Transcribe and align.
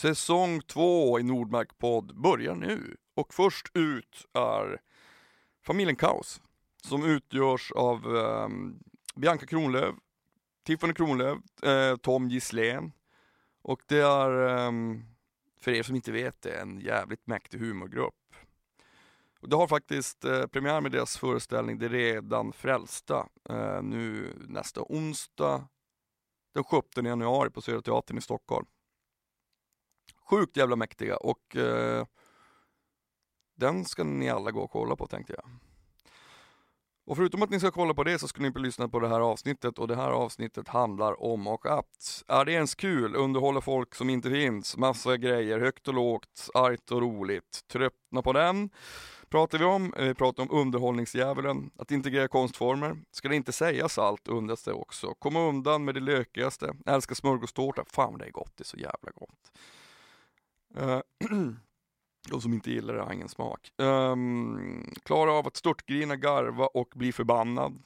Säsong 0.00 0.62
två 0.62 1.20
i 1.20 1.22
Nordmark-podd 1.22 2.20
börjar 2.20 2.54
nu. 2.54 2.96
Och 3.14 3.34
först 3.34 3.66
ut 3.74 4.26
är 4.32 4.80
familjen 5.66 5.96
Kaos 5.96 6.40
som 6.84 7.04
utgörs 7.04 7.72
av 7.72 8.16
eh, 8.16 8.48
Bianca 9.14 9.46
Kronlöf, 9.46 9.94
Tiffany 10.66 10.92
Kronlöf, 10.92 11.38
eh, 11.62 11.96
Tom 11.96 12.28
Gisslén 12.28 12.92
och 13.62 13.82
det 13.86 14.00
är, 14.00 14.48
eh, 14.48 14.72
för 15.60 15.70
er 15.70 15.82
som 15.82 15.96
inte 15.96 16.12
vet 16.12 16.42
det, 16.42 16.60
en 16.60 16.80
jävligt 16.80 17.26
mäktig 17.26 17.58
humorgrupp. 17.58 18.34
Och 19.40 19.48
det 19.48 19.56
har 19.56 19.68
faktiskt 19.68 20.24
eh, 20.24 20.46
premiär 20.46 20.80
med 20.80 20.92
deras 20.92 21.18
föreställning 21.18 21.78
Det 21.78 21.88
redan 21.88 22.52
frälsta 22.52 23.28
eh, 23.48 23.82
nu 23.82 24.34
nästa 24.48 24.82
onsdag 24.82 25.68
den 26.54 26.64
17 26.64 27.04
januari 27.04 27.50
på 27.50 27.60
Södra 27.60 27.82
Teatern 27.82 28.18
i 28.18 28.20
Stockholm. 28.20 28.66
Sjukt 30.30 30.56
jävla 30.56 30.76
mäktiga 30.76 31.16
och 31.16 31.56
eh, 31.56 32.04
den 33.56 33.84
ska 33.84 34.04
ni 34.04 34.30
alla 34.30 34.50
gå 34.50 34.60
och 34.60 34.70
kolla 34.70 34.96
på 34.96 35.06
tänkte 35.06 35.32
jag. 35.36 35.44
Och 37.06 37.16
förutom 37.16 37.42
att 37.42 37.50
ni 37.50 37.60
ska 37.60 37.70
kolla 37.70 37.94
på 37.94 38.04
det 38.04 38.18
så 38.18 38.28
ska 38.28 38.42
ni 38.42 38.50
lyssna 38.50 38.88
på 38.88 39.00
det 39.00 39.08
här 39.08 39.20
avsnittet 39.20 39.78
och 39.78 39.88
det 39.88 39.96
här 39.96 40.10
avsnittet 40.10 40.68
handlar 40.68 41.22
om 41.22 41.46
och 41.46 41.66
att. 41.66 42.24
Är 42.28 42.44
det 42.44 42.52
ens 42.52 42.74
kul? 42.74 43.16
Underhålla 43.16 43.60
folk 43.60 43.94
som 43.94 44.10
inte 44.10 44.30
finns? 44.30 44.76
Massa 44.76 45.16
grejer, 45.16 45.60
högt 45.60 45.88
och 45.88 45.94
lågt, 45.94 46.50
argt 46.54 46.92
och 46.92 47.00
roligt. 47.00 47.64
Tröttna 47.72 48.22
på 48.22 48.32
den? 48.32 48.70
Pratar 49.28 49.58
vi 49.58 49.64
om. 49.64 49.94
Eh, 49.94 50.04
vi 50.04 50.14
pratar 50.14 50.42
om 50.42 50.50
underhållningsdjävulen, 50.50 51.70
att 51.78 51.90
integrera 51.90 52.28
konstformer. 52.28 52.96
Ska 53.12 53.28
det 53.28 53.36
inte 53.36 53.52
sägas 53.52 53.98
allt 53.98 54.28
undras 54.28 54.62
det 54.62 54.72
också. 54.72 55.14
Komma 55.18 55.40
undan 55.48 55.84
med 55.84 55.94
det 55.94 56.00
lökigaste. 56.00 56.74
älska 56.86 57.14
smörgåstårta. 57.14 57.84
Fan 57.86 58.18
det 58.18 58.24
är 58.26 58.30
gott, 58.30 58.52
det 58.56 58.62
är 58.62 58.64
så 58.64 58.76
jävla 58.76 59.10
gott. 59.14 59.52
Uh, 60.78 61.00
De 62.28 62.40
som 62.40 62.52
inte 62.52 62.70
gillar 62.70 62.94
det 62.94 63.02
har 63.02 63.12
ingen 63.12 63.28
smak. 63.28 63.72
Um, 63.76 64.94
klara 65.02 65.32
av 65.32 65.46
att 65.46 65.56
störtgrina, 65.56 66.16
garva 66.16 66.66
och 66.66 66.92
bli 66.94 67.12
förbannad. 67.12 67.82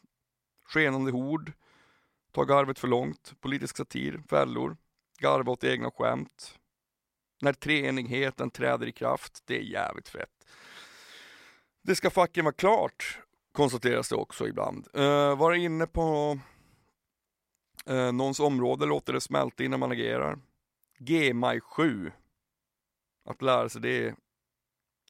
Skenande 0.64 1.10
hord. 1.10 1.52
Ta 2.32 2.44
garvet 2.44 2.78
för 2.78 2.88
långt. 2.88 3.34
Politisk 3.40 3.76
satir. 3.76 4.22
Fällor. 4.28 4.76
Garva 5.18 5.52
åt 5.52 5.64
egna 5.64 5.90
skämt. 5.90 6.58
När 7.42 7.52
treenigheten 7.52 8.50
träder 8.50 8.86
i 8.86 8.92
kraft. 8.92 9.42
Det 9.44 9.56
är 9.56 9.62
jävligt 9.62 10.08
fett. 10.08 10.46
Det 11.82 11.94
ska 11.96 12.10
fucking 12.10 12.44
vara 12.44 12.54
klart, 12.54 13.18
konstateras 13.52 14.08
det 14.08 14.16
också 14.16 14.48
ibland. 14.48 14.88
Uh, 14.96 15.36
vara 15.36 15.56
inne 15.56 15.86
på 15.86 16.38
uh, 17.90 18.12
någons 18.12 18.40
område, 18.40 18.86
låter 18.86 19.12
det 19.12 19.20
smälta 19.20 19.64
innan 19.64 19.80
man 19.80 19.92
agerar. 19.92 20.38
G-maj 20.98 21.60
7. 21.60 22.12
Att 23.24 23.42
lära 23.42 23.68
sig 23.68 23.80
det 23.80 24.14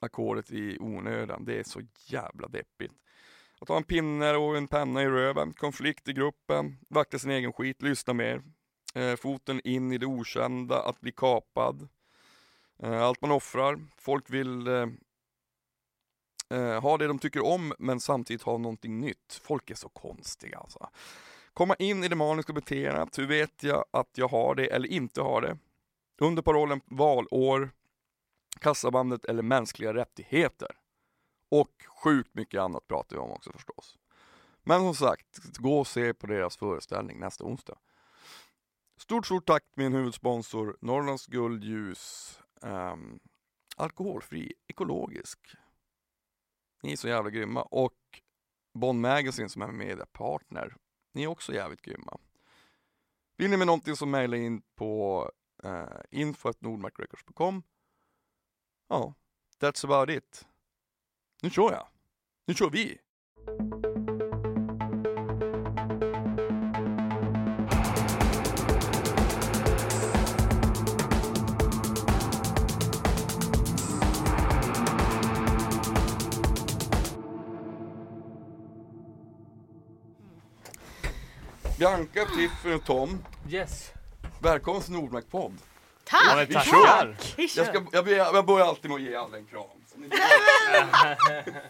ackordet 0.00 0.50
i 0.50 0.78
onödan. 0.80 1.44
Det 1.44 1.58
är 1.58 1.64
så 1.64 1.80
jävla 2.06 2.48
deppigt. 2.48 2.92
Att 3.60 3.68
ha 3.68 3.76
en 3.76 3.84
pinne 3.84 4.36
och 4.36 4.56
en 4.56 4.68
penna 4.68 5.02
i 5.02 5.06
röven, 5.06 5.52
konflikt 5.52 6.08
i 6.08 6.12
gruppen, 6.12 6.78
vakta 6.88 7.18
sin 7.18 7.30
egen 7.30 7.52
skit, 7.52 7.82
lyssna 7.82 8.12
mer. 8.12 8.42
Eh, 8.94 9.16
foten 9.16 9.60
in 9.64 9.92
i 9.92 9.98
det 9.98 10.06
okända, 10.06 10.82
att 10.82 11.00
bli 11.00 11.12
kapad. 11.12 11.88
Eh, 12.82 13.02
allt 13.02 13.20
man 13.20 13.30
offrar. 13.30 13.80
Folk 13.96 14.30
vill 14.30 14.66
eh, 14.66 14.86
eh 16.50 16.82
ha 16.82 16.98
det 16.98 17.06
de 17.06 17.18
tycker 17.18 17.44
om 17.44 17.74
men 17.78 18.00
samtidigt 18.00 18.42
ha 18.42 18.58
någonting 18.58 19.00
nytt. 19.00 19.40
Folk 19.42 19.70
är 19.70 19.74
så 19.74 19.88
konstiga 19.88 20.58
alltså. 20.58 20.88
Komma 21.52 21.74
in 21.74 22.04
i 22.04 22.08
det 22.08 22.16
maniska 22.16 22.52
beteendet. 22.52 23.18
Hur 23.18 23.26
vet 23.26 23.62
jag 23.62 23.84
att 23.90 24.18
jag 24.18 24.28
har 24.28 24.54
det 24.54 24.66
eller 24.66 24.88
inte 24.88 25.20
har 25.20 25.40
det? 25.40 25.58
Under 26.20 26.42
parollen 26.42 26.80
valår 26.84 27.70
kassabandet 28.60 29.24
eller 29.24 29.42
mänskliga 29.42 29.94
rättigheter. 29.94 30.76
Och 31.50 31.84
sjukt 32.02 32.34
mycket 32.34 32.60
annat 32.60 32.86
pratar 32.88 33.16
vi 33.16 33.22
om 33.22 33.30
också 33.30 33.52
förstås. 33.52 33.98
Men 34.62 34.80
som 34.80 34.94
sagt, 34.94 35.56
gå 35.56 35.78
och 35.78 35.86
se 35.86 36.14
på 36.14 36.26
deras 36.26 36.56
föreställning 36.56 37.20
nästa 37.20 37.44
onsdag. 37.44 37.78
Stort, 38.96 39.26
stort 39.26 39.46
tack 39.46 39.64
min 39.76 39.92
huvudsponsor 39.92 40.76
Norrlands 40.80 41.26
guldljus. 41.26 42.38
Um, 42.60 43.20
alkoholfri, 43.76 44.52
ekologisk. 44.66 45.38
Ni 46.82 46.92
är 46.92 46.96
så 46.96 47.08
jävla 47.08 47.30
grymma. 47.30 47.62
Och 47.62 47.98
Bond 48.74 49.00
Magazine 49.00 49.48
som 49.48 49.62
är 49.62 49.72
mediepartner. 49.72 50.76
Ni 51.12 51.22
är 51.22 51.26
också 51.26 51.54
jävligt 51.54 51.82
grymma. 51.82 52.18
Vill 53.36 53.50
ni 53.50 53.56
med 53.56 53.66
någonting 53.66 53.96
så 53.96 54.06
mejla 54.06 54.36
in 54.36 54.62
på 54.74 55.30
eh, 55.64 55.70
uh, 55.70 55.88
info.nordmarkrecords.com 56.10 57.62
Ja, 58.94 59.14
that's 59.60 59.84
about 59.84 60.10
it. 60.10 60.46
Nu 61.42 61.50
kör 61.50 61.72
jag. 61.72 61.86
Nu 62.46 62.54
kör 62.54 62.70
vi. 62.70 62.98
Bianca, 81.78 82.26
Tiffany 82.36 82.74
och 82.74 82.84
Tom. 82.84 83.24
Yes. 83.48 83.92
Välkommen 84.42 84.82
till 84.82 84.92
Nordmark 84.92 85.30
podd. 85.30 85.52
Tack! 86.14 86.48
Ja, 86.50 86.60
tackar! 86.60 87.16
Jag, 87.36 87.50
ska, 87.50 87.82
jag, 87.92 88.08
jag 88.08 88.46
börjar 88.46 88.66
alltid 88.66 88.90
med 88.90 88.96
att 88.96 89.02
ge 89.02 89.14
alla 89.16 89.36
en 89.36 89.46
kram. 89.46 89.62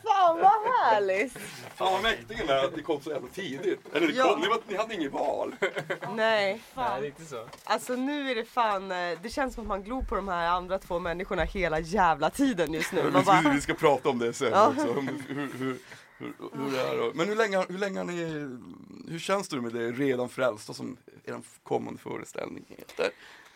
Fan 0.04 0.38
vad 0.40 0.72
härligt! 0.82 1.32
Fan 1.74 1.92
vad 1.92 2.02
mäktigt 2.02 2.50
att 2.50 2.76
ni 2.76 2.82
kom 2.82 3.00
så 3.00 3.10
jävla 3.10 3.28
tidigt. 3.28 3.80
Eller 3.94 4.06
det 4.06 4.12
Ja. 4.12 4.28
kom, 4.28 4.40
ni, 4.40 4.48
var, 4.48 4.58
ni 4.68 4.76
hade 4.76 4.94
inget 4.94 5.12
val. 5.12 5.54
Nej, 5.60 5.70
Nej, 6.14 6.60
fan. 6.74 7.00
riktigt 7.00 7.28
så. 7.28 7.48
Alltså 7.64 7.92
nu 7.96 8.30
är 8.30 8.34
det 8.34 8.44
fan, 8.44 8.92
eh, 8.92 9.18
det 9.22 9.28
känns 9.30 9.54
som 9.54 9.62
att 9.64 9.68
man 9.68 9.82
glor 9.82 10.02
på 10.02 10.14
de 10.14 10.28
här 10.28 10.46
andra 10.48 10.78
två 10.78 10.98
människorna 10.98 11.42
hela 11.44 11.80
jävla 11.80 12.30
tiden 12.30 12.72
just 12.72 12.92
nu. 12.92 13.02
Vi, 13.02 13.10
bara, 13.22 13.40
vi 13.54 13.60
ska 13.60 13.74
prata 13.74 14.08
om 14.08 14.18
det 14.18 14.32
sen 14.32 14.50
Ja. 14.52 14.68
också. 14.68 14.86
Hur, 14.92 15.02
hur, 15.28 15.52
hur, 15.58 15.78
hur, 16.18 16.70
det 16.70 16.80
är. 16.80 17.14
Men 17.14 17.28
hur 17.28 17.36
länge, 17.36 17.64
hur 17.68 17.78
länge 17.78 17.98
har 17.98 18.04
ni, 18.04 18.24
hur 19.12 19.18
känns 19.18 19.48
det 19.48 19.60
med 19.60 19.72
det 19.72 19.90
redan 19.92 20.28
frälsta 20.28 20.72
som 20.74 20.96
er 21.24 21.40
kommande 21.62 22.00
föreställning 22.00 22.64
heter? 22.68 23.10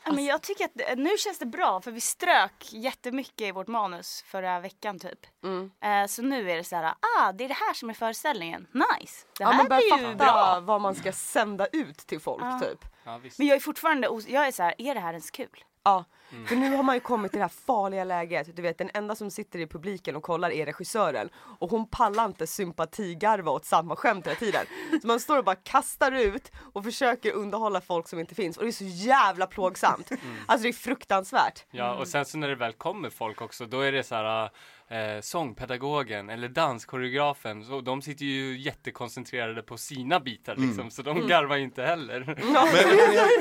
Ja, 0.08 0.14
men 0.14 0.24
jag 0.24 0.42
tycker 0.42 0.64
att 0.64 0.98
nu 0.98 1.16
känns 1.18 1.38
det 1.38 1.46
bra 1.46 1.80
för 1.80 1.90
vi 1.90 2.00
strök 2.00 2.72
jättemycket 2.72 3.40
i 3.40 3.52
vårt 3.52 3.66
manus 3.66 4.22
förra 4.26 4.60
veckan 4.60 4.98
typ. 4.98 5.26
Mm. 5.44 5.70
Eh, 5.84 6.06
så 6.06 6.22
nu 6.22 6.50
är 6.50 6.56
det 6.56 6.64
så 6.64 6.76
här, 6.76 6.84
ah 7.16 7.32
det 7.32 7.44
är 7.44 7.48
det 7.48 7.54
här 7.54 7.74
som 7.74 7.90
är 7.90 7.94
föreställningen. 7.94 8.66
Nice! 8.72 9.26
Det 9.38 9.44
ja, 9.44 9.46
här 9.50 9.56
man 9.56 9.68
börjar 9.68 9.82
ju 9.82 9.90
fatta 10.12 10.14
bra. 10.14 10.60
vad 10.60 10.80
man 10.80 10.94
ska 10.94 11.12
sända 11.12 11.66
ut 11.66 11.98
till 11.98 12.20
folk 12.20 12.42
Ja. 12.44 12.60
typ. 12.60 12.84
Ja, 13.04 13.18
visst. 13.18 13.38
Men 13.38 13.46
jag 13.46 13.56
är 13.56 13.60
fortfarande, 13.60 14.08
jag 14.26 14.46
är 14.46 14.52
så 14.52 14.62
här, 14.62 14.74
är 14.78 14.94
det 14.94 15.00
här 15.00 15.12
ens 15.12 15.30
kul? 15.30 15.64
Ja, 15.82 16.04
för 16.46 16.56
nu 16.56 16.76
har 16.76 16.82
man 16.82 16.96
ju 16.96 17.00
kommit 17.00 17.32
till 17.32 17.38
det 17.38 17.44
här 17.44 17.52
farliga 17.66 18.04
läget. 18.04 18.56
Du 18.56 18.62
vet 18.62 18.78
den 18.78 18.90
enda 18.94 19.14
som 19.14 19.30
sitter 19.30 19.58
i 19.58 19.66
publiken 19.66 20.16
och 20.16 20.22
kollar 20.22 20.50
är 20.50 20.66
regissören 20.66 21.28
och 21.58 21.70
hon 21.70 21.88
pallar 21.88 22.24
inte 22.24 22.46
sympatigarva 22.46 23.50
åt 23.50 23.64
samma 23.64 23.96
skämt 23.96 24.26
hela 24.26 24.36
tiden. 24.36 24.66
Så 25.02 25.06
man 25.06 25.20
står 25.20 25.38
och 25.38 25.44
bara 25.44 25.56
kastar 25.56 26.12
ut 26.12 26.52
och 26.72 26.84
försöker 26.84 27.32
underhålla 27.32 27.80
folk 27.80 28.08
som 28.08 28.18
inte 28.18 28.34
finns 28.34 28.56
och 28.56 28.62
det 28.62 28.70
är 28.70 28.72
så 28.72 28.84
jävla 28.84 29.46
plågsamt. 29.46 30.10
Alltså 30.46 30.62
det 30.62 30.68
är 30.68 30.72
fruktansvärt. 30.72 31.64
Ja, 31.70 31.94
och 31.94 32.08
sen 32.08 32.24
så 32.24 32.38
när 32.38 32.48
det 32.48 32.54
väl 32.54 32.72
kommer 32.72 33.10
folk 33.10 33.40
också, 33.40 33.66
då 33.66 33.80
är 33.80 33.92
det 33.92 34.02
så 34.02 34.14
här 34.14 34.50
eh, 34.88 35.20
sångpedagogen 35.20 36.30
eller 36.30 36.48
danskoreografen, 36.48 37.64
så 37.64 37.80
de 37.80 38.02
sitter 38.02 38.24
ju 38.24 38.58
jättekoncentrerade 38.58 39.62
på 39.62 39.76
sina 39.76 40.20
bitar 40.20 40.56
liksom, 40.56 40.90
så 40.90 41.02
de 41.02 41.28
garvar 41.28 41.56
ju 41.56 41.62
inte 41.62 41.82
heller. 41.82 42.24
Men, 42.26 42.36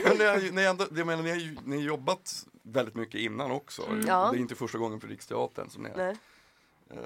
men, 0.08 0.18
ni, 0.18 0.42
men 0.42 0.56
ni, 0.56 0.64
ändå, 0.64 0.86
jag 0.96 1.08
menar, 1.08 1.24
ni, 1.24 1.30
har 1.30 1.38
ju, 1.38 1.58
ni 1.66 1.76
har 1.76 1.84
jobbat 1.84 2.46
väldigt 2.72 2.96
mycket 2.96 3.22
innan 3.22 3.52
också. 3.52 3.82
Ja. 4.08 4.30
Det 4.32 4.38
är 4.38 4.40
inte 4.42 4.56
första 4.56 4.78
gången 4.78 5.00
för 5.00 5.08
Riksteatern 5.08 5.70
som 5.70 5.84
ni 5.84 5.90
är. 5.90 5.98
Nej. 5.98 6.16
Eh, 6.92 7.00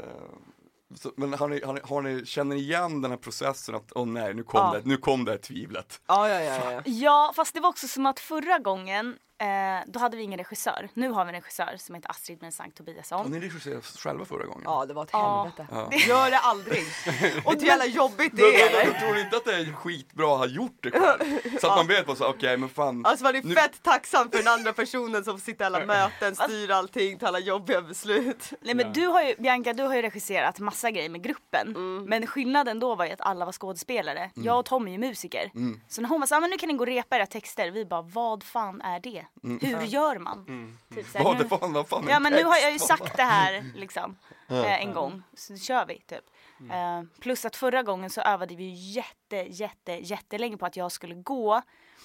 så, 0.96 1.12
men 1.16 1.34
har 1.34 1.48
ni, 1.48 1.62
har 1.64 1.74
ni, 1.74 1.80
har 1.84 2.02
ni, 2.02 2.26
känner 2.26 2.56
ni 2.56 2.62
igen 2.62 3.02
den 3.02 3.12
här 3.12 3.18
processen 3.18 3.76
att 3.76 3.92
åh 3.96 4.06
nej, 4.08 4.34
nu 4.34 4.44
kom, 4.44 4.60
Ja. 4.60 4.80
det, 4.80 4.86
nu 4.90 4.98
kom 4.98 5.26
det 5.26 5.32
här 5.32 5.38
tvivlet? 5.40 6.02
Ja, 6.08 6.30
ja, 6.30 6.42
ja, 6.42 6.72
ja. 6.74 6.82
Ja, 6.86 7.34
fast 7.36 7.54
det 7.54 7.60
var 7.60 7.70
också 7.70 7.88
som 7.88 8.06
att 8.06 8.20
förra 8.20 8.60
gången, 8.60 9.18
eh, 9.42 9.48
då 9.88 10.00
hade 10.00 10.18
vi 10.18 10.24
ingen 10.24 10.38
regissör. 10.38 10.90
Nu 10.94 11.10
har 11.10 11.26
vi 11.26 11.30
en 11.30 11.36
regissör 11.36 11.76
som 11.78 11.96
heter 11.96 12.10
Astrid 12.10 12.42
Mensang 12.42 12.66
Har 12.68 12.72
Tobiasson. 12.72 13.32
ni 13.32 13.40
regisserat 13.40 13.86
själva 13.86 14.26
förra 14.26 14.46
gången? 14.46 14.62
Ja, 14.66 14.86
det 14.86 14.94
var 14.94 15.04
ett 15.04 15.12
helvete. 15.12 15.68
Ja. 15.72 15.90
Gör 16.08 16.32
det 16.32 16.38
aldrig. 16.40 16.84
Och 17.46 17.54
hur 17.54 17.68
jävla 17.68 17.86
jobbigt 17.86 18.32
det 18.36 18.42
Men, 18.42 18.52
är 18.52 18.84
men, 18.86 18.92
men 18.94 19.02
tror 19.02 19.14
ni 19.14 19.22
inte 19.22 19.38
att 19.38 19.46
det 19.46 19.56
är 19.56 19.74
skitbra 19.74 20.34
att 20.34 20.40
ha 20.40 20.46
gjort 20.46 20.78
det 20.84 20.92
själv? 20.92 21.60
Så 21.62 21.68
att 21.68 21.78
man 21.78 21.88
vet 21.88 22.08
vad 22.08 22.18
så 22.18 22.26
okej 22.28 22.58
men 22.58 22.70
fan. 22.70 23.06
Alltså 23.06 23.24
man 23.24 23.36
är 23.36 23.42
Nu- 23.44 23.56
fett 23.56 23.84
tacksam 23.84 24.30
för 24.32 24.38
den 24.38 24.48
andra 24.48 24.74
personen 24.74 25.24
som 25.24 25.40
sitter 25.40 25.64
i 25.64 25.68
alla 25.68 25.86
möten, 25.86 26.36
styr 26.36 26.72
allting, 26.72 27.18
tar 27.20 27.28
alla 27.28 27.40
jobbiga 27.40 27.82
beslut. 27.82 28.54
Nej 28.62 28.76
men 28.76 28.86
Ja. 28.86 28.92
du 28.94 29.06
har 29.08 29.22
ju, 29.24 29.36
Bianca 29.40 29.74
du 29.74 29.84
har 29.84 29.96
ju 29.96 30.02
regisserat 30.02 30.60
massa 30.60 30.92
grejer 30.92 31.10
med 31.10 31.24
gruppen. 31.24 31.68
Mm. 31.68 32.04
Men 32.04 32.28
skillnaden 32.28 32.80
då 32.80 32.96
var 32.96 33.06
ju 33.06 33.12
att 33.12 33.22
alla 33.22 33.46
var 33.46 33.52
skådespelare. 33.52 34.32
Jag 34.36 34.60
och 34.60 34.66
Tom 34.66 34.88
är 34.88 34.98
musiker. 34.98 35.52
Mm. 35.56 35.82
Så 35.88 36.02
när 36.02 36.10
hon 36.10 36.20
var 36.20 36.28
så 36.28 36.36
ah, 36.36 36.40
men 36.40 36.50
nu 36.50 36.58
kan 36.58 36.68
ni 36.68 36.74
gå 36.74 36.82
och 36.84 36.88
repa 36.88 37.16
era 37.16 37.26
texter. 37.26 37.72
Vi 37.72 37.86
bara, 37.86 38.02
vad 38.02 38.44
fan 38.44 38.82
är 38.82 39.00
det? 39.00 39.26
Hur 39.44 39.82
gör 39.82 40.20
man? 40.20 40.46
Mm. 40.48 40.78
Typ 40.96 41.08
så 41.08 41.18
här, 41.18 41.26
Vad 41.26 41.38
nu- 41.38 41.44
det 41.44 41.50
fan, 41.50 41.74
vad 41.74 41.88
fan 41.88 42.08
Ja 42.10 42.20
men 42.20 42.34
nu 42.34 42.44
har 42.44 42.58
jag 42.58 42.72
ju 42.72 42.80
sagt 42.80 43.18
det 43.18 43.24
här 43.24 43.72
liksom 43.76 44.18
eh, 44.48 44.82
en 44.82 44.94
gång, 44.94 45.24
så 45.34 45.58
kör 45.58 45.86
vi 45.86 46.00
typ. 46.02 46.24
Eh, 46.72 47.04
plus 47.20 47.46
att 47.46 47.56
förra 47.56 47.84
gången 47.84 48.10
så 48.10 48.22
övade 48.22 48.56
vi 48.56 48.64
ju 48.64 48.92
jätte, 48.94 49.36
jätte, 49.36 49.92
jättelänge 49.92 50.58
på 50.58 50.66
att 50.66 50.76
jag 50.76 50.92
skulle 50.92 51.16
gå 51.16 51.62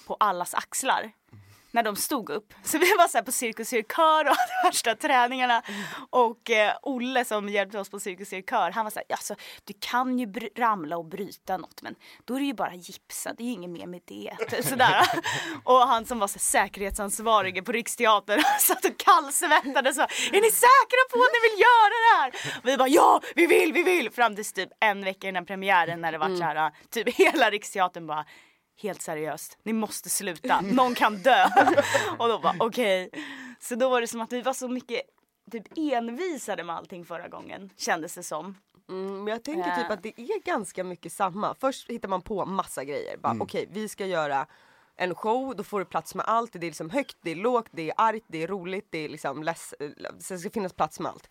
på 0.07 0.15
allas 0.19 0.53
axlar. 0.53 1.11
När 1.77 1.83
de 1.83 1.95
stod 1.95 2.29
upp. 2.29 2.53
Så 2.63 2.77
vi 2.77 2.93
var 2.97 3.07
så 3.07 3.21
på 3.21 3.31
Cirkus 3.31 3.69
Cirkör 3.69 4.25
och 4.25 4.35
hade 4.35 4.67
värsta 4.67 4.95
träningarna. 4.95 5.61
Och 6.09 6.49
eh, 6.49 6.73
Olle 6.81 7.25
som 7.25 7.49
hjälpte 7.49 7.79
oss 7.79 7.89
på 7.89 7.99
Cirkus 7.99 8.29
Cirkör, 8.29 8.71
han 8.71 8.85
var 8.85 8.91
så 8.91 8.99
här, 8.99 9.05
alltså 9.09 9.35
du 9.63 9.73
kan 9.79 10.19
ju 10.19 10.33
ramla 10.55 10.97
och 10.97 11.05
bryta 11.05 11.57
något 11.57 11.81
men 11.81 11.95
då 12.25 12.35
är 12.35 12.39
det 12.39 12.45
ju 12.45 12.53
bara 12.53 12.73
gipsa, 12.75 13.33
det 13.37 13.43
är 13.43 13.45
ju 13.45 13.51
inget 13.51 13.69
mer 13.69 13.87
med 13.87 14.01
det. 14.05 14.37
Typ 14.49 14.65
Sådär. 14.65 15.01
och 15.63 15.79
han 15.79 16.05
som 16.05 16.19
var 16.19 16.27
så 16.27 16.39
säkerhetsansvarige 16.39 17.61
på 17.61 17.71
Riksteatern 17.71 18.41
satt 18.59 18.85
och 18.85 18.97
kallsvettades 18.97 19.97
och 19.97 20.03
är 20.33 20.41
ni 20.41 20.51
säkra 20.51 21.03
på 21.11 21.19
att 21.19 21.31
ni 21.33 21.49
vill 21.49 21.59
göra 21.59 21.89
det 21.89 22.17
här? 22.17 22.57
Och 22.57 22.67
vi 22.67 22.77
bara 22.77 22.87
ja, 22.87 23.21
vi 23.35 23.45
vill, 23.45 23.73
vi 23.73 23.83
vill! 23.83 24.11
Fram 24.11 24.35
tills 24.35 24.53
typ 24.53 24.69
en 24.79 25.03
vecka 25.03 25.27
innan 25.29 25.45
premiären 25.45 26.01
när 26.01 26.11
det 26.11 26.17
var 26.17 26.35
så 26.35 26.43
här, 26.43 26.71
typ 26.89 27.15
hela 27.15 27.49
Riksteatern 27.49 28.07
bara 28.07 28.25
helt 28.77 29.01
seriöst, 29.01 29.57
ni 29.63 29.73
måste 29.73 30.09
sluta, 30.09 30.61
någon 30.61 30.95
kan 30.95 31.17
dö. 31.17 31.45
och 32.17 32.27
då 32.27 32.39
bara 32.39 32.55
okej. 32.59 33.09
Så 33.59 33.75
då 33.75 33.89
var 33.89 34.01
det 34.01 34.07
som 34.07 34.21
att 34.21 34.33
vi 34.33 34.41
var 34.41 34.53
så 34.53 34.67
mycket 34.67 35.01
typ 35.51 35.63
envisade 35.75 36.63
med 36.63 36.75
allting 36.75 37.05
förra 37.05 37.27
gången 37.27 37.69
kändes 37.77 38.15
det 38.15 38.23
som. 38.23 38.57
Mm, 38.89 39.23
men 39.23 39.27
jag 39.27 39.43
tänker 39.43 39.75
typ 39.75 39.91
att 39.91 40.03
det 40.03 40.21
är 40.21 40.41
ganska 40.43 40.83
mycket 40.83 41.13
samma. 41.13 41.55
Först 41.59 41.89
hittar 41.89 42.09
man 42.09 42.21
på 42.21 42.45
massa 42.45 42.83
grejer. 42.83 43.17
Bara, 43.17 43.37
Okej, 43.39 43.69
vi 43.71 43.89
ska 43.89 44.05
göra 44.05 44.47
en 44.95 45.15
show, 45.15 45.55
då 45.55 45.63
får 45.63 45.79
du 45.79 45.85
plats 45.85 46.15
med 46.15 46.25
allt. 46.25 46.53
Det 46.53 46.59
är 46.59 46.61
liksom 46.61 46.89
högt, 46.89 47.17
det 47.21 47.31
är 47.31 47.35
lågt, 47.35 47.67
det 47.71 47.89
är 47.89 47.93
argt, 47.97 48.25
det 48.27 48.43
är 48.43 48.47
roligt, 48.47 48.87
det 48.89 48.97
är 48.97 49.09
liksom 49.09 49.43
less, 49.43 49.73
eh, 49.79 49.89
så 50.19 50.33
det 50.33 50.39
ska 50.39 50.49
finnas 50.49 50.73
plats 50.73 50.99
med 50.99 51.11
allt. 51.11 51.29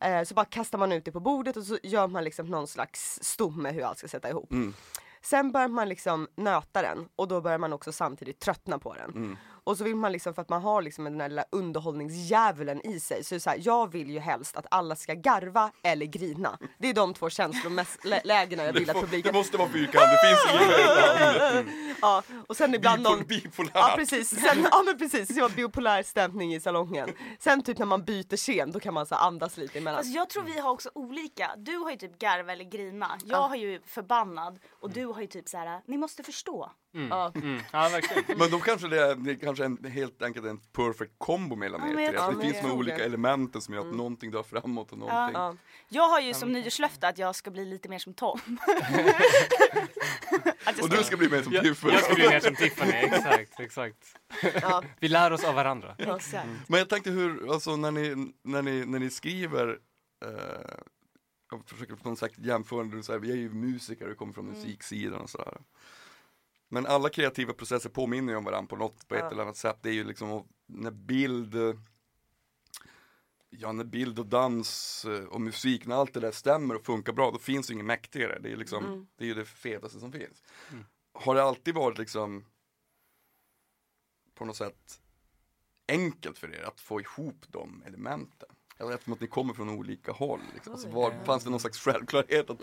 Eh, 0.00 0.22
så 0.22 0.34
bara 0.34 0.44
kastar 0.44 0.78
man 0.78 0.92
ut 0.92 1.04
det 1.04 1.12
på 1.12 1.20
bordet 1.20 1.56
och 1.56 1.64
så 1.64 1.78
gör 1.82 2.06
man 2.06 2.24
liksom 2.24 2.46
någon 2.46 2.66
slags 2.66 3.18
stomme 3.22 3.70
hur 3.70 3.82
allt 3.82 3.98
ska 3.98 4.08
sätta 4.08 4.28
ihop. 4.30 4.52
Sen 5.30 5.52
börjar 5.52 5.68
man 5.68 5.88
liksom 5.88 6.28
nöta 6.36 6.82
den 6.82 7.08
och 7.16 7.28
då 7.28 7.40
börjar 7.40 7.58
man 7.58 7.72
också 7.72 7.92
samtidigt 7.92 8.40
tröttna 8.40 8.78
på 8.78 8.94
den. 8.94 9.10
Mm. 9.10 9.36
Och 9.68 9.78
så 9.78 9.84
vill 9.84 9.96
man 9.96 10.12
liksom 10.12 10.34
för 10.34 10.42
att 10.42 10.48
man 10.48 10.62
har 10.62 10.82
liksom 10.82 11.04
den 11.04 11.18
där 11.18 11.28
lilla 11.28 11.44
underhållningsdjävulen 11.50 12.86
i 12.86 13.00
sig. 13.00 13.24
Så, 13.24 13.34
det 13.34 13.40
så 13.40 13.50
här, 13.50 13.60
jag 13.62 13.92
vill 13.92 14.10
ju 14.10 14.18
helst 14.18 14.56
att 14.56 14.66
alla 14.70 14.96
ska 14.96 15.14
garva 15.14 15.70
eller 15.82 16.06
grina. 16.06 16.58
Det 16.78 16.88
är 16.88 16.94
de 16.94 17.14
två 17.14 17.30
känslolägena 17.30 18.64
jag 18.64 18.72
vill 18.72 18.90
att 18.90 18.96
Det 18.96 19.02
publiken... 19.02 19.34
måste 19.34 19.56
vara 19.56 19.68
fyrkant, 19.68 19.94
det 19.94 20.18
finns 20.28 20.62
än 21.68 21.94
Ja, 22.02 22.22
och 22.46 22.56
sen 22.56 22.74
ibland 22.74 23.02
någon... 23.02 23.22
bipolär. 23.26 23.70
Ja 23.74 23.92
precis, 23.96 24.28
sen, 24.28 24.66
ja 24.70 24.82
men 24.86 24.98
precis, 24.98 25.28
det 25.28 25.40
var 25.40 25.48
bipolär 25.48 26.02
stämning 26.02 26.54
i 26.54 26.60
salongen. 26.60 27.08
Sen 27.38 27.62
typ 27.62 27.78
när 27.78 27.86
man 27.86 28.04
byter 28.04 28.36
scen 28.36 28.72
då 28.72 28.80
kan 28.80 28.94
man 28.94 29.06
så 29.06 29.14
andas 29.14 29.56
lite 29.56 29.78
emellan. 29.78 29.98
Alltså 29.98 30.12
jag 30.12 30.30
tror 30.30 30.42
vi 30.42 30.58
har 30.58 30.70
också 30.70 30.90
olika. 30.94 31.50
Du 31.56 31.76
har 31.76 31.90
ju 31.90 31.96
typ 31.96 32.18
garva 32.18 32.52
eller 32.52 32.64
grina. 32.64 33.18
Jag 33.24 33.48
har 33.48 33.56
ju 33.56 33.80
förbannad 33.86 34.58
och 34.80 34.90
du 34.90 35.06
har 35.06 35.20
ju 35.20 35.26
typ 35.26 35.48
så 35.48 35.56
här. 35.56 35.80
ni 35.86 35.96
måste 35.96 36.22
förstå. 36.22 36.70
Ja. 36.92 37.32
Mm. 37.34 37.60
Ja, 37.72 37.88
verkligen. 37.88 38.24
Men 38.38 38.50
då 38.50 38.58
kanske 38.58 38.88
det 38.88 39.02
är, 39.02 39.14
det 39.14 39.30
är 39.30 39.34
kanske 39.34 39.64
en, 39.64 39.84
helt 39.84 40.22
enkelt 40.22 40.46
en 40.46 40.58
perfect 40.58 41.12
combo 41.18 41.56
mellan 41.56 41.80
Ja, 41.80 42.00
er 42.00 42.08
tre. 42.08 42.16
Att 42.18 42.30
det 42.30 42.36
det. 42.36 42.42
finns 42.42 42.62
de 42.62 42.72
olika 42.72 43.04
elementen 43.04 43.60
som 43.62 43.74
gör 43.74 43.80
att 43.80 43.94
någonting 43.94 44.30
drar 44.30 44.42
framåt 44.42 44.92
och 44.92 44.98
någonting. 44.98 45.34
Ja. 45.34 45.56
Jag 45.88 46.08
har 46.08 46.20
ju 46.20 46.34
som 46.34 46.52
nyårslöfte 46.52 47.08
att 47.08 47.18
jag 47.18 47.34
ska 47.36 47.50
bli 47.50 47.64
lite 47.64 47.88
mer 47.88 47.98
som 47.98 48.14
Tom. 48.14 48.40
Och 50.82 50.90
du 50.90 51.04
ska 51.04 51.16
bli 51.16 51.28
med 51.28 51.44
som 51.44 51.52
Jag, 51.52 51.64
Tiffany. 51.64 51.92
jag 51.92 52.02
ska 52.04 52.14
bli 52.14 52.28
mer 52.28 52.40
som 52.40 52.54
Tiffany, 52.54 52.92
exakt, 52.92 53.60
exakt. 53.60 54.16
Ja. 54.62 54.82
Vi 55.00 55.08
lär 55.08 55.32
oss 55.32 55.44
av 55.44 55.54
varandra. 55.54 55.94
Exakt. 55.98 56.48
Men 56.66 56.78
jag 56.78 56.88
tänkte 56.88 57.10
hur, 57.10 57.52
alltså 57.52 57.76
när 57.76 57.90
ni, 57.90 58.32
när 58.42 58.62
ni, 58.62 58.84
när 58.86 58.98
ni 58.98 59.10
skriver 59.10 59.78
eh, 60.24 60.30
jag 61.50 61.68
försöker 61.68 61.94
på 61.94 62.08
något 62.08 62.18
sätt 62.18 62.32
jämföra, 62.36 62.84
du 62.84 63.02
säger, 63.02 63.18
vi 63.18 63.30
är 63.30 63.36
ju 63.36 63.50
musiker 63.50 64.10
och 64.10 64.16
kommer 64.16 64.32
från 64.32 64.46
musiksidan 64.46 65.20
och 65.20 65.30
sådär. 65.30 65.58
Men 66.68 66.86
alla 66.86 67.08
kreativa 67.08 67.52
processer 67.52 67.90
påminner 67.90 68.32
ju 68.32 68.36
om 68.36 68.44
varandra 68.44 68.68
på 68.68 68.76
något, 68.76 69.08
på 69.08 69.14
ett 69.14 69.20
Ja. 69.20 69.30
eller 69.30 69.42
annat 69.42 69.56
sätt. 69.56 69.78
Det 69.82 69.88
är 69.88 69.92
ju 69.92 70.04
liksom 70.04 70.48
när 70.66 70.90
bild, 70.90 71.54
ja 73.50 73.72
när 73.72 73.84
bild 73.84 74.18
och 74.18 74.26
dans 74.26 75.04
eh, 75.04 75.24
och 75.24 75.40
musik, 75.40 75.86
när 75.86 75.96
allt 75.96 76.14
det 76.14 76.20
där 76.20 76.32
stämmer 76.32 76.74
och 76.74 76.84
funkar 76.86 77.12
bra, 77.12 77.30
då 77.30 77.38
finns 77.38 77.66
det 77.66 77.70
ju 77.70 77.74
inget 77.74 77.86
mäktigare. 77.86 78.38
Det 78.38 78.48
är 78.48 78.50
ju 78.50 78.56
liksom, 78.56 79.08
det 79.16 79.24
är 79.24 79.28
ju 79.28 79.34
det 79.34 79.44
fetaste 79.44 80.00
som 80.00 80.12
finns. 80.12 80.42
Har 81.12 81.34
det 81.34 81.42
alltid 81.42 81.74
varit 81.74 81.98
liksom 81.98 82.44
på 84.34 84.44
något 84.44 84.56
sätt 84.56 85.00
enkelt 85.88 86.38
för 86.38 86.54
er 86.54 86.62
att 86.62 86.80
få 86.80 87.00
ihop 87.00 87.44
de 87.48 87.82
elementen? 87.86 88.48
Eller 88.78 88.92
eftersom 88.92 89.12
att 89.12 89.20
ni 89.20 89.26
kommer 89.26 89.54
från 89.54 89.68
olika 89.68 90.12
håll. 90.12 90.40
Liksom. 90.54 90.72
Alltså, 90.72 90.88
var, 90.88 91.24
fanns 91.24 91.44
det 91.44 91.50
någon 91.50 91.60
slags 91.60 91.78
självklarhet 91.78 92.50
att 92.50 92.60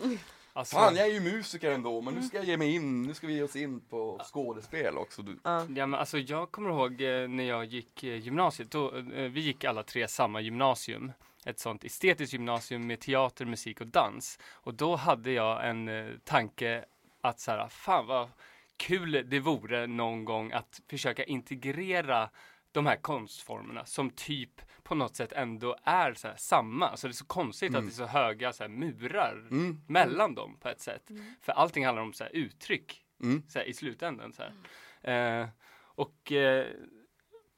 Alltså, 0.58 0.76
Fan 0.76 0.96
jag 0.96 1.08
är 1.08 1.14
ju 1.14 1.20
musiker 1.20 1.72
ändå 1.72 2.02
men 2.02 2.14
nu 2.14 2.22
ska 2.22 2.38
jag 2.38 2.46
ge 2.46 2.58
mig 2.58 2.76
in, 2.76 3.02
nu 3.04 3.14
ska 3.14 3.28
vi 3.28 3.34
ge 3.34 3.44
oss 3.44 3.56
in 3.56 3.80
på 3.82 4.20
skådespel 4.24 4.98
också. 4.98 5.22
Du, 5.22 5.38
Ja. 5.44 5.66
Men 5.70 5.94
alltså, 5.94 6.18
jag 6.18 6.52
kommer 6.52 6.70
ihåg 6.70 7.02
eh, 7.02 7.28
när 7.28 7.44
jag 7.44 7.66
gick 7.66 8.04
eh, 8.04 8.16
gymnasiet. 8.16 8.72
Då, 8.72 8.98
eh, 8.98 9.04
vi 9.24 9.40
gick 9.42 9.64
alla 9.64 9.84
tre 9.84 10.08
samma 10.08 10.42
gymnasium. 10.42 11.12
Ett 11.46 11.60
sånt 11.60 11.84
estetiskt 11.84 12.34
gymnasium 12.34 12.88
med 12.88 13.00
teater, 13.00 13.46
musik 13.46 13.82
och 13.82 13.88
dans. 13.88 14.40
Och 14.52 14.74
då 14.74 14.96
hade 14.96 15.32
jag 15.32 15.70
en 15.70 15.88
eh, 15.88 16.06
tanke 16.24 16.86
att 17.22 17.40
så 17.40 17.52
här, 17.52 17.68
fan 17.68 18.08
vad 18.08 18.30
kul 18.78 19.26
det 19.30 19.40
vore 19.40 19.88
någon 19.88 20.26
gång 20.26 20.52
att 20.52 20.82
försöka 20.90 21.24
integrera 21.24 22.30
de 22.76 22.86
här 22.86 22.96
konstformerna 22.96 23.86
som 23.86 24.10
typ 24.10 24.62
på 24.84 24.96
något 24.96 25.16
sätt 25.16 25.32
ändå 25.32 25.76
är 25.84 26.14
så 26.14 26.28
här, 26.28 26.36
samma. 26.36 26.88
Alltså 26.90 27.08
det 27.08 27.12
är 27.12 27.14
så 27.14 27.26
konstigt 27.26 27.76
att 27.76 27.84
det 27.84 27.90
är 27.90 27.92
så 27.92 28.06
höga 28.06 28.54
så 28.54 28.64
här, 28.64 28.70
murar 28.70 29.48
Mm. 29.52 29.82
mellan 29.88 30.36
dem 30.36 30.58
på 30.60 30.70
ett 30.70 30.82
sätt. 30.82 31.10
För 31.42 31.52
allting 31.52 31.86
handlar 31.86 32.04
om 32.04 32.14
så 32.14 32.24
här, 32.24 32.32
uttryck 32.36 33.02
Mm. 33.24 33.44
så 33.50 33.60
här, 33.60 33.66
i 33.66 33.74
slutändan. 33.74 34.34
Så 34.34 34.44
här. 35.02 35.42
Eh, 35.42 35.48
och 35.82 36.32
eh, 36.32 36.68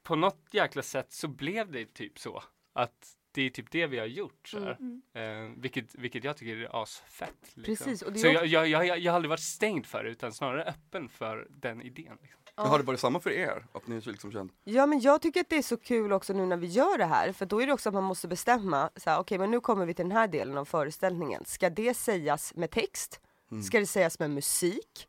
på 0.04 0.16
något 0.16 0.48
jäkla 0.52 0.82
sätt 0.82 1.12
så 1.12 1.28
blev 1.28 1.72
det 1.72 1.94
typ 1.94 2.20
så. 2.20 2.44
Att 2.74 3.14
det 3.32 3.42
är 3.42 3.50
typ 3.50 3.72
det 3.72 3.88
vi 3.88 4.00
har 4.00 4.06
gjort. 4.06 4.48
Så 4.48 4.60
här. 4.60 4.78
Eh, 5.14 5.52
vilket, 5.58 5.96
vilket 5.96 6.24
jag 6.24 6.38
tycker 6.38 6.58
är 6.58 6.82
asfett. 6.84 7.52
Liksom. 7.54 7.86
Precis, 7.86 8.02
och 8.02 8.14
det 8.14 8.20
är 8.20 8.22
så 8.22 8.28
jag, 8.28 8.46
jag, 8.48 8.68
jag, 8.86 9.00
jag 9.00 9.12
har 9.12 9.16
aldrig 9.16 9.30
varit 9.30 9.40
stängd 9.40 9.86
för 9.86 10.04
det 10.04 10.10
utan 10.10 10.34
snarare 10.34 10.64
öppen 10.64 11.10
för 11.10 11.48
den 11.50 11.82
idén. 11.82 12.18
Liksom. 12.22 12.42
Men 12.58 12.68
Har 12.68 12.78
det 12.80 12.86
varit 12.86 13.00
samma 13.00 13.20
för 13.20 13.30
er? 13.30 13.66
Att 13.74 13.88
ni 13.88 14.02
liksom 14.02 14.32
känt, 14.32 14.52
Ja 14.64 14.86
men 14.86 15.00
jag 15.00 15.22
tycker 15.22 15.42
att 15.42 15.50
det 15.50 15.58
är 15.58 15.62
så 15.62 15.78
kul 15.78 16.14
också 16.14 16.34
nu 16.34 16.46
när 16.46 16.58
vi 16.58 16.68
gör 16.68 16.98
det 16.98 17.06
här 17.06 17.32
för 17.32 17.46
då 17.46 17.62
är 17.62 17.68
det 17.68 17.74
också 17.74 17.90
att 17.90 17.96
man 17.96 18.04
måste 18.04 18.28
bestämma 18.28 18.90
så 18.96 19.10
här, 19.10 19.20
okej 19.20 19.38
men 19.38 19.52
nu 19.52 19.60
kommer 19.60 19.86
vi 19.86 19.94
till 19.94 20.06
den 20.06 20.18
här 20.18 20.28
delen 20.28 20.58
av 20.58 20.66
föreställningen. 20.66 21.46
Ska 21.46 21.70
det 21.70 21.94
sägas 21.94 22.54
med 22.56 22.72
text? 22.72 23.20
Ska 23.68 23.80
det 23.80 23.86
sägas 23.88 24.20
med 24.20 24.32
musik? 24.32 25.08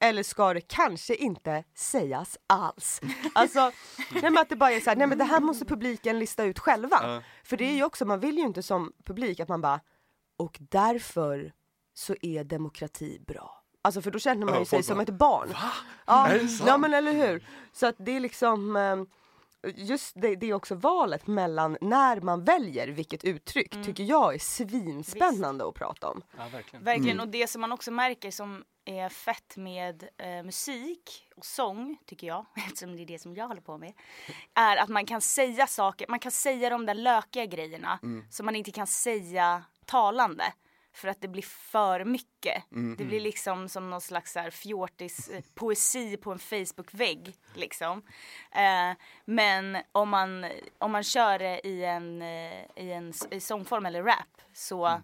Eller 0.00 0.22
ska 0.22 0.54
det 0.54 0.60
kanske 0.60 1.14
inte 1.14 1.64
sägas 1.74 2.38
alls? 2.46 3.00
Alltså, 3.34 3.72
nej 4.12 4.22
men 4.22 4.38
att 4.38 4.48
det 4.48 4.56
bara 4.56 4.72
är 4.72 4.80
så 4.80 4.90
här, 4.90 4.96
nej 4.96 5.06
men 5.06 5.18
det 5.18 5.24
här 5.24 5.40
måste 5.40 5.64
publiken 5.64 6.18
lista 6.18 6.44
ut 6.44 6.58
själva. 6.58 6.98
Ja. 7.02 7.22
För 7.44 7.56
det 7.56 7.64
är 7.64 7.74
ju 7.74 7.84
också, 7.84 8.04
man 8.04 8.20
vill 8.20 8.38
ju 8.38 8.44
inte 8.44 8.62
som 8.62 8.92
publik 9.04 9.40
att 9.40 9.48
man 9.48 9.60
bara, 9.60 9.80
och 10.36 10.58
därför 10.60 11.52
så 11.94 12.14
är 12.22 12.44
demokrati 12.44 13.20
bra. 13.26 13.57
Alltså 13.82 14.02
för 14.02 14.10
då 14.10 14.18
känner 14.18 14.44
man 14.46 14.54
Ja, 14.54 14.60
ju 14.60 14.66
sig 14.66 14.82
som 14.82 15.00
ett 15.00 15.08
barn. 15.10 15.54
Ja, 16.06 16.26
Är 16.28 16.38
det 16.38 16.48
sant? 16.48 16.68
ja 16.68 16.78
men 16.78 16.94
eller 16.94 17.12
hur. 17.12 17.46
Så 17.72 17.86
att 17.86 17.94
det 17.98 18.16
är 18.16 18.20
liksom 18.20 18.76
eh, 18.76 18.96
Just 19.74 20.12
det, 20.20 20.34
det 20.36 20.46
är 20.50 20.54
också 20.54 20.74
valet 20.74 21.26
mellan 21.26 21.76
när 21.80 22.20
man 22.20 22.44
väljer 22.44 22.88
vilket 22.88 23.24
uttryck 23.24 23.84
tycker 23.84 24.04
jag 24.04 24.34
är 24.34 24.38
svinspännande 24.38 25.68
att 25.68 25.74
prata 25.74 26.08
om. 26.08 26.22
Ja, 26.36 26.48
verkligen. 26.52 26.84
Verkligen, 26.84 27.20
och 27.20 27.28
det 27.28 27.50
som 27.50 27.60
man 27.60 27.72
också 27.72 27.90
märker 27.90 28.30
som 28.30 28.64
är 28.84 29.08
fett 29.08 29.56
med 29.56 30.08
eh, 30.18 30.42
musik 30.44 31.26
och 31.36 31.46
sång, 31.46 31.98
tycker 32.06 32.26
jag, 32.26 32.46
eftersom 32.56 32.96
det 32.96 33.02
är 33.02 33.06
det 33.06 33.18
som 33.18 33.34
jag 33.34 33.48
håller 33.48 33.60
på 33.60 33.78
med, 33.78 33.92
är 34.54 34.76
att 34.76 34.88
man 34.88 35.06
kan 35.06 35.20
säga 35.20 35.66
saker, 35.66 36.06
man 36.08 36.18
kan 36.18 36.32
säga 36.32 36.70
de 36.70 36.86
där 36.86 36.94
lökiga 36.94 37.44
grejerna 37.46 37.98
som 38.30 38.46
man 38.46 38.56
inte 38.56 38.70
kan 38.70 38.86
säga 38.86 39.62
talande. 39.84 40.44
För 40.98 41.08
att 41.08 41.20
det 41.20 41.28
blir 41.28 41.42
för 41.42 42.04
mycket. 42.04 42.64
Det 42.98 43.04
blir 43.04 43.20
liksom 43.20 43.68
som 43.68 43.90
någon 43.90 44.00
slags 44.00 44.32
så 44.32 44.38
här 44.38 44.50
fjortis 44.50 45.28
eh, 45.28 45.44
poesi 45.54 46.16
på 46.16 46.32
en 46.32 46.38
Facebook-vägg. 46.38 47.34
Liksom. 47.54 48.02
Eh, 48.52 48.96
men 49.24 49.78
om 49.92 50.08
man, 50.08 50.46
om 50.78 50.92
man 50.92 51.02
kör 51.02 51.38
det 51.38 51.66
i 51.66 51.84
en, 51.84 52.22
eh, 52.22 52.62
i 52.76 52.92
en 52.92 53.12
i 53.30 53.40
sångform 53.40 53.86
eller 53.86 54.02
rap 54.02 54.42
så, 54.52 55.00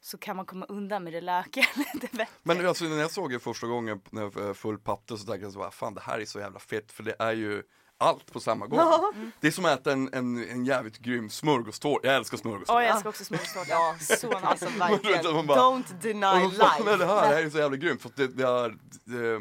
så 0.00 0.18
kan 0.18 0.36
man 0.36 0.46
komma 0.46 0.66
undan 0.66 1.04
med 1.04 1.12
det 1.12 1.20
lökiga 1.20 1.66
lite 1.94 2.16
bättre. 2.16 2.26
Men 2.42 2.66
alltså 2.66 2.84
när 2.84 3.00
jag 3.00 3.10
såg 3.10 3.32
er 3.32 3.38
första 3.38 3.66
gången 3.66 4.00
när 4.10 4.22
jag 4.22 4.56
full 4.56 4.78
patte 4.78 5.18
så 5.18 5.26
tänkte 5.26 5.46
jag 5.46 5.52
så 5.52 5.58
bara, 5.58 5.70
fan 5.70 5.94
det 5.94 6.00
här 6.00 6.18
är 6.18 6.24
så 6.24 6.38
jävla 6.38 6.58
fett 6.58 6.92
för 6.92 7.02
det 7.02 7.16
är 7.18 7.32
ju 7.32 7.62
allt 8.02 8.32
på 8.32 8.40
samma 8.40 8.66
gång. 8.66 9.12
Det 9.40 9.46
är 9.46 9.50
som 9.50 9.64
att 9.64 9.80
äta 9.80 9.92
en, 9.92 10.14
en, 10.14 10.48
en 10.50 10.64
jävligt 10.64 10.98
grym 10.98 11.30
smörgåstårta, 11.30 12.06
jag 12.06 12.16
älskar 12.16 12.36
smörgåstårta. 12.38 12.78
Åh 12.78 12.84
jag 12.84 12.98
ska 12.98 13.08
också 13.08 13.24
smörgåstårta. 13.24 13.66
Ja, 13.70 13.96
så 14.00 14.26
nice. 14.26 14.38
Alltså 14.42 14.66
verkligen, 14.78 15.34
Man 15.34 15.46
bara- 15.46 15.58
don't 15.60 16.00
deny 16.02 16.44
life. 16.48 16.96
det 16.96 17.06
här? 17.06 17.28
Det 17.28 17.34
här 17.34 17.42
är 17.42 17.50
så 17.50 17.58
jävla 17.58 17.76
grymt 17.76 18.02
för 18.02 18.08
att 18.08 18.16
det, 18.16 18.26
det 18.26 18.44
är 18.44 18.68
det, 19.04 19.38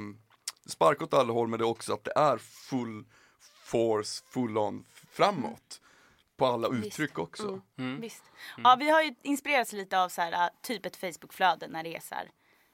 det 0.63 0.69
sparkar 0.69 1.05
åt 1.05 1.13
alla 1.13 1.33
håll 1.33 1.47
men 1.47 1.59
det 1.59 1.65
är 1.65 1.69
också 1.69 1.93
att 1.93 2.03
det 2.03 2.13
är 2.15 2.37
full 2.37 3.05
force 3.63 4.23
full 4.29 4.57
on 4.57 4.85
framåt. 5.11 5.77
På 6.37 6.45
alla 6.45 6.67
uttryck 6.67 7.19
också. 7.19 7.47
Mm. 7.47 7.61
Mm. 7.77 8.01
Visst. 8.01 8.23
Ja, 8.63 8.75
vi 8.79 8.89
har 8.89 9.01
ju 9.01 9.15
inspirerats 9.21 9.73
lite 9.73 9.99
av 10.01 10.09
så 10.09 10.21
här, 10.21 10.49
typ 10.61 10.85
ett 10.85 10.95
Facebookflöde 10.95 11.67
när 11.67 11.83
det 11.83 11.95
är 11.95 11.99
så 11.99 12.15
här 12.15 12.29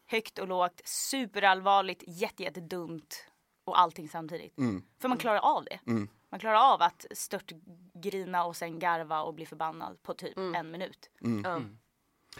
högt 0.09 0.39
och 0.39 0.47
lågt, 0.47 0.81
superallvarligt, 0.85 2.03
jätte, 2.07 2.43
jättedumt 2.43 3.25
och 3.67 3.79
allting 3.79 4.09
samtidigt. 4.09 4.57
Mm. 4.57 4.83
För 4.99 5.09
man 5.09 5.17
klarar 5.17 5.39
av 5.39 5.63
det. 5.65 5.79
Mm. 5.87 6.09
Man 6.29 6.39
klarar 6.39 6.73
av 6.73 6.81
att 6.81 7.05
stört 7.11 7.51
grina 7.93 8.45
och 8.45 8.55
sen 8.55 8.79
garva 8.79 9.21
och 9.21 9.33
bli 9.33 9.45
förbannad 9.45 10.03
på 10.03 10.13
typ 10.13 10.37
Mm. 10.37 10.55
en 10.55 10.71
minut. 10.71 11.09
Ja. 11.43 11.61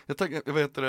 Jag 0.06 0.18
tänker, 0.18 0.42
jag 0.46 0.54
vet 0.54 0.74
det, 0.76 0.88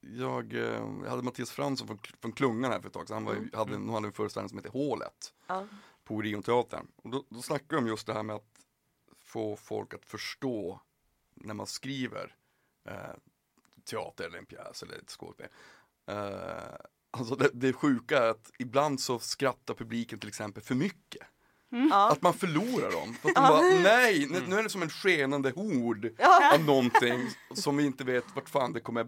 jag, 0.00 0.52
eh, 0.54 0.60
jag 1.04 1.10
hade 1.10 1.22
Mattias 1.22 1.50
Fransson 1.50 1.86
från, 1.86 1.98
från 2.20 2.32
Klungan 2.32 2.72
här 2.72 2.80
för 2.80 2.86
ett 2.88 2.92
tag 2.94 3.08
sedan, 3.08 3.14
han 3.14 3.24
var, 3.24 3.34
ju- 3.34 3.50
hade, 3.54 3.72
de 3.72 3.88
hade 3.90 4.06
en 4.06 4.12
föreställning 4.12 4.48
som 4.48 4.58
heter 4.58 4.70
Hålet 4.70 5.34
Ja. 5.46 5.66
på 6.04 6.14
Orionteatern. 6.14 6.86
Och 6.96 7.10
då, 7.10 7.24
då 7.28 7.42
snackade 7.42 7.74
de 7.74 7.78
om 7.78 7.86
just 7.86 8.06
det 8.06 8.12
här 8.14 8.22
med 8.22 8.36
att 8.36 8.60
få 9.24 9.56
folk 9.56 9.94
att 9.94 10.04
förstå 10.04 10.80
när 11.34 11.54
man 11.54 11.66
skriver 11.66 12.34
eh, 12.84 12.94
teater 13.84 14.24
eller 14.24 14.38
en 14.38 14.46
pjäs 14.46 14.82
eller 14.82 14.94
ett 14.98 15.10
skådespel. 15.10 15.48
Eh, 16.06 16.76
alltså 17.10 17.34
det, 17.36 17.50
det 17.52 17.72
sjuka 17.72 18.18
är 18.18 18.30
att 18.30 18.50
ibland 18.58 19.00
så 19.00 19.18
skrattar 19.18 19.74
publiken 19.74 20.18
till 20.18 20.28
exempel 20.28 20.62
för 20.62 20.74
mycket. 20.74 21.22
Ja. 21.90 22.10
Att 22.12 22.22
man 22.22 22.34
förlorar 22.34 22.90
dem. 22.92 23.14
För 23.14 23.28
att 23.28 23.34
de 23.34 23.40
bara, 23.40 23.60
nej, 23.82 24.26
nu, 24.30 24.40
nu 24.48 24.58
är 24.58 24.62
det 24.62 24.68
som 24.70 24.82
en 24.82 24.90
skenande 24.90 25.50
hord 25.50 26.10
Ja. 26.18 26.54
av 26.54 26.64
någonting 26.64 27.28
som 27.54 27.76
vi 27.76 27.86
inte 27.86 28.04
vet 28.04 28.24
vart 28.34 28.48
fan 28.48 28.72
det 28.72 28.80
kommer 28.80 29.06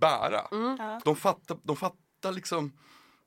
bära. 0.00 0.40
Ja. 0.50 1.00
De, 1.04 1.16
fattar, 1.16 1.58
de 1.62 1.76
fattar 1.76 2.32
liksom 2.32 2.72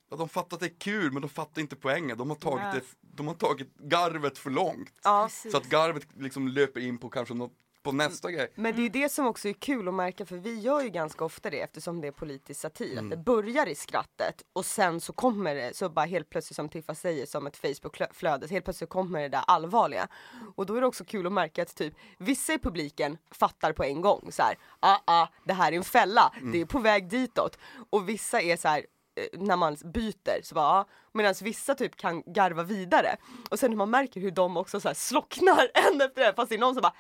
ja, 0.10 0.18
de 0.18 0.30
fattar 0.30 0.58
att 0.58 0.62
det 0.62 0.66
är 0.68 0.80
kul 0.80 1.12
men 1.12 1.22
de 1.22 1.30
fattar 1.30 1.62
inte 1.62 1.76
poängen. 1.76 2.18
De 2.18 2.30
har 2.30 2.38
tagit, 2.38 2.64
Ja. 2.64 2.74
det, 2.74 2.82
de 3.16 3.28
har 3.28 3.34
tagit 3.36 3.76
garvet 3.78 4.38
för 4.38 4.50
långt. 4.50 4.94
Ja. 5.04 5.30
Så 5.52 5.58
att 5.58 5.66
garvet 5.70 6.08
liksom 6.18 6.48
löper 6.48 6.80
in 6.80 6.98
på 6.98 7.10
kanske 7.10 7.34
något, 7.34 7.54
på 7.84 7.92
nästa 7.92 8.32
grej. 8.32 8.52
Men 8.56 8.76
det 8.76 8.82
är 8.86 8.90
det 8.90 9.10
som 9.12 9.28
också 9.28 9.48
är 9.50 9.54
kul 9.54 9.88
att 9.88 9.94
märka 9.94 10.26
för 10.26 10.36
vi 10.38 10.60
gör 10.60 10.82
ju 10.82 10.90
ganska 10.90 11.26
ofta 11.26 11.50
det 11.50 11.62
eftersom 11.62 12.02
det 12.02 12.08
är 12.08 12.12
politisk 12.12 12.60
satir. 12.62 12.92
Mm. 12.92 13.06
Att 13.06 13.10
det 13.12 13.18
börjar 13.18 13.68
i 13.68 13.76
skrattet 13.76 14.44
och 14.54 14.66
sen 14.66 15.02
så 15.02 15.14
kommer 15.14 15.56
det 15.56 15.76
så 15.76 15.90
bara 15.90 16.06
helt 16.06 16.30
plötsligt 16.30 16.56
som 16.56 16.70
Tiffa 16.70 16.96
säger 16.96 17.26
som 17.26 17.48
ett 17.48 17.58
Facebookflöde, 17.58 18.48
helt 18.48 18.66
plötsligt 18.66 18.90
kommer 18.90 19.22
det 19.22 19.30
där 19.30 19.44
allvarliga. 19.48 20.08
Och 20.56 20.66
då 20.66 20.76
är 20.76 20.82
det 20.82 20.88
också 20.88 21.06
kul 21.06 21.28
att 21.28 21.34
märka 21.34 21.62
att 21.62 21.76
typ 21.76 21.94
vissa 22.18 22.54
i 22.54 22.60
publiken 22.60 23.18
fattar 23.32 23.74
på 23.74 23.84
en 23.84 24.02
gång 24.02 24.30
så 24.32 24.44
här, 24.44 24.58
ah, 24.80 24.98
ah, 25.06 25.28
det 25.46 25.54
här 25.54 25.72
är 25.72 25.78
en 25.78 25.84
fälla, 25.84 26.34
Mm. 26.38 26.52
det 26.52 26.62
är 26.62 26.66
på 26.66 26.80
väg 26.80 27.10
ditåt. 27.10 27.58
Och 27.90 28.10
vissa 28.10 28.42
är 28.42 28.58
så 28.58 28.68
här 28.68 28.86
eh, 29.16 29.40
när 29.40 29.56
man 29.58 29.78
byter 29.94 30.44
så 30.44 30.56
bara 30.56 30.66
ja, 30.78 30.88
medan 31.12 31.34
vissa 31.42 31.76
typ 31.76 31.96
kan 31.96 32.24
garva 32.26 32.64
vidare 32.64 33.16
och 33.50 33.60
sen 33.60 33.72
när 33.72 33.78
man 33.78 33.90
märker 33.90 34.22
hur 34.22 34.32
de 34.32 34.58
också 34.58 34.80
så 34.80 34.88
här 34.90 34.96
slocknar 34.96 35.70
en 35.94 36.02
efter 36.02 36.22
en 36.30 36.36
fast 36.36 36.50
det 36.50 36.56
är 36.56 36.60
någon 36.60 36.74
som 36.76 36.82
bara 36.82 36.94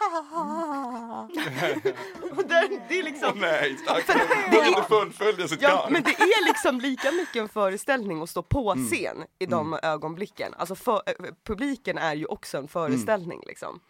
och 2.36 2.44
där, 2.48 2.88
det 2.88 2.98
är 2.98 3.02
liksom 3.02 3.38
Nej, 3.38 3.78
tack. 3.86 4.06
De 4.50 4.56
inte 4.68 4.82
fullfölja 4.88 5.48
sitt 5.48 5.62
Ja, 5.62 5.68
garv. 5.68 5.92
men 5.92 6.02
det 6.02 6.10
är 6.10 6.46
liksom 6.48 6.80
lika 6.80 7.12
mycket 7.12 7.36
en 7.36 7.48
föreställning 7.48 8.22
att 8.22 8.30
stå 8.30 8.42
på 8.42 8.72
Mm. 8.72 8.86
scen 8.86 9.16
i 9.38 9.46
de 9.46 9.78
ögonblicken. 9.82 10.54
Alltså 10.54 10.74
för, 10.74 11.02
eh, 11.06 11.12
publiken 11.44 11.98
är 11.98 12.14
ju 12.14 12.26
också 12.26 12.58
en 12.58 12.68
föreställning 12.68 13.42
liksom. 13.46 13.80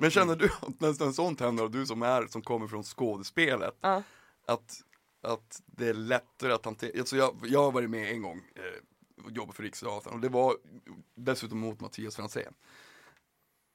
Men 0.00 0.10
känner 0.10 0.36
du 0.36 0.44
att 0.60 0.80
nästan 0.80 1.14
sånt 1.14 1.40
händer 1.40 1.64
och 1.64 1.70
du 1.70 1.86
som 1.86 2.02
är, 2.02 2.26
som 2.26 2.42
kommer 2.42 2.66
från 2.66 2.82
skådespelet, 2.84 3.74
Ja. 3.80 4.02
att, 4.46 4.82
att 5.22 5.62
det 5.66 5.88
är 5.88 5.94
lättare 5.94 6.52
att 6.52 6.64
hantera, 6.64 6.98
alltså 7.00 7.16
jag, 7.16 7.36
jag 7.44 7.62
har 7.62 7.72
varit 7.72 7.90
med 7.90 8.10
en 8.12 8.22
gång 8.22 8.42
eh, 8.56 9.24
och 9.24 9.30
jobbat 9.32 9.56
för 9.56 9.62
Riksteatern 9.62 10.12
och 10.14 10.20
det 10.20 10.28
var 10.28 10.56
dessutom 11.14 11.58
mot 11.58 11.80
Mattias 11.80 12.16
Franzén. 12.16 12.52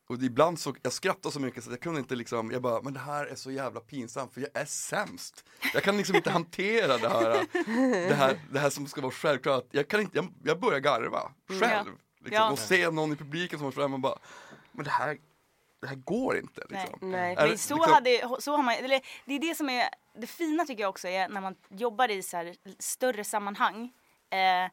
Och 0.07 0.15
ibland 0.23 0.59
så, 0.59 0.75
jag 0.81 0.93
skrattade 0.93 1.33
så 1.33 1.39
mycket 1.39 1.63
så 1.63 1.71
jag 1.71 1.79
kunde 1.79 1.99
inte 1.99 2.15
liksom, 2.15 2.51
jag 2.51 2.61
bara, 2.61 2.81
men 2.81 2.93
det 2.93 2.99
här 2.99 3.25
är 3.25 3.35
så 3.35 3.51
jävla 3.51 3.79
pinsamt 3.79 4.33
för 4.33 4.41
jag 4.41 4.49
är 4.53 4.65
sämst. 4.65 5.45
Jag 5.73 5.83
kan 5.83 5.97
liksom 5.97 6.15
inte 6.15 6.31
hantera 6.31 6.97
det 6.97 7.09
här, 7.09 7.45
det 8.09 8.15
här, 8.15 8.39
det 8.51 8.59
här 8.59 8.69
som 8.69 8.87
ska 8.87 9.01
vara 9.01 9.11
självklart. 9.11 9.67
Jag 9.71 9.87
kan 9.87 10.01
inte, 10.01 10.17
jag, 10.17 10.33
jag 10.43 10.59
börjar 10.59 10.79
garva 10.79 11.31
själv. 11.47 11.91
Liksom, 12.19 12.35
Ja. 12.35 12.51
Och 12.51 12.59
se 12.59 12.89
någon 12.89 13.11
i 13.13 13.15
publiken 13.15 13.59
som 13.59 13.65
var 13.65 13.71
fram 13.71 13.93
och 13.93 13.99
bara, 13.99 14.17
men 14.71 14.83
det 14.85 14.91
här, 14.91 15.17
det 15.81 15.87
här 15.87 15.95
går 15.95 16.37
inte 16.37 16.65
Nej. 16.69 16.87
liksom. 16.91 17.11
Nej. 17.11 17.35
Är 17.35 17.47
det 17.47 17.57
så, 17.57 17.75
liksom- 17.75 17.93
hade, 17.93 18.41
så 18.41 18.55
har 18.55 18.63
man, 18.63 18.73
eller, 18.73 19.01
det 19.25 19.33
är 19.33 19.39
det 19.39 19.55
som 19.55 19.69
är 19.69 19.89
det 20.17 20.27
fina 20.27 20.65
tycker 20.65 20.81
jag 20.81 20.89
också 20.89 21.07
är 21.07 21.29
när 21.29 21.41
man 21.41 21.55
jobbar 21.69 22.11
i 22.11 22.21
så 22.23 22.37
här 22.37 22.55
större 22.79 23.23
sammanhang. 23.23 23.93
Eh, 24.29 24.71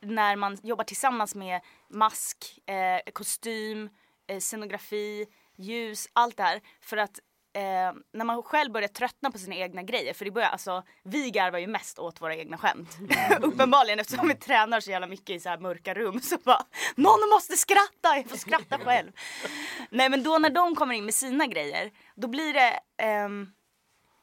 när 0.00 0.36
man 0.36 0.58
jobbar 0.62 0.84
tillsammans 0.84 1.34
med 1.34 1.60
mask, 1.88 2.58
eh, 2.66 3.12
kostym, 3.12 3.90
scenografi, 4.40 5.26
ljus, 5.56 6.08
allt 6.12 6.36
det 6.36 6.42
här. 6.42 6.60
För 6.80 6.96
att 6.96 7.20
eh, 7.56 7.92
när 8.12 8.24
man 8.24 8.42
själv 8.42 8.72
börjar 8.72 8.88
tröttna 8.88 9.30
på 9.30 9.38
sina 9.38 9.54
egna 9.54 9.82
grejer, 9.82 10.14
för 10.14 10.24
det 10.24 10.30
börjar, 10.30 10.48
alltså, 10.48 10.82
vi 11.04 11.30
garvar 11.30 11.58
ju 11.58 11.66
mest 11.66 11.98
åt 11.98 12.20
våra 12.20 12.36
egna 12.36 12.58
skämt. 12.58 12.98
Uppenbarligen 13.40 13.98
eftersom 14.00 14.28
vi 14.28 14.34
tränar 14.34 14.80
så 14.80 14.90
jävla 14.90 15.06
mycket 15.06 15.30
i 15.30 15.40
så 15.40 15.48
här 15.48 15.58
mörka 15.58 15.94
rum 15.94 16.20
så 16.20 16.36
bara 16.44 16.64
någon 16.94 17.28
måste 17.30 17.56
skratta, 17.56 18.16
jag 18.16 18.30
får 18.30 18.36
skratta 18.36 18.78
själv. 18.78 19.12
Nej 19.90 20.08
men 20.08 20.22
då 20.22 20.38
när 20.38 20.50
de 20.50 20.74
kommer 20.74 20.94
in 20.94 21.04
med 21.04 21.14
sina 21.14 21.46
grejer, 21.46 21.90
då 22.14 22.28
blir 22.28 22.54
det 22.54 22.80
ehm, 23.02 23.52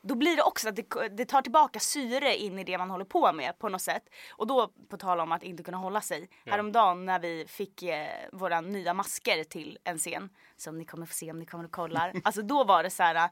då 0.08 0.16
blir 0.16 0.36
det 0.36 0.44
också 0.44 0.70
att 0.70 0.76
det, 0.76 1.10
det 1.12 1.26
tar 1.26 1.42
tillbaka 1.42 1.80
syre 1.80 2.36
in 2.36 2.60
i 2.60 2.64
det 2.64 2.78
man 2.78 2.90
håller 2.90 3.06
på 3.06 3.34
med 3.34 3.60
på 3.60 3.70
något 3.70 3.82
sätt. 3.82 4.04
Och 4.32 4.48
då, 4.48 4.72
på 4.90 4.98
tal 4.98 5.20
om 5.20 5.32
att 5.32 5.44
inte 5.44 5.64
kunna 5.64 5.78
hålla 5.78 6.02
sig. 6.02 6.30
Häromdagen 6.46 7.06
när 7.06 7.20
vi 7.20 7.46
fick 7.48 7.84
eh, 7.84 8.08
våra 8.32 8.62
nya 8.62 8.94
masker 8.94 9.44
till 9.44 9.78
en 9.84 9.98
scen, 9.98 10.30
som 10.58 10.78
ni 10.78 10.86
kommer 10.86 11.06
få 11.06 11.14
se 11.14 11.32
om 11.32 11.40
ni 11.40 11.46
kommer 11.46 11.64
och 11.64 11.72
kollar. 11.72 12.14
Alltså 12.24 12.42
då 12.42 12.64
var 12.64 12.84
det 12.84 12.90
så 12.90 13.04
här. 13.04 13.30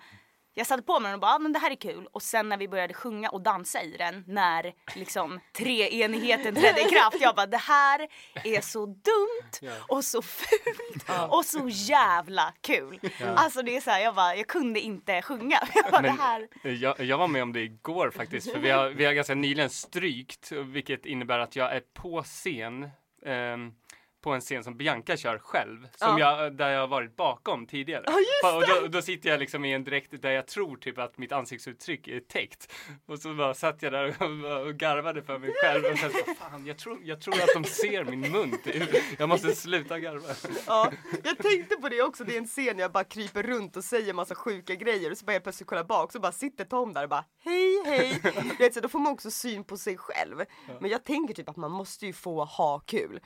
Jag 0.55 0.67
satte 0.67 0.83
på 0.83 0.99
mig 0.99 1.09
den 1.09 1.13
och 1.13 1.19
bara, 1.21 1.35
ah, 1.35 1.39
men 1.39 1.53
det 1.53 1.59
här 1.59 1.71
är 1.71 1.75
kul. 1.75 2.07
Och 2.11 2.21
sen 2.21 2.49
när 2.49 2.57
vi 2.57 2.67
började 2.67 2.93
sjunga 2.93 3.29
och 3.29 3.41
dansa 3.41 3.81
i 3.83 3.95
den, 3.97 4.23
när 4.27 4.73
liksom 4.95 5.39
treenigheten 5.57 6.55
trädde 6.55 6.81
i 6.81 6.83
kraft. 6.83 7.17
Jag 7.19 7.35
bara, 7.35 7.45
det 7.45 7.57
här 7.57 8.07
är 8.43 8.61
så 8.61 8.85
dumt 8.85 9.71
och 9.87 10.05
så 10.05 10.21
fult 10.21 11.09
och 11.29 11.45
så 11.45 11.69
jävla 11.69 12.53
kul. 12.61 12.99
Alltså 13.35 13.61
det 13.61 13.75
är 13.77 13.81
så 13.81 13.89
här, 13.89 13.99
jag 14.03 14.15
bara, 14.15 14.35
jag 14.35 14.47
kunde 14.47 14.79
inte 14.79 15.21
sjunga. 15.21 15.59
Jag 15.73 15.91
bara, 15.91 16.01
Men- 16.01 16.15
det 16.15 16.21
här. 16.21 16.47
Jag, 16.73 16.99
jag 16.99 17.17
var 17.17 17.27
med 17.27 17.43
om 17.43 17.53
det 17.53 17.59
igår 17.61 18.11
faktiskt, 18.15 18.51
för 18.51 18.59
vi 18.59 18.69
har, 18.69 18.89
vi 18.89 19.05
har 19.05 19.13
ganska 19.13 19.35
nyligen 19.35 19.69
strykt, 19.69 20.51
vilket 20.51 21.05
innebär 21.05 21.39
att 21.39 21.55
jag 21.55 21.75
är 21.75 21.81
på 21.93 22.23
scen, 22.23 22.89
ehm, 23.25 23.73
på 24.23 24.31
en 24.31 24.41
scen 24.41 24.63
som 24.63 24.77
Bianca 24.77 25.17
kör 25.17 25.37
själv, 25.37 25.87
som 25.95 26.17
jag, 26.17 26.53
där 26.53 26.69
jag 26.69 26.79
har 26.79 26.87
varit 26.87 27.15
bakom 27.15 27.65
tidigare. 27.65 28.03
Ja, 28.43 28.55
och 28.55 28.63
då, 28.67 28.87
då 28.87 29.01
sitter 29.01 29.29
jag 29.29 29.39
liksom 29.39 29.65
i 29.65 29.73
en 29.73 29.83
dräkt 29.83 30.21
där 30.21 30.31
jag 30.31 30.47
tror 30.47 30.77
typ 30.77 30.97
att 30.97 31.17
mitt 31.17 31.31
ansiktsuttryck 31.31 32.07
är 32.07 32.19
täckt. 32.19 32.73
Och 33.05 33.19
så 33.19 33.33
bara 33.33 33.53
satt 33.53 33.81
jag 33.81 33.91
där 33.93 34.15
och, 34.19 34.67
och 34.67 34.73
garvade 34.73 35.23
för 35.23 35.39
mig 35.39 35.53
själv 35.63 35.85
och 35.91 35.97
sen 35.97 36.11
så, 36.11 36.33
fan, 36.33 36.65
jag 36.65 36.77
tror, 36.77 36.99
jag 37.03 37.21
tror 37.21 37.33
att 37.33 37.53
de 37.53 37.63
ser 37.63 38.03
min 38.03 38.31
mun. 38.31 38.57
typ. 38.63 38.89
Jag 39.19 39.29
måste 39.29 39.55
sluta 39.55 39.99
garva. 39.99 40.33
Ja, 40.67 40.91
jag 41.23 41.37
tänkte 41.37 41.75
på 41.75 41.89
det 41.89 42.01
också, 42.01 42.23
det 42.23 42.33
är 42.33 42.37
en 42.37 42.47
scen 42.47 42.79
jag 42.79 42.91
bara 42.91 43.03
kryper 43.03 43.43
runt 43.43 43.77
och 43.77 43.83
säger 43.83 44.13
massa 44.13 44.35
sjuka 44.35 44.75
grejer 44.75 45.11
och 45.11 45.17
så 45.17 45.25
bara 45.25 45.31
helt 45.31 45.43
plötsligt 45.43 45.69
kolla 45.69 45.83
bak 45.83 46.11
så 46.11 46.19
bara 46.19 46.31
sitter 46.31 46.65
Tom 46.65 46.93
där 46.93 47.03
och 47.03 47.09
bara 47.09 47.25
hej 47.43 47.83
hej. 47.85 48.21
Vet, 48.59 48.73
så 48.73 48.79
då 48.79 48.89
får 48.89 48.99
man 48.99 49.13
också 49.13 49.31
syn 49.31 49.63
på 49.63 49.77
sig 49.77 49.97
själv. 49.97 50.43
Men 50.81 50.89
jag 50.91 51.03
tänker 51.03 51.33
typ 51.33 51.49
att 51.49 51.57
man 51.57 51.71
måste 51.71 52.05
ju 52.05 52.13
få 52.13 52.43
ha 52.45 52.79
kul. 52.79 53.19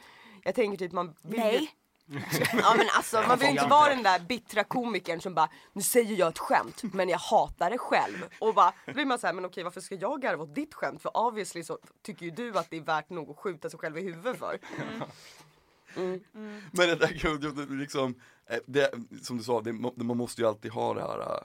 Jag 0.47 0.55
tänker 0.55 0.77
typ 0.77 0.91
man 0.91 1.15
vill 1.21 1.39
ju- 1.39 1.43
Nej. 1.45 1.73
Ja 2.53 2.73
men 2.77 2.85
alltså 2.93 3.21
man 3.27 3.37
vill 3.39 3.47
ju 3.47 3.51
inte 3.51 3.67
vara 3.67 3.89
den 3.89 4.03
där 4.03 4.19
bittra 4.19 4.63
komikern 4.63 5.21
som 5.21 5.33
bara 5.33 5.49
nu 5.73 5.81
säger 5.81 6.15
jag 6.15 6.27
ett 6.29 6.37
skämt 6.39 6.83
men 6.93 7.09
jag 7.09 7.17
hatar 7.17 7.69
det 7.69 7.77
själv. 7.77 8.25
Och 8.39 8.53
bara, 8.53 8.73
då 8.85 8.93
blir 8.93 9.05
man 9.05 9.19
såhär 9.19 9.33
men 9.33 9.45
okej 9.45 9.63
varför 9.63 9.81
ska 9.81 9.95
jag 9.95 10.21
garva 10.21 10.43
åt 10.43 10.55
ditt 10.55 10.73
skämt? 10.73 11.01
För 11.01 11.17
obviously 11.17 11.63
så 11.63 11.77
tycker 12.01 12.25
ju 12.25 12.31
du 12.31 12.57
att 12.57 12.69
det 12.69 12.77
är 12.77 12.81
värt 12.81 13.09
nog 13.09 13.29
att 13.29 13.37
skjuta 13.37 13.69
sig 13.69 13.79
själv 13.79 13.97
i 13.97 14.01
huvudet 14.01 14.39
för. 14.39 14.59
Men 16.71 16.87
det 16.87 16.95
där 16.95 17.07
ju 17.07 17.77
liksom, 17.79 18.15
eh, 18.49 18.57
det, 18.65 18.91
som 19.21 19.37
du 19.37 19.43
sa, 19.43 19.61
det, 19.61 19.73
man 19.73 20.17
måste 20.17 20.41
ju 20.41 20.47
alltid 20.47 20.71
ha 20.71 20.93
det 20.93 21.01
här 21.01 21.43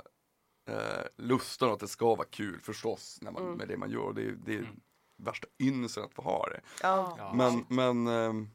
eh, 0.69 1.07
lusten 1.17 1.69
att 1.71 1.81
det 1.81 1.89
ska 1.89 2.15
vara 2.15 2.29
kul 2.31 2.61
förstås 2.63 3.19
när 3.23 3.31
man, 3.31 3.43
med 3.53 3.69
det 3.69 3.77
man 3.77 3.91
gör. 3.91 4.13
Det, 4.13 4.23
är- 4.23 4.39
det 4.45 4.55
är 4.55 4.71
värsta 5.17 5.47
ynnesten 5.61 6.05
att 6.05 6.15
få 6.15 6.23
ha 6.23 6.47
det. 6.49 6.61
Ja. 6.83 7.33
Men, 7.35 7.65
men 7.69 8.07
ehm, 8.07 8.51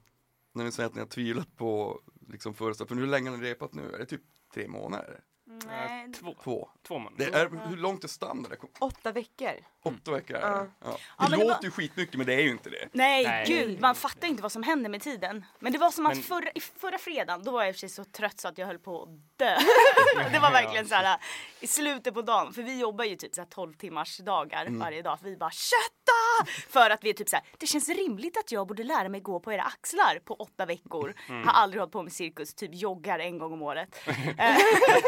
när 0.57 0.63
ni 0.65 0.71
säger 0.71 0.87
att 0.89 0.95
ni 0.95 0.99
har 1.01 1.07
tvivlat 1.07 1.55
på 1.55 2.01
liksom 2.29 2.53
föreställningen, 2.53 2.97
för 2.97 3.05
hur 3.05 3.11
länge 3.11 3.29
har 3.29 3.37
ni 3.37 3.43
repat 3.49 3.73
nu? 3.73 3.91
Är 3.93 3.97
det 3.97 4.05
typ 4.05 4.21
tre 4.53 4.67
månader? 4.67 5.19
Nej. 5.65 6.11
Två, 6.13 6.35
Två? 6.43 6.69
två 6.87 6.99
månader. 6.99 7.31
Det 7.31 7.37
är, 7.37 7.69
hur 7.69 7.77
långt 7.77 8.03
är 8.03 8.07
standard? 8.07 8.57
Åtta 8.79 9.11
veckor. 9.11 9.51
Åtta 9.87 10.11
veckor 10.11 10.35
är 10.37 10.41
Ja. 10.41 10.57
det. 10.57 10.69
Ja. 10.83 10.89
Det 10.91 10.97
men 11.17 11.31
det 11.31 11.37
låter 11.37 11.53
var- 11.55 11.63
ju 11.63 11.71
skitmycket 11.71 12.15
men 12.15 12.25
det 12.25 12.33
är 12.33 12.39
ju 12.41 12.49
inte 12.49 12.69
det. 12.69 12.89
Nej, 12.91 13.23
Nej. 13.23 13.45
gud, 13.47 13.81
man 13.81 13.95
fattar 13.95 14.27
inte 14.27 14.41
vad 14.43 14.51
som 14.51 14.63
händer 14.63 14.89
med 14.89 15.01
tiden. 15.01 15.45
Men 15.59 15.71
det 15.71 15.77
var 15.77 15.91
som 15.91 16.05
att 16.05 16.13
Men- 16.13 16.23
förra, 16.23 16.49
i 16.55 16.59
förra 16.59 16.97
fredagen, 16.97 17.43
då 17.43 17.51
var 17.51 17.61
jag 17.61 17.69
i 17.69 17.71
och 17.71 17.75
för 17.75 17.79
sig 17.79 17.89
så 17.89 18.03
trött 18.05 18.39
så 18.39 18.47
att 18.47 18.57
jag 18.57 18.67
höll 18.67 18.79
på 18.79 19.03
att 19.03 19.09
dö. 19.37 19.57
det 20.31 20.39
var 20.39 20.51
verkligen 20.51 20.87
så 20.87 20.95
här 20.95 21.17
i 21.59 21.67
slutet 21.67 22.13
på 22.13 22.21
dagen, 22.21 22.53
för 22.53 22.61
vi 22.63 22.79
jobbar 22.79 23.05
ju 23.05 23.15
typ 23.15 23.35
så 23.35 23.41
här 23.41 23.47
12 23.47 23.73
timmars 23.73 24.17
dagar 24.17 24.61
Mm. 24.65 24.79
varje 24.79 25.01
dag. 25.01 25.19
För 25.19 25.25
vi 25.25 25.37
bara 25.37 25.51
kötta! 25.51 26.51
För 26.69 26.89
att 26.89 27.03
vi 27.03 27.09
är 27.09 27.13
typ 27.13 27.29
så 27.29 27.35
här, 27.35 27.45
det 27.57 27.65
känns 27.67 27.89
rimligt 27.89 28.37
att 28.37 28.51
jag 28.51 28.67
borde 28.67 28.83
lära 28.83 29.09
mig 29.09 29.21
gå 29.21 29.39
på 29.39 29.53
era 29.53 29.61
axlar 29.63 30.19
på 30.25 30.33
åtta 30.33 30.65
veckor. 30.65 31.13
Mm. 31.29 31.47
Har 31.47 31.53
aldrig 31.53 31.79
hållit 31.81 31.91
på 31.93 32.03
med 32.03 32.13
cirkus, 32.13 32.53
typ 32.53 32.69
joggar 32.73 33.19
en 33.19 33.37
gång 33.37 33.53
om 33.53 33.61
året. 33.61 34.01
Eh, 34.07 34.13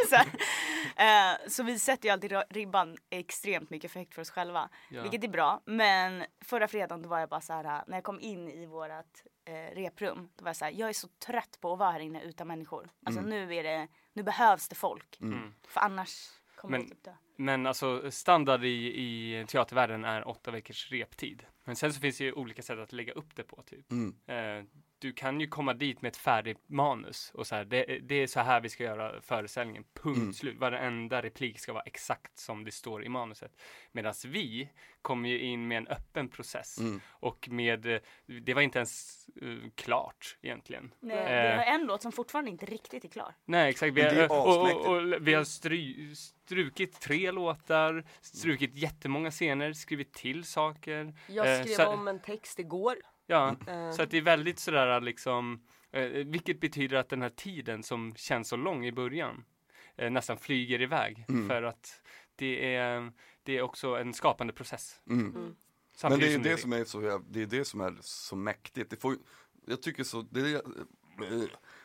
så, 0.10 0.16
här, 0.96 1.32
eh, 1.32 1.38
så 1.50 1.64
vi 1.64 1.80
sätter 1.80 2.06
ju 2.06 2.14
alltid 2.14 2.34
ribban 2.50 2.98
extremt 3.10 3.70
mycket 3.70 3.92
för 3.92 4.00
högt 4.00 4.14
för 4.14 4.22
oss 4.22 4.30
själva. 4.30 4.69
Ja. 4.90 5.02
Vilket 5.02 5.24
är 5.24 5.28
bra. 5.28 5.62
Men 5.66 6.26
förra 6.42 6.68
fredagen 6.68 7.02
då 7.02 7.10
var 7.10 7.20
jag 7.20 7.30
bara 7.30 7.42
så 7.42 7.54
här, 7.54 7.84
när 7.88 7.98
jag 7.98 8.04
kom 8.04 8.20
in 8.20 8.50
i 8.50 8.66
vårat 8.66 9.24
eh, 9.46 9.76
reprum, 9.76 10.30
då 10.36 10.44
var 10.44 10.50
jag 10.50 10.56
så 10.56 10.66
här, 10.66 10.72
jag 10.72 10.90
är 10.90 10.94
så 10.94 11.08
trött 11.08 11.58
på 11.62 11.74
att 11.74 11.80
vara 11.80 11.92
här 11.92 12.00
inne 12.00 12.22
utan 12.24 12.48
människor. 12.48 12.90
Alltså 13.06 13.22
nu 13.22 13.56
är 13.56 13.64
det, 13.64 13.88
nu 14.14 14.24
behövs 14.24 14.70
det 14.70 14.76
folk. 14.76 15.20
Mm. 15.22 15.54
För 15.68 15.82
annars 15.82 16.30
kommer 16.56 16.72
Men- 16.78 16.82
jag 16.82 16.90
typ 16.90 17.04
dö. 17.04 17.14
Men 17.36 17.66
alltså 17.68 18.12
standard 18.12 18.64
i, 18.64 18.68
i 19.02 19.46
teatervärlden 19.48 20.06
är 20.06 20.28
åtta 20.28 20.52
veckors 20.52 20.92
reptid. 20.92 21.46
Men 21.64 21.76
sen 21.76 21.94
så 21.94 22.00
finns 22.00 22.18
det 22.18 22.24
ju 22.24 22.34
olika 22.34 22.62
sätt 22.62 22.80
att 22.80 22.92
lägga 22.94 23.14
upp 23.14 23.36
det 23.36 23.44
på 23.44 23.62
typ. 23.62 23.92
Mm. 23.92 24.16
Eh, 24.28 24.66
du 25.00 25.14
kan 25.14 25.40
ju 25.40 25.48
komma 25.48 25.74
dit 25.74 26.02
med 26.02 26.10
ett 26.10 26.18
färdigt 26.18 26.58
manus 26.70 27.32
och 27.34 27.48
så 27.48 27.56
här, 27.56 27.66
det, 27.66 27.84
det 27.84 28.16
är 28.16 28.28
så 28.28 28.40
här 28.40 28.62
vi 28.62 28.70
ska 28.70 28.84
göra 28.84 29.22
föreställningen, 29.22 29.84
punkt 29.94 30.18
Mm. 30.18 30.34
slut. 30.34 30.58
Varenda 30.58 31.22
replik 31.22 31.60
ska 31.60 31.74
vara 31.74 31.84
exakt 31.84 32.38
som 32.38 32.64
det 32.64 32.72
står 32.72 33.04
i 33.04 33.10
manuset. 33.10 33.52
Medan 33.92 34.14
vi 34.26 34.70
kommer 35.02 35.30
ju 35.30 35.40
in 35.40 35.68
med 35.68 35.78
en 35.78 35.88
öppen 35.88 36.30
process 36.30 36.78
Mm. 36.80 37.02
och 37.10 37.50
med, 37.52 37.86
eh, 37.86 38.00
det 38.42 38.54
var 38.54 38.62
inte 38.62 38.80
ens 38.80 39.26
eh, 39.42 39.70
klart 39.76 40.38
egentligen. 40.42 40.94
Nej, 41.00 41.18
Eh. 41.18 41.52
vi 41.52 41.58
har 41.58 41.64
en 41.80 41.86
låt 41.86 42.02
som 42.02 42.12
fortfarande 42.12 42.52
inte 42.52 42.66
riktigt 42.66 43.04
är 43.06 43.10
klar. 43.10 43.36
Nej 43.46 43.70
exakt, 43.70 43.94
vi 43.94 44.02
har, 44.02 44.32
och, 44.32 44.72
och, 44.72 44.86
och, 44.96 45.28
vi 45.28 45.34
har 45.34 45.44
stry, 45.44 46.16
strukit 46.16 47.00
tre 47.02 47.32
låtar, 47.32 48.06
strukit 48.22 48.76
jättemånga 48.76 49.32
scener, 49.32 49.74
skrivit 49.74 50.14
till 50.14 50.44
saker. 50.44 51.14
Jag 51.28 51.56
Eh, 51.60 51.64
skrev 51.64 51.76
så- 51.76 51.88
om 51.88 52.08
en 52.08 52.20
text 52.22 52.60
igår. 52.60 52.96
Ja, 53.30 53.56
Eh, 53.68 53.92
så 53.92 54.02
att 54.02 54.12
det 54.12 54.18
är 54.18 54.22
väldigt 54.22 54.60
sådär 54.60 55.02
liksom, 55.02 55.62
eh, 55.92 56.04
vilket 56.04 56.60
betyder 56.60 56.98
att 56.98 57.10
den 57.10 57.22
här 57.22 57.30
tiden 57.30 57.84
som 57.84 58.16
känns 58.16 58.50
så 58.50 58.56
lång 58.56 58.86
i 58.86 58.92
början 58.92 59.44
eh, 59.96 60.12
nästan 60.12 60.38
flyger 60.38 60.82
iväg 60.82 61.26
Mm. 61.30 61.48
för 61.48 61.64
att 61.64 62.02
det 62.36 62.76
är, 62.76 63.12
det 63.44 63.58
är 63.58 63.62
också 63.62 63.98
en 63.98 64.14
skapande 64.14 64.54
process. 64.54 65.02
Mm. 65.10 65.32
Men 65.32 65.56
Samtidigt 65.96 66.44
det 66.44 66.50
är 66.50 66.52
ju 66.52 66.58
som 66.58 66.70
det 66.72 66.86
som 66.86 67.02
är 67.04 67.10
så, 67.10 67.22
det 67.30 67.42
är 67.42 67.46
det 67.46 67.66
som 67.66 67.82
är 67.82 67.98
så 68.02 68.36
mäktigt. 68.36 68.90
Det 68.90 68.98
får, 69.02 69.16
jag 69.68 69.82
tycker 69.82 70.04
så, 70.04 70.22
det 70.22 70.40
är, 70.40 70.62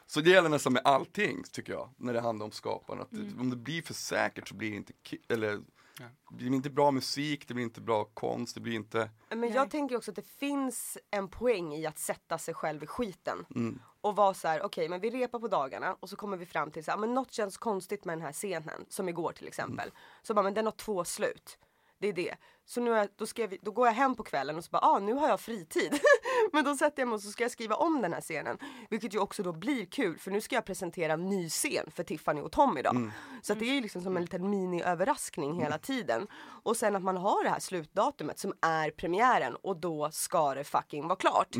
så 0.06 0.20
det 0.20 0.30
gäller 0.30 0.48
nästan 0.48 0.72
med 0.72 0.82
allting 0.84 1.42
tycker 1.52 1.72
jag, 1.72 1.90
när 1.96 2.12
det 2.14 2.20
handlar 2.20 2.46
om 2.46 2.52
skapande. 2.52 3.02
Att 3.02 3.10
det, 3.10 3.40
Om 3.40 3.50
det 3.50 3.56
blir 3.56 3.82
för 3.82 3.94
säkert 3.94 4.48
så 4.48 4.54
blir 4.54 4.70
det 4.70 4.76
inte, 4.76 4.92
eller 5.28 5.60
Ja. 6.00 6.04
det 6.30 6.36
blir 6.36 6.46
inte 6.54 6.70
bra 6.70 6.90
musik, 6.90 7.48
det 7.48 7.54
blir 7.54 7.64
inte 7.64 7.80
bra 7.80 8.04
konst, 8.04 8.54
det 8.54 8.60
blir 8.60 8.74
inte, 8.74 9.10
Men 9.28 9.40
Nej. 9.40 9.52
jag 9.52 9.70
tänker 9.70 9.96
också 9.96 10.10
att 10.10 10.16
det 10.16 10.26
finns 10.26 10.98
en 11.10 11.28
poäng 11.28 11.74
i 11.74 11.86
att 11.86 11.98
sätta 11.98 12.38
sig 12.38 12.54
själv 12.54 12.82
i 12.82 12.86
skiten. 12.86 13.46
mm, 13.54 13.80
Och 14.00 14.16
vara 14.16 14.34
så 14.34 14.48
här, 14.48 14.62
okej 14.62 14.88
men 14.88 15.00
vi 15.00 15.10
repar 15.10 15.38
på 15.38 15.48
dagarna 15.48 15.96
och 16.00 16.08
så 16.10 16.16
kommer 16.16 16.36
vi 16.36 16.46
fram 16.46 16.70
till 16.70 16.84
så 16.84 16.90
här, 16.90 16.98
men 16.98 17.14
något 17.14 17.32
känns 17.32 17.56
konstigt 17.56 18.04
med 18.04 18.18
den 18.18 18.22
här 18.24 18.32
scenen. 18.32 18.84
Som 18.88 19.08
igår 19.08 19.32
till 19.32 19.48
exempel. 19.48 19.90
Så 20.22 20.34
bara, 20.34 20.42
men 20.42 20.54
den 20.54 20.64
har 20.64 20.72
två 20.72 21.04
slut. 21.04 21.58
Det 21.98 22.08
är 22.08 22.12
det. 22.12 22.34
Så 22.64 22.80
nu 22.80 22.92
är, 22.92 22.96
jag- 22.98 23.08
då, 23.16 23.26
ska 23.26 23.42
jag, 23.42 23.56
då 23.62 23.70
går 23.70 23.86
jag 23.86 23.94
hem 23.94 24.14
på 24.14 24.22
kvällen 24.22 24.56
och 24.56 24.64
så 24.64 24.70
bara, 24.70 24.82
ah 24.82 24.98
nu 24.98 25.12
har 25.12 25.28
jag 25.28 25.40
fritid. 25.40 25.92
men 26.52 26.64
då 26.64 26.76
sätter 26.76 27.02
jag 27.02 27.08
mig 27.08 27.14
och 27.14 27.22
så 27.22 27.30
ska 27.30 27.44
jag 27.44 27.50
skriva 27.50 27.74
om 27.74 28.02
den 28.02 28.12
här 28.12 28.20
scenen. 28.20 28.58
Vilket 28.90 29.14
ju 29.14 29.18
också 29.18 29.42
då 29.42 29.52
blir 29.52 29.86
kul 29.86 30.18
för 30.18 30.30
nu 30.30 30.40
ska 30.40 30.54
jag 30.54 30.64
presentera 30.64 31.12
en 31.12 31.28
ny 31.28 31.48
scen 31.48 31.90
för 31.90 32.04
Tiffany 32.04 32.40
och 32.40 32.52
Tom 32.52 32.78
idag. 32.78 32.94
Så 33.42 33.52
att 33.52 33.58
det 33.58 33.64
är 33.64 33.74
ju 33.74 33.80
liksom 33.80 34.02
som 34.02 34.16
en 34.16 34.22
liten 34.22 34.50
mini-överraskning 34.50 35.60
hela 35.62 35.78
tiden. 35.78 36.26
Och 36.62 36.76
sen 36.76 36.96
att 36.96 37.02
man 37.02 37.16
har 37.16 37.44
det 37.44 37.50
här 37.50 37.60
slutdatumet 37.60 38.38
som 38.38 38.52
är 38.60 38.90
premiären 38.90 39.56
och 39.62 39.76
då 39.76 40.10
ska 40.12 40.54
det 40.54 40.64
fucking 40.64 41.02
vara 41.08 41.16
klart. 41.16 41.56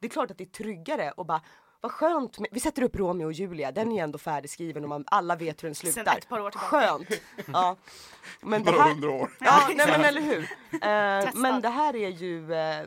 Det 0.00 0.06
är 0.06 0.10
klart 0.10 0.30
att 0.30 0.38
det 0.38 0.44
är 0.44 0.48
tryggare 0.48 1.10
och 1.10 1.26
bara 1.26 1.40
vad 1.80 1.92
skönt, 1.92 2.38
med, 2.38 2.48
vi 2.52 2.60
sätter 2.60 2.82
upp 2.82 2.96
Romeo 2.96 3.26
och 3.26 3.32
Julia, 3.32 3.72
den 3.72 3.92
är 3.92 4.02
ändå 4.02 4.18
färdigskriven 4.18 4.82
och 4.82 4.88
man, 4.88 5.04
alla 5.06 5.36
vet 5.36 5.62
hur 5.62 5.68
den 5.68 5.74
Sen 5.74 5.92
slutar. 5.92 6.18
ett 6.18 6.28
par 6.28 6.40
år 6.40 6.50
tillbaka. 6.50 6.70
Skönt! 6.70 7.08
Ja. 7.52 7.76
Men 8.40 8.64
det 8.64 8.72
bara 8.72 8.82
här, 8.82 8.90
hundra 8.90 9.10
år. 9.10 9.30
Ja, 9.40 9.68
nej 9.76 9.86
men 9.86 10.04
eller 10.04 10.20
hur. 10.20 10.42
Eh, 10.72 11.34
men 11.34 11.60
det 11.62 11.68
här 11.68 11.96
är 11.96 12.08
ju 12.08 12.54
eh, 12.54 12.86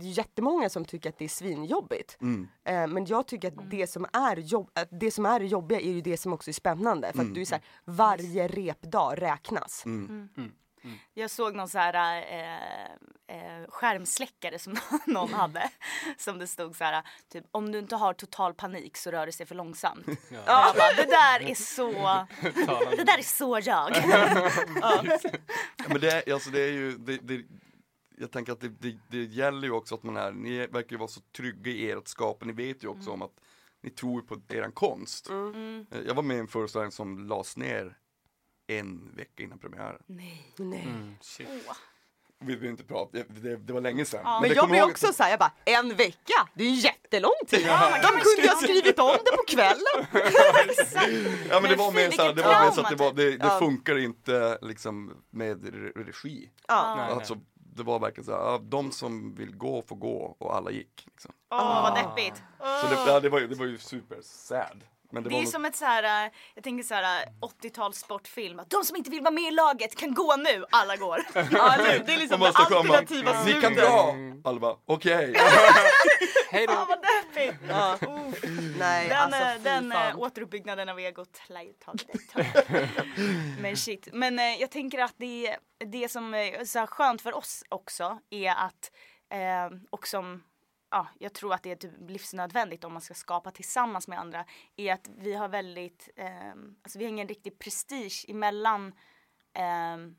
jättemånga 0.00 0.68
som 0.68 0.84
tycker 0.84 1.08
att 1.08 1.18
det 1.18 1.24
är 1.24 1.28
svinjobbigt. 1.28 2.16
Mm. 2.20 2.48
Eh, 2.64 2.86
men 2.86 3.06
jag 3.06 3.26
tycker 3.26 3.48
att 3.48 3.70
det 3.70 3.86
som 3.86 4.06
är 4.12 4.36
jobb, 4.36 4.70
att 4.74 4.88
det 4.90 5.10
som 5.10 5.26
är 5.26 5.40
det 5.40 5.46
jobbiga 5.46 5.80
är 5.80 5.90
ju 5.90 6.00
det 6.00 6.16
som 6.16 6.32
också 6.32 6.50
är 6.50 6.52
spännande. 6.52 7.12
För 7.14 7.22
att 7.22 7.34
du 7.34 7.40
är 7.40 7.44
så 7.44 7.54
här, 7.54 7.64
varje 7.84 8.48
repdag 8.48 9.22
räknas. 9.22 9.84
Mm. 10.84 10.98
Jag 11.14 11.30
såg 11.30 11.54
någon 11.54 11.68
så 11.68 11.78
här 11.78 12.22
eh, 12.22 12.84
eh, 13.36 13.66
skärmsläckare 13.68 14.58
som 14.58 14.76
någon 15.06 15.32
hade. 15.34 15.70
Som 16.18 16.38
det 16.38 16.46
stod 16.46 16.76
så 16.76 16.84
här, 16.84 17.02
typ 17.32 17.44
om 17.50 17.72
du 17.72 17.78
inte 17.78 17.96
har 17.96 18.12
total 18.14 18.54
panik 18.54 18.96
så 18.96 19.10
rör 19.10 19.26
det 19.26 19.32
sig 19.32 19.46
för 19.46 19.54
långsamt. 19.54 20.06
Ja. 20.30 20.42
Jag 20.46 20.76
bara, 20.76 20.92
det 20.96 21.10
där 21.10 21.50
är 21.50 21.54
så, 21.54 21.90
det 22.96 23.04
där 23.04 23.18
är 23.18 23.22
så 23.22 23.58
jag. 23.62 23.90
Ja, 24.80 25.02
men 25.88 26.00
det, 26.00 26.10
är- 26.28 26.32
alltså 26.32 26.50
det 26.50 26.60
är 26.60 26.72
ju, 26.72 26.96
det, 26.98 27.16
det, 27.22 27.44
jag 28.18 28.30
tänker 28.30 28.52
att 28.52 28.60
det, 28.60 28.68
det, 28.68 28.98
det 29.10 29.24
gäller 29.24 29.62
ju 29.68 29.70
också 29.72 29.94
att 29.94 30.02
man 30.02 30.16
är, 30.16 30.32
ni 30.32 30.58
verkar 30.66 30.90
ju 30.90 30.96
vara 30.96 31.08
så 31.08 31.20
trygga 31.36 31.70
i 31.72 31.90
ert 31.90 32.08
skap, 32.08 32.40
och 32.40 32.46
ni 32.46 32.52
vet 32.52 32.84
ju 32.84 32.88
också 32.88 33.10
om 33.10 33.22
att 33.22 33.34
ni 33.82 33.90
tror 33.90 34.20
på 34.20 34.40
eran 34.48 34.72
konst. 34.72 35.28
Mm. 35.28 35.86
Eh, 35.92 36.00
Jag 36.06 36.14
var 36.14 36.22
med 36.22 36.36
i 36.36 36.40
en 36.40 36.48
föreställning 36.48 36.92
som 36.92 37.18
lades 37.28 37.56
ner 37.56 37.96
en 38.78 39.12
vecka 39.16 39.42
innan 39.42 39.58
premiären. 39.58 40.02
Nej. 40.06 40.52
Nej. 40.56 40.82
Mm, 40.82 41.14
shit. 41.20 41.48
Åh. 41.68 41.74
Vi 42.42 42.46
behöver 42.46 42.68
inte 42.68 42.84
prata, 42.84 43.10
det, 43.12 43.24
det, 43.42 43.56
det 43.56 43.72
var 43.72 43.80
länge 43.80 44.04
sedan. 44.04 44.20
Ja. 44.24 44.40
Men 44.40 44.48
det 44.50 44.54
jag 44.54 44.76
ihåg- 44.84 44.90
också 44.90 45.12
såhär, 45.12 45.30
jag 45.30 45.38
bara 45.38 45.52
en 45.64 45.96
vecka, 45.96 46.48
det 46.54 46.64
är 46.64 46.68
ju 46.68 46.74
jättelång 46.74 47.32
tid. 47.46 47.66
man 47.66 47.92
De 48.02 48.06
kunde 48.08 48.42
ju 48.42 48.48
ha 48.48 48.56
skrivit 48.56 48.98
om 48.98 49.16
det 49.24 49.36
på 49.36 49.42
kvällen. 49.48 50.06
Ja 51.50 51.60
men 51.60 51.62
det 51.62 51.68
Men 51.68 51.78
var 51.78 51.92
mer 51.92 52.10
så 52.10 52.22
här, 52.22 52.28
vilket 52.28 52.36
det 52.36 52.42
var 52.42 52.64
mer 52.64 52.70
så 52.70 52.80
att 52.80 52.90
det, 52.90 52.96
var, 52.96 53.12
det, 53.12 53.30
det 53.36 53.46
Ja. 53.46 53.58
funkar 53.58 53.98
inte 53.98 54.58
liksom 54.62 55.22
med 55.30 55.64
re- 55.64 56.04
regi. 56.06 56.50
Ja. 56.68 56.94
Nej. 56.96 57.12
Alltså 57.14 57.36
det 57.54 57.82
var 57.82 57.98
verkligen 57.98 58.24
så 58.24 58.32
här, 58.32 58.38
ja, 58.38 58.58
de 58.62 58.92
som 58.92 59.34
vill 59.34 59.56
gå 59.56 59.82
får 59.82 59.96
gå 59.96 60.36
och 60.38 60.56
alla 60.56 60.70
gick. 60.70 61.02
Liksom. 61.06 61.32
Åh 61.50 61.82
vad 61.82 61.94
deppigt. 61.94 62.42
Så 62.58 62.86
det, 62.88 63.10
ja, 63.12 63.20
det, 63.20 63.28
var, 63.28 63.40
ju- 63.40 63.46
det 63.48 63.54
var 63.54 63.66
ju 63.66 63.78
super 63.78 64.18
sad. 64.22 64.84
Men 65.12 65.22
det, 65.22 65.28
Det 65.28 65.32
var 65.34 65.40
är 65.40 65.44
något- 65.44 65.52
som 65.52 65.64
ett 65.64 65.76
så 65.76 65.84
här, 65.84 66.24
äh, 66.26 66.30
jag 66.54 66.64
tänker 66.64 66.84
så 66.84 66.94
här 66.94 67.22
äh, 67.22 67.48
80-tals 67.62 67.98
sportfilm. 67.98 68.58
att 68.60 68.70
De 68.70 68.84
som 68.84 68.96
inte 68.96 69.10
vill 69.10 69.20
vara 69.20 69.30
med 69.30 69.44
i 69.44 69.50
laget 69.50 69.96
kan 69.96 70.14
gå 70.14 70.36
nu, 70.36 70.64
alla 70.70 70.96
går. 70.96 71.22
Ja, 71.34 71.76
det 72.06 72.12
är 72.12 72.18
liksom 72.18 72.40
det 72.40 72.46
alternativa 72.48 73.44
Ni 73.44 73.52
kan 73.52 73.60
slutet. 73.62 73.76
dra! 73.84 74.14
Alla 74.44 74.60
bara, 74.60 74.76
okej. 74.86 75.34
Hej 76.50 76.66
Fan 76.66 76.76
då! 76.76 76.84
vad 76.84 76.98
deppigt. 77.02 77.56
Ja. 77.68 77.98
Nej, 78.78 79.08
Den, 79.08 79.18
alltså 79.18 79.40
fy 79.56 79.62
den 79.64 79.92
fan. 79.92 80.16
återuppbyggnaden 80.16 80.88
av 80.88 80.98
egot 81.00 81.40
lär 81.48 81.62
ju 81.62 81.72
ta 81.72 81.92
lite. 81.92 82.46
Men 83.60 83.76
shit. 83.76 84.08
Men 84.12 84.38
äh, 84.38 84.44
jag 84.60 84.70
tänker 84.70 84.98
att 84.98 85.14
det, 85.16 85.56
det 85.86 86.08
som 86.10 86.34
är 86.34 86.64
så 86.64 86.78
här 86.78 86.86
skönt 86.86 87.22
för 87.22 87.36
oss 87.36 87.64
också 87.68 88.18
är 88.30 88.50
att, 88.50 88.90
eh, 89.32 89.78
och 89.90 90.06
som 90.06 90.42
ja, 90.90 91.06
jag 91.18 91.32
tror 91.32 91.54
att 91.54 91.62
det 91.62 91.70
är 91.70 91.76
typ 91.76 91.92
livsnödvändigt 92.08 92.84
om 92.84 92.92
man 92.92 93.02
ska 93.02 93.14
skapa 93.14 93.50
tillsammans 93.50 94.08
med 94.08 94.18
andra, 94.18 94.44
är 94.76 94.92
att 94.92 95.08
vi 95.18 95.34
har 95.34 95.48
väldigt, 95.48 96.08
eh, 96.16 96.50
alltså 96.82 96.98
vi 96.98 97.04
har 97.04 97.10
ingen 97.10 97.28
riktig 97.28 97.58
prestige 97.58 98.24
emellan 98.28 98.92
eh, 99.54 100.12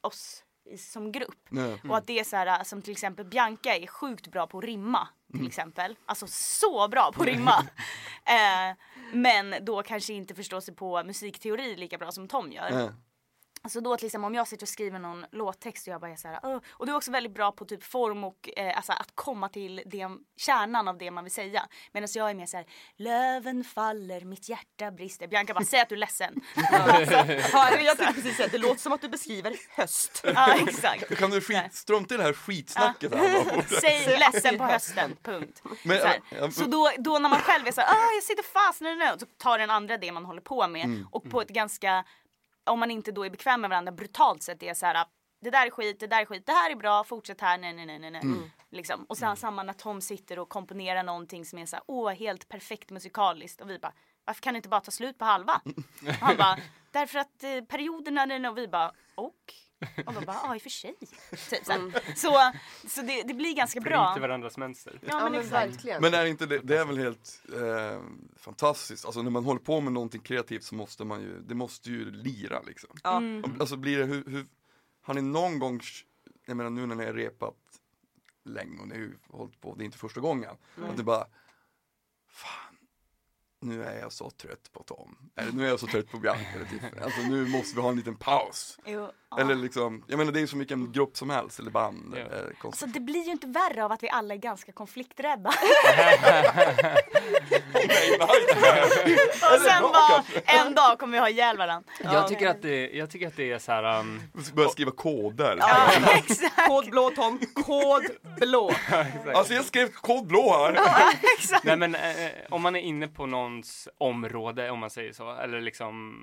oss 0.00 0.44
i, 0.70 0.78
som 0.78 1.12
grupp. 1.12 1.46
Nej. 1.48 1.80
Och 1.88 1.96
att 1.96 2.06
det 2.06 2.18
är 2.18 2.24
så 2.24 2.36
här, 2.36 2.64
som 2.64 2.82
till 2.82 2.92
exempel 2.92 3.26
Bianca 3.26 3.76
är 3.76 3.86
sjukt 3.86 4.28
bra 4.28 4.46
på 4.46 4.58
att 4.58 4.64
rimma 4.64 5.08
till 5.32 5.46
exempel. 5.46 5.96
Alltså 6.06 6.26
så 6.26 6.88
bra 6.88 7.12
på 7.14 7.22
att 7.22 7.28
rimma. 7.28 7.58
eh, 8.24 8.76
men 9.12 9.54
då 9.64 9.82
kanske 9.82 10.12
inte 10.12 10.34
förstår 10.34 10.60
sig 10.60 10.74
på 10.74 11.04
musikteori 11.04 11.76
lika 11.76 11.98
bra 11.98 12.12
som 12.12 12.28
Tom 12.28 12.52
gör. 12.52 12.70
Nej. 12.70 12.90
Alltså 13.66 13.80
då 13.80 13.96
till 13.96 14.06
exempel 14.06 14.26
om 14.26 14.34
jag 14.34 14.48
sitter 14.48 14.64
och 14.64 14.68
skriver 14.68 14.98
någon 14.98 15.26
låttext 15.32 15.86
och 15.86 15.92
jag 15.92 16.00
bara 16.00 16.10
är 16.10 16.16
så 16.16 16.28
här, 16.28 16.40
"Åh." 16.42 16.58
och 16.70 16.86
du 16.86 16.92
är 16.92 16.96
också 16.96 17.10
väldigt 17.10 17.34
bra 17.34 17.52
på 17.52 17.64
typ 17.64 17.84
form 17.84 18.24
och 18.24 18.50
eh, 18.56 18.76
alltså 18.76 18.92
att 18.92 19.10
komma 19.14 19.48
till 19.48 19.82
det, 19.86 20.08
kärnan 20.36 20.88
av 20.88 20.98
det 20.98 21.10
man 21.10 21.24
vill 21.24 21.32
säga. 21.32 21.68
Medan 21.92 22.08
jag 22.14 22.30
är 22.30 22.34
mer 22.34 22.46
så 22.46 22.56
här, 22.56 22.66
löven 22.96 23.64
faller, 23.64 24.20
mitt 24.20 24.48
hjärta 24.48 24.90
brister. 24.90 25.26
Bianca 25.28 25.54
bara, 25.54 25.64
säg 25.64 25.80
att 25.80 25.88
du 25.88 25.94
är 25.94 25.98
ledsen. 25.98 26.40
Ja, 27.52 27.78
jag 27.80 27.96
tänkte 27.98 28.14
precis 28.14 28.36
säga, 28.36 28.48
det 28.52 28.58
låter 28.58 28.80
som 28.80 28.92
att 28.92 29.00
du 29.00 29.08
beskriver 29.08 29.56
höst. 29.76 30.20
ja 30.34 30.54
exakt. 30.68 31.16
Kan 31.16 31.30
du 31.30 31.40
skit, 31.40 31.74
strunta 31.74 32.14
i 32.14 32.16
det 32.16 32.22
här 32.24 32.32
skitsnacket 32.32 33.14
här 33.14 33.44
bara. 33.44 33.62
Säg 33.80 34.18
ledsen 34.18 34.58
på 34.58 34.64
hösten, 34.64 35.16
punkt. 35.22 35.62
Men, 35.82 35.98
så 36.00 36.06
här. 36.06 36.20
ja, 36.30 36.36
ja, 36.40 36.50
så 36.50 36.64
då, 36.64 36.90
då 36.98 37.18
när 37.18 37.28
man 37.28 37.40
själv 37.40 37.66
är 37.66 37.72
så 37.72 37.80
här, 37.80 37.88
ah, 37.88 38.12
jag 38.14 38.22
sitter 38.22 38.42
fast 38.42 38.80
nu, 38.80 38.94
nu, 38.94 39.04
så 39.18 39.26
tar 39.26 39.58
den 39.58 39.70
andra 39.70 39.96
det 39.98 40.12
man 40.12 40.24
håller 40.24 40.40
på 40.40 40.68
med 40.68 40.84
Mm. 40.84 41.08
och 41.12 41.30
på 41.30 41.40
ett 41.40 41.48
ganska, 41.48 42.04
om 42.66 42.80
man 42.80 42.90
inte 42.90 43.12
då 43.12 43.26
är 43.26 43.30
bekväm 43.30 43.60
med 43.60 43.70
varandra, 43.70 43.92
brutalt 43.92 44.42
sätt 44.42 44.62
är 44.62 44.74
så 44.74 44.86
här, 44.86 45.06
det 45.40 45.50
där 45.50 45.66
är 45.66 45.70
skit, 45.70 46.00
det 46.00 46.06
där 46.06 46.20
är 46.20 46.24
skit, 46.24 46.46
det 46.46 46.52
här 46.52 46.70
är 46.70 46.74
bra, 46.74 47.04
fortsätt 47.04 47.40
här, 47.40 47.58
nej 47.58 47.72
nej 47.72 47.86
nej 47.86 47.98
nej. 47.98 48.10
nej. 48.10 48.20
Mm. 48.22 48.50
Liksom. 48.70 49.04
Och 49.04 49.18
sen 49.18 49.36
samma 49.36 49.62
när 49.62 49.72
Tom 49.72 50.00
sitter 50.00 50.38
och 50.38 50.48
komponerar 50.48 51.02
någonting 51.02 51.44
som 51.44 51.58
är 51.58 51.66
så 51.66 51.76
här, 51.76 51.82
åh 51.86 52.12
helt 52.12 52.48
perfekt 52.48 52.90
musikaliskt 52.90 53.60
och 53.60 53.70
vi 53.70 53.78
bara, 53.78 53.92
varför 54.24 54.42
kan 54.42 54.54
det 54.54 54.56
inte 54.56 54.68
bara 54.68 54.80
ta 54.80 54.90
slut 54.90 55.18
på 55.18 55.24
halva? 55.24 55.60
Och 56.06 56.12
han 56.12 56.36
bara, 56.36 56.58
därför 56.90 57.18
att 57.18 57.42
eh, 57.42 57.60
perioderna, 57.68 58.50
och 58.50 58.58
vi 58.58 58.68
bara, 58.68 58.92
och? 59.14 59.54
Och 60.06 60.14
de 60.14 60.24
bara, 60.24 60.36
ja 60.42 60.54
i 60.54 60.58
och 60.58 60.62
för 60.62 60.70
sig. 60.70 60.94
Typ 61.50 61.64
så, 61.64 61.72
här. 61.72 62.14
så, 62.16 62.58
så 62.88 63.02
det, 63.02 63.22
det 63.22 63.34
blir 63.34 63.56
ganska 63.56 63.80
bra. 63.80 64.12
Bryter 64.12 64.28
varandras 64.28 64.56
mönster. 64.58 65.00
Ja 65.02 65.28
men 65.30 65.34
exakt. 65.34 65.52
verkligen. 65.52 66.02
Men 66.02 66.14
är 66.14 66.24
inte 66.24 66.46
det, 66.46 66.58
det 66.58 66.78
är 66.78 66.84
väl 66.84 66.98
helt 66.98 67.42
eh, 67.52 68.02
fantastiskt, 68.36 69.04
alltså 69.04 69.22
när 69.22 69.30
man 69.30 69.44
håller 69.44 69.60
på 69.60 69.80
med 69.80 69.92
någonting 69.92 70.20
kreativt 70.20 70.64
så 70.64 70.74
måste 70.74 71.04
man 71.04 71.20
ju, 71.20 71.40
det 71.40 71.54
måste 71.54 71.90
ju 71.90 72.10
lira 72.10 72.62
liksom. 72.62 72.90
ja. 73.02 73.16
Mm. 73.16 73.60
Alltså 73.60 73.76
blir 73.76 73.98
det, 73.98 74.04
hur, 74.04 74.24
hur, 74.26 74.46
har 75.02 75.14
ni 75.14 75.22
någon 75.22 75.58
gång, 75.58 75.80
jag 76.46 76.56
menar 76.56 76.70
nu 76.70 76.86
när 76.86 76.94
ni 76.94 77.04
har 77.04 77.12
repat 77.12 77.54
länge 78.44 78.80
och 78.80 78.88
ni 78.88 78.94
har 78.94 79.02
ju 79.02 79.18
hållit 79.28 79.60
på, 79.60 79.74
det 79.74 79.82
är 79.82 79.86
inte 79.86 79.98
första 79.98 80.20
gången, 80.20 80.50
att 80.90 80.96
du 80.96 81.02
bara, 81.02 81.26
fan, 82.28 82.76
nu 83.60 83.84
är 83.84 84.00
jag 84.00 84.12
så 84.12 84.30
trött 84.30 84.72
på 84.72 84.82
Tom, 84.82 85.30
eller 85.36 85.52
nu 85.52 85.64
är 85.64 85.68
jag 85.68 85.80
så 85.80 85.86
trött 85.86 86.10
på 86.10 86.18
Bianca, 86.18 86.50
eller 86.54 86.64
typ, 86.64 87.02
alltså 87.02 87.20
nu 87.20 87.48
måste 87.48 87.76
vi 87.76 87.82
ha 87.82 87.90
en 87.90 87.96
liten 87.96 88.16
paus. 88.16 88.78
Jo, 88.86 89.10
ja. 89.36 89.42
Eller 89.42 89.54
liksom, 89.54 90.04
jag 90.06 90.18
menar 90.18 90.32
det 90.32 90.38
är 90.38 90.40
ju 90.40 90.46
så 90.46 90.56
mycket 90.56 90.72
en 90.74 90.92
grupp 90.92 91.16
som 91.16 91.30
helst, 91.30 91.58
eller 91.58 91.70
band, 91.70 92.14
Ja. 92.16 92.20
eller 92.20 92.36
Alltså 92.38 92.54
konstigt. 92.60 92.94
det 92.94 93.00
blir 93.00 93.24
ju 93.24 93.30
inte 93.32 93.46
värre 93.46 93.84
av 93.84 93.92
att 93.92 94.02
vi 94.02 94.08
alla 94.10 94.34
är 94.34 94.38
ganska 94.38 94.72
konflikträdda. 94.72 95.50
och 99.42 99.60
sen 99.60 99.82
bara, 99.82 100.24
en 100.44 100.74
dag 100.74 100.98
kommer 100.98 101.12
vi 101.12 101.18
ha 101.18 101.28
ihjäl 101.28 101.56
varandra. 101.58 101.88
Jag 102.02 102.28
tycker 102.28 102.48
att 102.48 102.62
det, 102.62 102.90
jag 102.90 103.10
tycker 103.10 103.26
att 103.28 103.36
det 103.36 103.52
är 103.52 103.58
så 103.58 103.72
här. 103.72 103.98
Um, 104.00 104.22
Börja 104.54 104.68
skriva 104.68 104.90
koder. 104.90 105.56
Ja, 105.60 105.88
exakt. 106.16 106.66
Kod 106.68 106.90
blå 106.90 107.10
Tom, 107.10 107.38
kod 107.54 108.02
blå. 108.40 108.70
Alltså 109.34 109.54
jag 109.54 109.64
skrev 109.64 109.88
kod 109.88 110.26
blå 110.26 110.52
här. 110.58 110.78
exakt. 111.38 111.64
Nej 111.64 111.76
men 111.76 111.94
eh, 111.94 112.30
om 112.50 112.62
man 112.62 112.76
är 112.76 112.80
inne 112.80 113.08
på 113.08 113.26
någons 113.26 113.88
område 113.98 114.70
om 114.70 114.78
man 114.78 114.90
säger 114.90 115.12
så 115.12 115.34
eller 115.36 115.60
liksom 115.60 116.16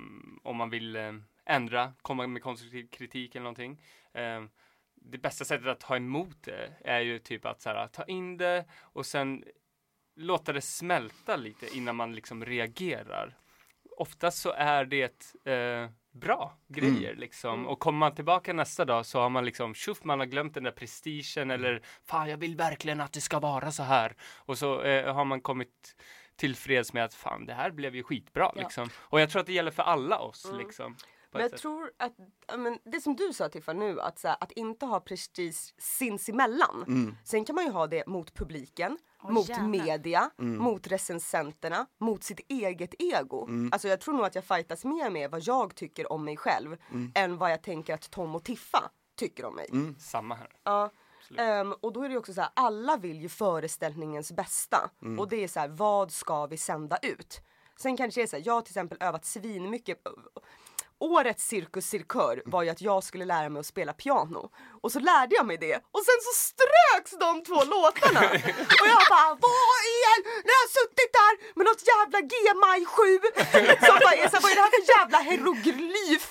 om 0.43 0.57
man 0.57 0.69
vill 0.69 0.95
eh, 0.95 1.01
ändra, 1.45 1.93
komma 2.01 2.27
med 2.27 2.43
konstruktiv 2.43 2.87
kritik 2.91 3.35
eller 3.35 3.43
någonting. 3.43 3.81
Eh, 4.13 4.43
det 4.95 5.17
bästa 5.17 5.45
sättet 5.45 5.67
att 5.67 5.79
ta 5.79 5.95
emot 5.95 6.43
det 6.43 6.69
är 6.85 6.99
ju 6.99 7.19
typ 7.19 7.45
att 7.45 7.61
så 7.61 7.69
här, 7.69 7.87
ta 7.87 8.03
in 8.03 8.37
det 8.37 8.65
och 8.81 9.05
sen 9.05 9.43
låta 10.15 10.53
det 10.53 10.61
smälta 10.61 11.35
lite 11.35 11.77
innan 11.77 11.95
man 11.95 12.15
liksom 12.15 12.45
reagerar. 12.45 13.37
Oftast 13.97 14.37
så 14.41 14.51
är 14.51 14.85
det 14.85 15.35
eh, 15.45 15.89
bra 16.11 16.57
grejer 16.67 17.15
liksom 17.15 17.67
och 17.67 17.79
kommer 17.79 17.99
man 17.99 18.15
tillbaka 18.15 18.53
nästa 18.53 18.85
dag 18.85 19.05
så 19.05 19.19
har 19.19 19.29
man 19.29 19.45
liksom 19.45 19.73
tjoff 19.75 20.03
man 20.03 20.19
har 20.19 20.25
glömt 20.25 20.53
den 20.53 20.63
där 20.63 20.71
prestigen 20.71 21.51
eller 21.51 21.81
fan 22.03 22.29
jag 22.29 22.37
vill 22.37 22.55
verkligen 22.55 23.01
att 23.01 23.13
det 23.13 23.21
ska 23.21 23.39
vara 23.39 23.71
så 23.71 23.83
här 23.83 24.15
och 24.35 24.57
så 24.57 24.81
eh, 24.81 25.13
har 25.13 25.25
man 25.25 25.41
kommit 25.41 25.95
tillfreds 26.35 26.93
med 26.93 27.03
att 27.05 27.13
fan 27.13 27.45
det 27.45 27.53
här 27.53 27.71
blev 27.71 27.95
ju 27.95 28.03
skitbra 28.03 28.51
Ja. 28.55 28.61
liksom 28.61 28.89
och 28.97 29.21
jag 29.21 29.29
tror 29.29 29.39
att 29.39 29.45
det 29.45 29.53
gäller 29.53 29.71
för 29.71 29.83
alla 29.83 30.19
oss 30.19 30.51
liksom. 30.57 30.95
På 31.33 31.37
Men 31.37 31.41
jag 31.43 31.51
sätt. 31.51 31.61
tror 31.61 31.91
att, 31.97 32.13
men 32.59 32.79
det 32.83 33.01
som 33.01 33.15
du 33.15 33.33
sa 33.33 33.49
Tiffa 33.49 33.73
nu, 33.73 34.01
att, 34.01 34.19
så 34.19 34.27
här, 34.27 34.37
att 34.39 34.51
inte 34.51 34.85
ha 34.85 34.99
prestige 34.99 35.73
sinsemellan. 35.77 36.83
Mm. 36.87 37.15
Sen 37.25 37.45
kan 37.45 37.55
man 37.55 37.65
ju 37.65 37.71
ha 37.71 37.87
det 37.87 38.07
mot 38.07 38.33
publiken, 38.33 38.97
Åh, 39.23 39.31
mot 39.31 39.49
jävlar. 39.49 39.67
media, 39.67 40.29
Mm. 40.39 40.57
mot 40.63 40.87
recensenterna, 40.87 41.85
mot 41.99 42.23
sitt 42.23 42.39
eget 42.47 42.93
ego. 42.99 43.47
Alltså 43.71 43.87
jag 43.87 43.99
tror 44.01 44.13
nog 44.13 44.25
att 44.25 44.35
jag 44.35 44.43
fightas 44.45 44.85
mer 44.85 45.09
med 45.09 45.31
vad 45.31 45.41
jag 45.41 45.75
tycker 45.75 46.11
om 46.11 46.25
mig 46.25 46.37
själv 46.37 46.77
Mm. 46.91 47.11
än 47.15 47.37
vad 47.37 47.51
jag 47.51 47.61
tänker 47.63 47.93
att 47.93 48.11
Tom 48.11 48.35
och 48.35 48.43
Tiffa 48.43 48.91
tycker 49.15 49.45
om 49.45 49.55
mig. 49.55 49.69
Samma 49.99 50.35
här. 50.35 50.49
Ja. 50.63 50.89
Ehm, 51.37 51.73
och 51.73 51.93
då 51.93 52.03
är 52.03 52.07
det 52.09 52.13
ju 52.13 52.17
också 52.19 52.33
så 52.33 52.41
här, 52.41 52.49
alla 52.53 52.97
vill 52.97 53.21
ju 53.21 53.29
föreställningens 53.29 54.31
bästa. 54.31 54.89
Och 55.19 55.27
det 55.29 55.43
är 55.43 55.47
så 55.47 55.59
här, 55.59 55.67
vad 55.67 56.11
ska 56.11 56.45
vi 56.45 56.57
sända 56.57 56.97
ut? 56.97 57.41
Sen 57.77 57.97
kanske 57.97 58.21
det 58.21 58.25
är 58.25 58.27
så 58.27 58.35
här, 58.35 58.43
jag 58.45 58.53
har 58.53 58.61
till 58.61 58.71
exempel 58.71 58.97
övat 59.01 59.25
svinmycket. 59.25 60.01
Årets 61.03 61.47
Cirkus 61.47 61.85
Cirkör 61.85 62.41
var 62.45 62.63
ju 62.63 62.69
att 62.69 62.81
jag 62.81 63.03
skulle 63.03 63.25
lära 63.25 63.49
mig 63.49 63.59
att 63.59 63.65
spela 63.65 63.93
piano. 63.93 64.49
Och 64.81 64.91
så 64.91 64.99
lärde 64.99 65.35
jag 65.35 65.45
mig 65.45 65.57
det. 65.57 65.75
Och 65.75 66.03
sen 66.07 66.19
så 66.27 66.33
ströks 66.49 67.11
de 67.19 67.43
två 67.43 67.59
låtarna. 67.73 68.19
Och 68.81 68.87
jag 68.93 69.03
bara, 69.13 69.29
vad 69.45 69.81
är 70.01 70.15
När 70.45 70.53
jag 70.57 70.63
har 70.65 70.73
suttit 70.79 71.11
där 71.19 71.33
med 71.57 71.65
något 71.69 71.83
jävla 71.93 72.19
G-maj 72.31 72.81
7. 72.85 73.19
Som 73.87 73.95
bara 74.05 74.15
är 74.23 74.27
så 74.29 74.35
här, 74.35 74.43
vad 74.43 74.51
är 74.51 74.55
det 74.55 74.65
här 74.65 74.73
för 74.77 74.85
jävla 74.97 75.19
hieroglyf? 75.29 76.25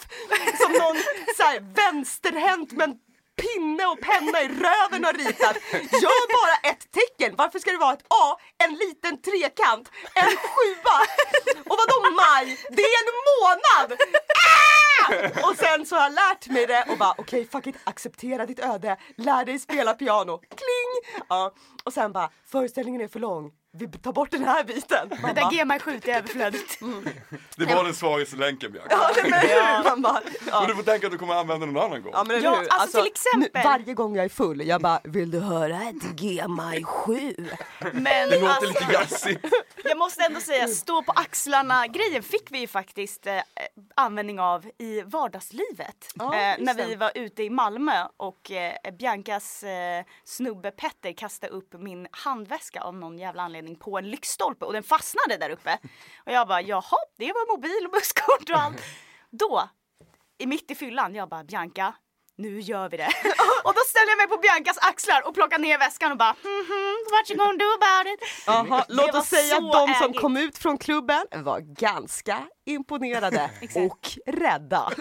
Som 0.61 0.73
någon 0.83 0.99
så 1.37 1.43
här, 1.43 1.59
vänsterhänt 1.81 2.73
med 2.73 2.89
en 2.89 2.97
pinne 3.43 3.85
och 3.87 4.01
penna 4.01 4.43
i 4.43 4.49
röven 4.49 5.05
har 5.05 5.13
ritat. 5.13 5.57
Gör 6.03 6.23
bara 6.39 6.71
ett 6.71 6.85
tecken. 6.99 7.35
Varför 7.37 7.59
ska 7.59 7.71
det 7.71 7.79
vara 7.79 7.93
ett 7.93 8.07
A, 8.09 8.39
en 8.65 8.75
liten 8.75 9.23
trekant, 9.23 9.91
en 10.15 10.33
sjua 10.53 10.97
och 11.71 11.77
vadå 11.81 11.99
maj? 12.23 12.47
Det 12.71 12.83
är 12.83 12.99
en 13.03 13.11
månad! 13.31 13.99
Ah! 14.49 15.49
Och 15.49 15.57
sen 15.57 15.87
så 15.87 15.97
har 15.97 16.03
jag 16.03 16.13
lärt 16.13 16.49
mig 16.49 16.67
det 16.67 16.87
och 16.91 16.99
bara 16.99 17.15
okej 17.19 17.49
fuck 17.53 17.67
it, 17.67 17.77
acceptera 17.85 18.47
ditt 18.47 18.59
öde, 18.59 18.97
lär 19.17 19.45
dig 19.45 19.59
spela 19.59 19.95
piano, 19.95 20.39
kling! 20.39 21.23
Ja. 21.29 21.55
Och 21.85 21.93
sen 21.93 22.13
bara 22.13 22.31
föreställningen 22.47 23.01
är 23.01 23.09
för 23.09 23.21
lång, 23.21 23.51
vi 23.75 23.89
tar 23.89 24.13
bort 24.13 24.31
den 24.31 24.45
här 24.45 24.65
biten. 24.65 25.09
Det 25.09 25.17
där 25.17 25.35
bara, 25.35 25.51
GMI 25.51 25.79
7 25.79 26.01
är 26.05 26.09
överflödigt. 26.17 26.79
Det 27.57 27.65
var 27.75 27.85
den 27.85 27.95
svagaste 27.95 28.37
länken 28.37 28.73
Bianca. 28.73 28.89
Ja, 28.91 29.11
men 29.23 29.33
hur? 29.41 29.85
Man 29.91 30.03
bara, 30.03 30.13
Men 30.25 30.33
ja. 30.47 30.65
du 30.67 30.75
får 30.75 30.83
tänka 30.83 31.07
att 31.07 31.13
du 31.13 31.19
kommer 31.19 31.35
använda 31.35 31.67
den 31.67 31.75
någon 31.75 31.85
annan 31.85 32.03
gång. 32.03 32.13
Ja 32.15 32.25
men 32.25 32.43
Ja, 32.43 32.55
hur? 32.55 32.67
alltså, 32.71 32.99
till 32.99 33.07
exempel. 33.13 33.51
Nu, 33.55 33.61
varje 33.65 33.95
gång 33.95 34.17
jag 34.17 34.25
är 34.25 34.29
full, 34.29 34.67
jag 34.67 34.81
bara 34.81 35.01
vill 35.05 35.31
du 35.31 35.41
höra 35.41 35.77
ett 35.83 36.17
G-maj 36.17 36.85
7? 36.85 37.35
Men 37.93 38.31
Det 38.31 38.41
låter 38.41 38.49
alltså, 38.49 38.69
lite 38.69 38.93
jazzigt. 38.93 39.47
jag 39.85 39.99
måste 39.99 40.25
ändå 40.25 40.41
säga, 40.41 40.69
stå 40.69 41.03
på 41.03 41.13
axlarna 41.13 41.87
grejen 41.87 42.23
fick 42.23 42.51
vi 42.51 42.59
ju 42.59 42.67
faktiskt 42.67 43.27
eh, 43.27 43.41
användning 43.97 44.41
av 44.41 44.71
i 44.79 45.03
vardagslivet. 45.03 46.09
Ja, 46.15 46.25
eh, 46.25 46.57
när 46.59 46.75
det. 46.75 46.87
vi 46.87 46.95
var 46.95 47.13
ute 47.15 47.43
i 47.43 47.51
Malmö 47.51 48.07
och 48.17 48.51
eh, 48.51 48.93
Biancas 48.99 49.63
eh, 49.63 50.05
snubbe 50.25 50.71
Petter 50.71 51.13
kastade 51.13 51.53
upp 51.53 51.73
min 51.73 52.07
handväska 52.11 52.81
av 52.81 52.95
någon 52.95 53.19
jävla 53.19 53.43
anledning 53.43 53.62
på 53.77 53.99
en 53.99 54.11
lyktstolpe 54.11 54.65
och 54.65 54.73
den 54.73 54.83
fastnade 54.83 55.37
där 55.37 55.51
uppe. 55.51 55.79
Och 56.27 56.33
jag 56.33 56.49
bara 56.49 56.61
jaha, 56.63 56.99
det 57.19 57.33
var 57.33 57.57
mobil 57.57 57.87
och 57.87 57.93
busskort 57.93 58.51
och 58.51 58.57
allt. 58.57 58.83
Då, 59.31 59.69
i 60.39 60.47
mitt 60.47 60.71
i 60.71 60.75
fyllan, 60.75 61.15
jag 61.15 61.29
bara 61.29 61.45
Bianca, 61.45 61.95
nu 62.37 62.61
gör 62.61 62.89
vi 62.89 62.97
det. 62.97 63.07
och 63.65 63.75
då 63.75 63.81
ställer 63.89 64.09
jag 64.11 64.17
mig 64.19 64.29
på 64.29 64.37
Biancas 64.37 64.79
axlar 64.79 65.29
och 65.29 65.35
plockar 65.35 65.59
ner 65.59 65.79
väskan 65.79 66.13
och 66.13 66.19
bara 66.19 66.37
hmm, 66.43 66.65
hmm, 66.67 66.97
what 67.11 67.31
you 67.31 67.39
gonna 67.39 67.59
do 67.59 67.65
about 67.81 68.15
it? 68.15 68.21
Det 68.89 68.95
låt 68.95 69.15
oss 69.15 69.27
säga 69.29 69.57
att 69.57 69.73
de 69.73 69.95
som 69.95 70.05
ägigt. 70.07 70.21
kom 70.21 70.37
ut 70.37 70.59
från 70.59 70.79
klubben 70.79 71.27
var 71.33 71.61
ganska 71.61 72.39
imponerade 72.67 73.51
och 73.89 74.11
rädda. 74.27 74.93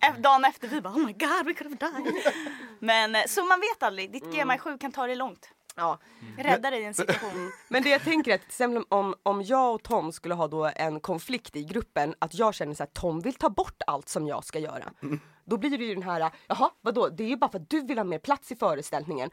Efter- 0.00 0.20
Dagen 0.22 0.44
efter 0.44 0.68
vi 0.68 0.80
bara 0.80 0.92
oh 0.94 0.98
my 1.06 1.12
god 1.12 1.46
we 1.46 1.54
could 1.54 1.82
have 1.82 1.92
died. 2.02 2.32
Men 2.78 3.14
eh, 3.16 3.22
så 3.26 3.44
man 3.44 3.60
vet 3.60 3.82
aldrig, 3.82 4.12
ditt 4.12 4.22
Mm. 4.24 4.48
GMI 4.48 4.58
7 4.58 4.78
kan 4.78 4.92
ta 4.92 5.06
dig 5.06 5.16
långt. 5.16 5.48
Ja. 5.76 5.98
Rädda 6.38 6.70
dig 6.70 6.80
i 6.80 6.84
en 6.84 6.94
situation. 6.94 7.52
Men 7.68 7.82
det 7.82 7.88
jag 7.88 8.02
tänker 8.02 8.30
är 8.30 8.34
att 8.34 8.40
till 8.40 8.48
exempel 8.48 8.84
om, 8.88 9.14
om 9.22 9.42
jag 9.42 9.74
och 9.74 9.82
Tom 9.82 10.12
skulle 10.12 10.34
ha 10.34 10.48
då 10.48 10.70
en 10.76 11.00
konflikt 11.00 11.56
i 11.56 11.64
gruppen, 11.64 12.14
att 12.18 12.34
jag 12.34 12.54
känner 12.54 12.74
så 12.74 12.82
här, 12.82 12.90
Tom 12.92 13.20
vill 13.20 13.34
ta 13.34 13.50
bort 13.50 13.82
allt 13.86 14.08
som 14.08 14.26
jag 14.26 14.44
ska 14.44 14.58
göra. 14.58 14.92
Då 15.44 15.56
blir 15.56 15.78
det 15.78 15.84
ju 15.84 15.94
den 15.94 16.02
här, 16.02 16.30
jaha 16.46 16.70
vadå, 16.80 17.08
det 17.08 17.24
är 17.24 17.28
ju 17.28 17.36
bara 17.36 17.50
för 17.50 17.58
att 17.58 17.70
du 17.70 17.80
vill 17.80 17.98
ha 17.98 18.04
mer 18.04 18.18
plats 18.18 18.52
i 18.52 18.56
föreställningen. 18.56 19.30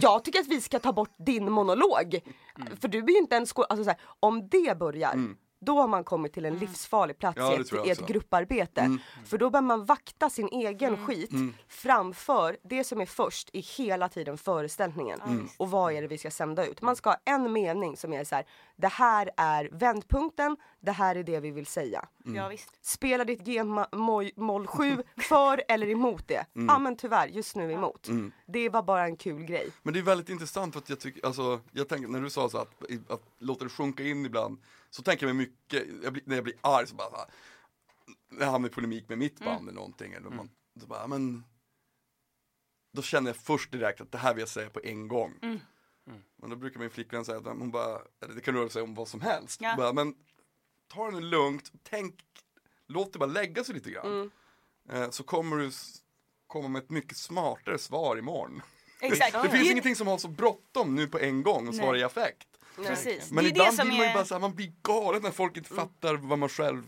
Jag 0.00 0.24
tycker 0.24 0.40
att 0.40 0.48
vi 0.48 0.60
ska 0.60 0.78
ta 0.78 0.92
bort 0.92 1.14
din 1.18 1.52
monolog. 1.52 2.20
För 2.80 2.88
du 2.88 2.98
är 2.98 3.08
ju 3.08 3.18
inte 3.18 3.36
en 3.36 3.46
skål, 3.46 3.64
alltså 3.68 3.90
här, 3.90 4.00
om 4.20 4.48
det 4.48 4.78
börjar, 4.78 5.14
då 5.64 5.80
har 5.80 5.88
man 5.88 6.04
kommit 6.04 6.32
till 6.32 6.44
en 6.44 6.58
livsfarlig 6.58 7.18
plats 7.18 7.36
Ja, 7.38 7.54
i, 7.54 7.56
det 7.56 7.62
ett, 7.78 7.86
i 7.86 7.90
ett 7.90 8.06
grupparbete. 8.06 8.98
För 9.24 9.38
då 9.38 9.50
bör 9.50 9.60
man 9.60 9.84
vakta 9.84 10.30
sin 10.30 10.48
egen 10.48 11.06
skit 11.06 11.30
Mm. 11.32 11.54
framför 11.68 12.56
det 12.62 12.84
som 12.84 13.00
är 13.00 13.06
först 13.06 13.50
i 13.52 13.60
hela 13.60 14.08
tiden 14.08 14.38
föreställningen. 14.38 15.48
Och 15.56 15.70
vad 15.70 15.92
är 15.92 16.02
det 16.02 16.08
vi 16.08 16.18
ska 16.18 16.30
sända 16.30 16.66
ut? 16.66 16.82
Man 16.82 16.96
ska 16.96 17.10
ha 17.10 17.16
en 17.24 17.52
mening 17.52 17.96
som 17.96 18.12
är 18.12 18.24
så 18.24 18.34
här, 18.34 18.44
det 18.76 18.88
här 18.88 19.30
är 19.36 19.68
vändpunkten, 19.72 20.56
det 20.80 20.92
här 20.92 21.16
är 21.16 21.22
det 21.22 21.40
vi 21.40 21.50
vill 21.50 21.66
säga. 21.66 22.08
Ja 22.24 22.48
visst. 22.48 22.84
Spela 22.84 23.24
ditt 23.24 23.40
G-moll 23.40 24.66
7 24.66 25.02
för 25.16 25.62
eller 25.68 25.88
emot 25.90 26.28
det? 26.28 26.46
Ja 26.52 26.78
men 26.78 26.96
tyvärr, 26.96 27.28
just 27.28 27.56
nu 27.56 27.72
emot. 27.72 28.08
Det 28.46 28.68
var 28.68 28.82
bara 28.82 29.04
en 29.04 29.16
kul 29.16 29.44
grej. 29.44 29.70
Men 29.82 29.94
det 29.94 30.00
är 30.00 30.02
väldigt 30.02 30.28
intressant 30.28 30.72
för 30.74 30.80
att 30.80 30.88
jag 30.88 31.00
tycker, 31.00 31.26
alltså, 31.26 31.60
jag 31.72 31.88
tänker 31.88 32.08
när 32.08 32.20
du 32.20 32.30
sa 32.30 32.48
så 32.48 32.58
att, 32.58 32.82
att 33.08 33.22
låta 33.38 33.64
det 33.64 33.70
sjunka 33.70 34.02
in 34.02 34.26
ibland, 34.26 34.58
så 34.90 35.02
tänker 35.02 35.26
jag 35.26 35.36
mig 35.36 35.46
mycket, 35.46 35.88
jag 36.02 36.12
blir, 36.12 36.22
när 36.26 36.34
jag 36.34 36.44
blir 36.44 36.56
arg 36.60 36.86
så 36.86 36.94
bara, 36.94 37.10
så 37.10 37.16
här, 37.16 37.26
när 38.28 38.44
jag 38.44 38.52
hamnar 38.52 38.68
i 38.68 38.72
polemik 38.72 39.08
med 39.08 39.18
mitt 39.18 39.40
band 39.44 39.62
eller 39.68 39.72
någonting, 39.76 40.12
eller 40.12 40.30
man, 40.30 40.50
så 40.80 40.86
bara, 40.86 41.06
men 41.06 41.44
då 42.92 43.02
känner 43.02 43.28
jag 43.30 43.36
först 43.36 43.70
direkt 43.72 44.00
att 44.00 44.12
det 44.12 44.18
här 44.18 44.34
vill 44.34 44.40
jag 44.40 44.48
säga 44.48 44.70
på 44.70 44.80
en 44.84 45.08
gång. 45.08 45.32
Men 46.36 46.50
då 46.50 46.56
brukar 46.56 46.80
min 46.80 46.90
flickvän 46.90 47.24
säga 47.24 47.38
att 47.38 47.44
hon 47.44 47.70
bara, 47.70 48.00
eller 48.24 48.34
det 48.34 48.40
kan 48.40 48.54
röra 48.54 48.68
sig 48.68 48.82
om 48.82 48.94
vad 48.94 49.08
som 49.08 49.20
helst, 49.20 49.60
Ja. 49.60 49.74
bara, 49.76 49.92
men 49.92 50.14
ta 50.88 51.10
det 51.10 51.20
lugnt, 51.20 51.72
tänk, 51.82 52.14
låt 52.88 53.12
det 53.12 53.18
bara 53.18 53.26
lägga 53.26 53.64
sig 53.64 53.74
lite 53.74 53.90
grann. 53.90 54.30
Eh, 54.92 55.10
så 55.10 55.22
kommer 55.22 55.56
du, 55.56 55.70
komma 56.46 56.68
med 56.68 56.82
ett 56.82 56.90
mycket 56.90 57.16
smartare 57.16 57.78
svar 57.78 58.16
imorgon. 58.16 58.62
Exakt. 59.00 59.42
Det 59.42 59.48
finns 59.50 59.70
ingenting 59.70 59.96
som 59.96 60.06
har 60.06 60.18
så 60.18 60.28
bråttom 60.28 60.94
nu 60.94 61.08
på 61.08 61.18
en 61.18 61.42
gång 61.42 61.68
och 61.68 61.74
svara 61.74 61.98
i 61.98 62.02
affekt. 62.02 62.48
Precis. 62.76 63.30
Men 63.30 63.44
det 63.44 63.48
är 63.48 63.50
ibland 63.50 63.70
det 63.70 63.76
som 63.76 63.88
blir 63.88 63.98
man 63.98 64.06
ju 64.06 64.10
är... 64.10 64.14
bara 64.14 64.24
så 64.24 64.34
här, 64.34 64.40
man 64.40 64.54
blir 64.54 64.72
galen 64.82 65.22
när 65.22 65.30
folk 65.30 65.56
inte 65.56 65.74
fattar 65.74 66.14
vad 66.14 66.38
man 66.38 66.48
själv 66.48 66.82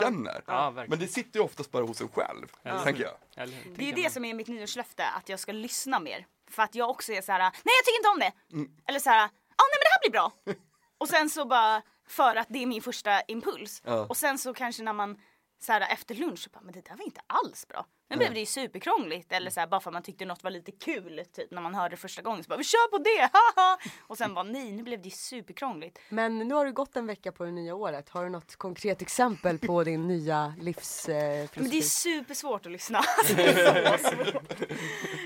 känner. 0.00 0.42
Ja. 0.46 0.70
Men 0.88 0.98
det 0.98 1.08
sitter 1.08 1.38
ju 1.40 1.44
oftast 1.44 1.70
bara 1.70 1.84
hos 1.84 2.00
en 2.00 2.08
själv, 2.08 2.46
tänker 2.84 3.02
jag. 3.02 3.48
Det 3.76 3.90
är 3.90 3.94
det 3.96 4.12
som 4.12 4.24
är 4.24 4.34
mitt 4.34 4.48
nyårslöfte, 4.48 5.08
att 5.08 5.28
jag 5.28 5.40
ska 5.40 5.52
lyssna 5.52 6.00
mer. 6.00 6.26
För 6.52 6.62
att 6.62 6.74
jag 6.74 6.90
också 6.90 7.12
är 7.12 7.22
så 7.22 7.32
här: 7.32 7.40
nej 7.40 7.50
jag 7.64 7.84
tycker 7.84 7.98
inte 7.98 8.08
om 8.08 8.18
det. 8.18 8.56
Mm. 8.56 8.70
Eller 8.88 9.00
så 9.00 9.10
här, 9.10 9.20
ja 9.56 9.64
nej 9.70 9.78
men 9.78 9.84
det 9.84 9.92
här 9.92 10.00
blir 10.00 10.10
bra. 10.10 10.32
och 10.98 11.08
sen 11.08 11.30
så 11.30 11.44
bara, 11.44 11.82
för 12.08 12.36
att 12.36 12.46
det 12.50 12.62
är 12.62 12.66
min 12.66 12.82
första 12.82 13.20
impuls. 13.20 13.82
Ja. 13.84 14.06
Och 14.08 14.16
sen 14.16 14.38
så 14.38 14.54
kanske 14.54 14.82
när 14.82 14.92
man 14.92 15.20
så 15.60 15.72
här, 15.72 15.80
efter 15.80 16.14
lunch, 16.14 16.38
så 16.38 16.50
bara, 16.50 16.60
men 16.60 16.72
det 16.72 16.80
där 16.80 16.96
var 16.96 17.04
inte 17.04 17.20
alls 17.26 17.68
bra. 17.68 17.86
Nu 18.12 18.18
blev 18.18 18.34
det 18.34 18.40
ju 18.40 18.46
superkrångligt. 18.46 19.32
Eller 19.32 19.50
så 19.50 19.60
här, 19.60 19.66
bara 19.66 19.80
för 19.80 19.90
att 19.90 19.92
man 19.92 20.02
tyckte 20.02 20.24
något 20.24 20.44
var 20.44 20.50
lite 20.50 20.72
kul, 20.72 21.24
typ 21.32 21.50
när 21.50 21.60
man 21.62 21.74
hörde 21.74 21.88
det 21.92 21.96
första 21.96 22.22
gången. 22.22 22.44
Så 22.44 22.48
bara, 22.48 22.56
vi 22.58 22.64
kör 22.64 22.90
på 22.90 22.98
det, 22.98 23.30
haha! 23.56 23.78
Och 24.06 24.18
sen 24.18 24.34
bara, 24.34 24.42
nej 24.42 24.72
nu 24.72 24.82
blev 24.82 24.98
det 25.02 25.04
ju 25.04 25.10
superkrångligt. 25.10 25.98
Men 26.08 26.38
nu 26.38 26.54
har 26.54 26.64
det 26.64 26.72
gått 26.72 26.96
en 26.96 27.06
vecka 27.06 27.32
på 27.32 27.44
det 27.44 27.50
nya 27.50 27.74
året. 27.74 28.08
Har 28.08 28.24
du 28.24 28.30
något 28.30 28.56
konkret 28.56 29.02
exempel 29.02 29.58
på 29.58 29.84
din 29.90 30.08
nya 30.08 30.54
livsfilosofi? 30.60 31.60
Men 31.60 31.70
det 31.70 31.78
är 31.78 31.82
supersvårt 31.82 32.66
att 32.66 32.72
lyssna. 32.72 32.98
Alltså, 32.98 33.34
det 33.36 33.42
är 33.44 33.98
så 33.98 34.08
svårt. 34.08 34.60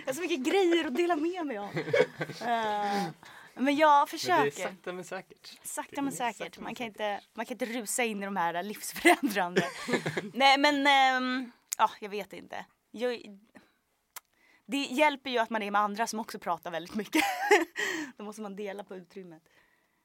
Jag 0.04 0.06
har 0.06 0.12
så 0.12 0.20
mycket 0.20 0.40
grejer 0.40 0.84
att 0.86 0.96
dela 0.96 1.16
med 1.16 1.46
mig 1.46 1.58
av. 1.58 1.70
Eh, 2.48 3.02
men 3.58 3.76
jag 3.76 3.90
Men 3.98 4.06
det 4.10 4.14
är 4.14 4.50
försöker. 4.50 4.62
sakta 4.62 4.92
men 4.92 5.04
säkert. 5.04 5.58
Sakta 5.62 6.02
men 6.02 6.12
säkert. 6.12 6.36
sakta 6.36 6.60
men 6.60 6.64
Man 6.64 6.74
kan, 6.74 6.86
inte, 6.86 7.20
man 7.34 7.46
kan 7.46 7.54
inte 7.54 7.66
rusa 7.66 8.04
in 8.04 8.22
i 8.22 8.24
de 8.24 8.36
här 8.36 8.62
livsförändrande. 8.62 9.68
Nej 10.34 10.58
men, 10.58 10.86
ehm, 10.86 11.52
ja 11.78 11.90
jag 12.00 12.08
vet 12.08 12.32
inte. 12.32 12.64
Jag, 12.96 13.38
det 14.66 14.76
hjälper 14.76 15.30
ju 15.30 15.38
att 15.38 15.50
man 15.50 15.62
är 15.62 15.70
med 15.70 15.80
andra 15.80 16.06
som 16.06 16.18
också 16.20 16.38
pratar 16.38 16.70
väldigt 16.70 16.94
mycket. 16.94 17.22
Då 18.16 18.24
måste 18.24 18.42
man 18.42 18.56
dela 18.56 18.84
på 18.84 18.96
utrymmet. 18.96 19.42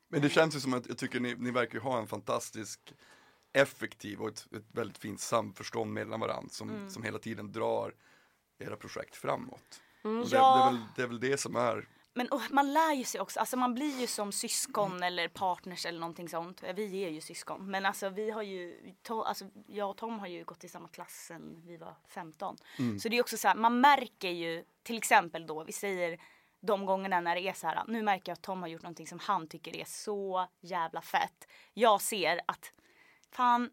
Men 0.10 0.22
det 0.22 0.30
känns 0.30 0.56
ju 0.56 0.60
som 0.60 0.74
att 0.74 0.88
jag 0.88 0.98
tycker 0.98 1.20
ni, 1.20 1.36
ni 1.36 1.52
verkar 1.52 1.80
ha 1.80 2.00
en 2.00 2.08
fantastisk 2.08 2.94
effektiv 3.54 4.22
och 4.22 4.28
ett, 4.30 4.48
ett 4.54 4.66
väldigt 4.72 4.98
fint 4.98 5.20
samförstånd 5.20 5.94
mellan 5.94 6.20
varandra 6.20 6.50
som, 6.50 6.70
Mm. 6.70 6.90
som 6.90 7.04
hela 7.04 7.20
tiden 7.20 7.52
drar 7.52 7.96
era 8.60 8.76
projekt 8.76 9.16
framåt. 9.16 9.82
Och 10.02 10.10
det, 10.12 10.20
det, 10.30 10.36
Ja. 10.36 10.68
är 10.68 10.72
väl, 10.72 10.82
det 10.96 11.02
är 11.02 11.08
väl 11.08 11.20
det 11.20 11.38
som 11.40 11.56
är 11.56 11.88
Men 12.13 12.28
och, 12.28 12.41
man 12.50 12.74
lär 12.74 12.93
ju 12.93 13.04
sig 13.04 13.21
också, 13.21 13.39
alltså 13.39 13.58
man 13.58 13.74
blir 13.74 14.02
ju 14.02 14.08
som 14.08 14.32
syskon 14.32 15.04
eller 15.04 15.28
partners 15.28 15.86
eller 15.86 16.00
någonting 16.00 16.30
sånt. 16.30 16.63
Vi 16.76 17.04
är 17.04 17.10
ju 17.10 17.21
syskon. 17.21 17.71
Men 17.71 17.86
alltså 17.86 18.10
vi 18.10 18.32
har 18.32 18.41
ju, 18.41 18.93
to, 19.02 19.21
alltså 19.21 19.45
jag 19.67 19.89
och 19.89 19.97
Tom 19.97 20.19
har 20.19 20.28
ju 20.28 20.43
gått 20.43 20.63
i 20.63 20.69
samma 20.69 20.88
klass 20.88 21.26
sen 21.28 21.62
vi 21.65 21.78
var 21.78 21.95
15. 22.08 22.58
Så 23.00 23.10
det 23.10 23.17
är 23.17 23.21
också 23.21 23.38
så 23.38 23.47
här, 23.47 23.56
man 23.56 23.82
märker 23.82 24.30
ju 24.30 24.63
till 24.84 24.97
exempel 24.97 25.47
då, 25.47 25.63
vi 25.63 25.71
säger 25.71 26.19
de 26.60 26.86
gångerna 26.86 27.21
när 27.21 27.36
det 27.36 27.41
är 27.41 27.54
så 27.54 27.67
här, 27.67 27.84
nu 27.88 28.02
märker 28.02 28.32
jag 28.32 28.34
att 28.34 28.41
Tom 28.41 28.62
har 28.62 28.67
gjort 28.67 28.82
någonting 28.82 29.08
som 29.08 29.19
han 29.19 29.47
tycker 29.47 29.76
är 29.76 29.86
så 29.86 30.47
jävla 30.62 31.02
fett. 31.02 31.47
Jag 31.74 32.02
ser 32.02 32.41
att, 32.45 32.74
fan, 33.32 33.69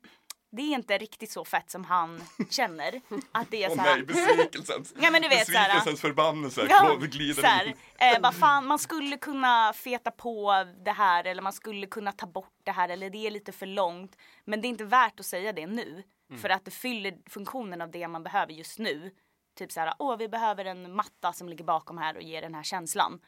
det 0.50 0.62
är 0.62 0.74
inte 0.74 0.98
riktigt 0.98 1.30
så 1.30 1.44
fett 1.44 1.70
som 1.70 1.84
han 1.84 2.22
känner. 2.50 3.00
Att 3.32 3.50
det 3.50 3.64
är 3.64 3.70
så 3.70 3.76
här, 3.80 3.96
nej, 3.96 4.06
besvikelsens, 4.06 4.94
Ja, 5.00 5.10
men 5.10 5.22
du 5.22 5.28
vet, 5.28 5.46
besvikelsens 5.46 6.00
förbannelse 6.00 6.66
Ja, 6.70 6.94
glider 7.00 7.42
så 7.42 7.46
här, 7.46 7.64
in. 7.66 7.74
eh, 7.98 8.20
bara 8.20 8.32
fan, 8.32 8.66
man 8.66 8.78
skulle 8.78 9.16
kunna 9.16 9.72
feta 9.72 10.10
på 10.10 10.66
det 10.84 10.92
här 10.92 11.24
eller 11.24 11.42
man 11.42 11.52
skulle 11.52 11.86
kunna 11.86 12.12
ta 12.12 12.26
bort 12.26 12.54
det 12.64 12.70
här 12.72 12.88
eller 12.88 13.10
det 13.10 13.26
är 13.26 13.30
lite 13.30 13.52
för 13.52 13.66
långt. 13.66 14.16
Men 14.44 14.60
det 14.60 14.66
är 14.66 14.70
inte 14.70 14.84
värt 14.84 15.20
att 15.20 15.26
säga 15.26 15.52
det 15.52 15.66
nu. 15.66 16.02
För 16.40 16.48
att 16.48 16.64
det 16.64 16.70
fyller 16.70 17.14
funktionen 17.30 17.80
av 17.80 17.90
det 17.90 18.08
man 18.08 18.22
behöver 18.22 18.52
just 18.52 18.78
nu. 18.78 19.10
Typ 19.58 19.72
så 19.72 19.80
här, 19.80 19.94
åh 19.98 20.16
vi 20.16 20.28
behöver 20.28 20.64
en 20.64 20.94
matta 20.94 21.32
som 21.32 21.48
ligger 21.48 21.64
bakom 21.64 21.98
här 21.98 22.16
och 22.16 22.22
ger 22.22 22.42
den 22.42 22.54
här 22.54 22.62
känslan. 22.62 23.20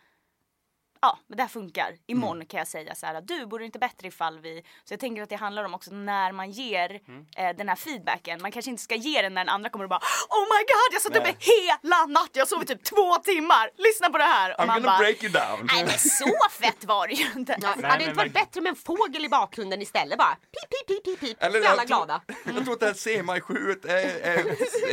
Ja, 1.03 1.19
men 1.27 1.37
det 1.37 1.43
här 1.43 1.49
funkar. 1.49 1.93
Imorgon 2.07 2.47
kan 2.47 2.59
jag 2.59 2.69
säga 2.69 2.95
så 2.95 3.07
här, 3.07 3.21
du 3.21 3.47
borde 3.47 3.65
inte 3.65 3.79
bättre 3.79 4.09
ifall 4.09 4.39
vi... 4.41 4.63
Så 4.85 4.93
jag 4.93 5.01
tänker 5.01 5.23
att 5.23 5.29
det 5.29 5.37
handlar 5.37 5.65
om 5.65 5.75
också 5.75 5.91
när 5.95 6.33
man 6.33 6.51
ger 6.51 7.01
eh, 7.37 7.57
den 7.57 7.69
här 7.69 7.77
feedbacken. 7.77 8.43
Man 8.43 8.53
kanske 8.53 8.71
inte 8.71 8.83
ska 8.83 8.95
ge 8.95 9.23
den 9.23 9.35
när 9.35 9.45
den 9.45 9.49
andra 9.55 9.71
kommer 9.71 9.85
och 9.85 9.89
bara 9.89 10.01
Oh 10.29 10.45
my 10.55 10.61
god, 10.63 10.93
jag 10.93 11.03
satt 11.03 11.17
uppe 11.17 11.35
hela 11.39 12.07
natten, 12.07 12.31
jag 12.33 12.49
sov 12.49 12.63
i 12.63 12.67
typ 12.67 12.85
två 12.85 13.15
timmar, 13.15 13.71
lyssna 13.77 14.11
på 14.11 14.19
det 14.19 14.25
här. 14.25 14.51
Och 14.59 14.65
I'm 14.65 14.67
man 14.67 14.77
gonna 14.83 14.89
bara, 14.93 14.99
break 14.99 15.23
you 15.23 15.33
down. 15.33 15.69
nej 15.73 15.85
men 15.85 15.99
så 15.99 16.33
fett 16.51 16.85
var 16.85 17.09
det 17.09 17.15
ju 17.15 17.27
inte. 17.37 17.57
Ja, 17.63 17.75
Nej, 17.77 17.91
hade 17.91 17.99
det 17.99 17.99
men 17.99 18.03
inte 18.03 18.15
varit 18.19 18.33
bättre 18.33 18.61
med 18.61 18.71
en 18.71 18.77
fågel 18.77 19.25
i 19.25 19.29
bakgrunden 19.29 19.83
istället 19.83 20.19
bara? 20.19 20.35
Pip, 20.35 20.71
pip, 20.71 20.87
pip, 20.89 21.05
pip, 21.05 21.21
pip. 21.21 21.43
Eller 21.43 21.61
är 21.61 21.65
alla 21.65 21.83
jag 21.83 21.89
tror- 21.89 21.97
glada. 21.97 22.21
Jag 22.55 22.65
tror 22.65 22.75
att 22.75 22.81
det 22.81 22.87
här 22.87 22.95
C-maj 22.95 23.41
7 23.41 23.55
är, 23.85 23.89
är, 23.89 24.39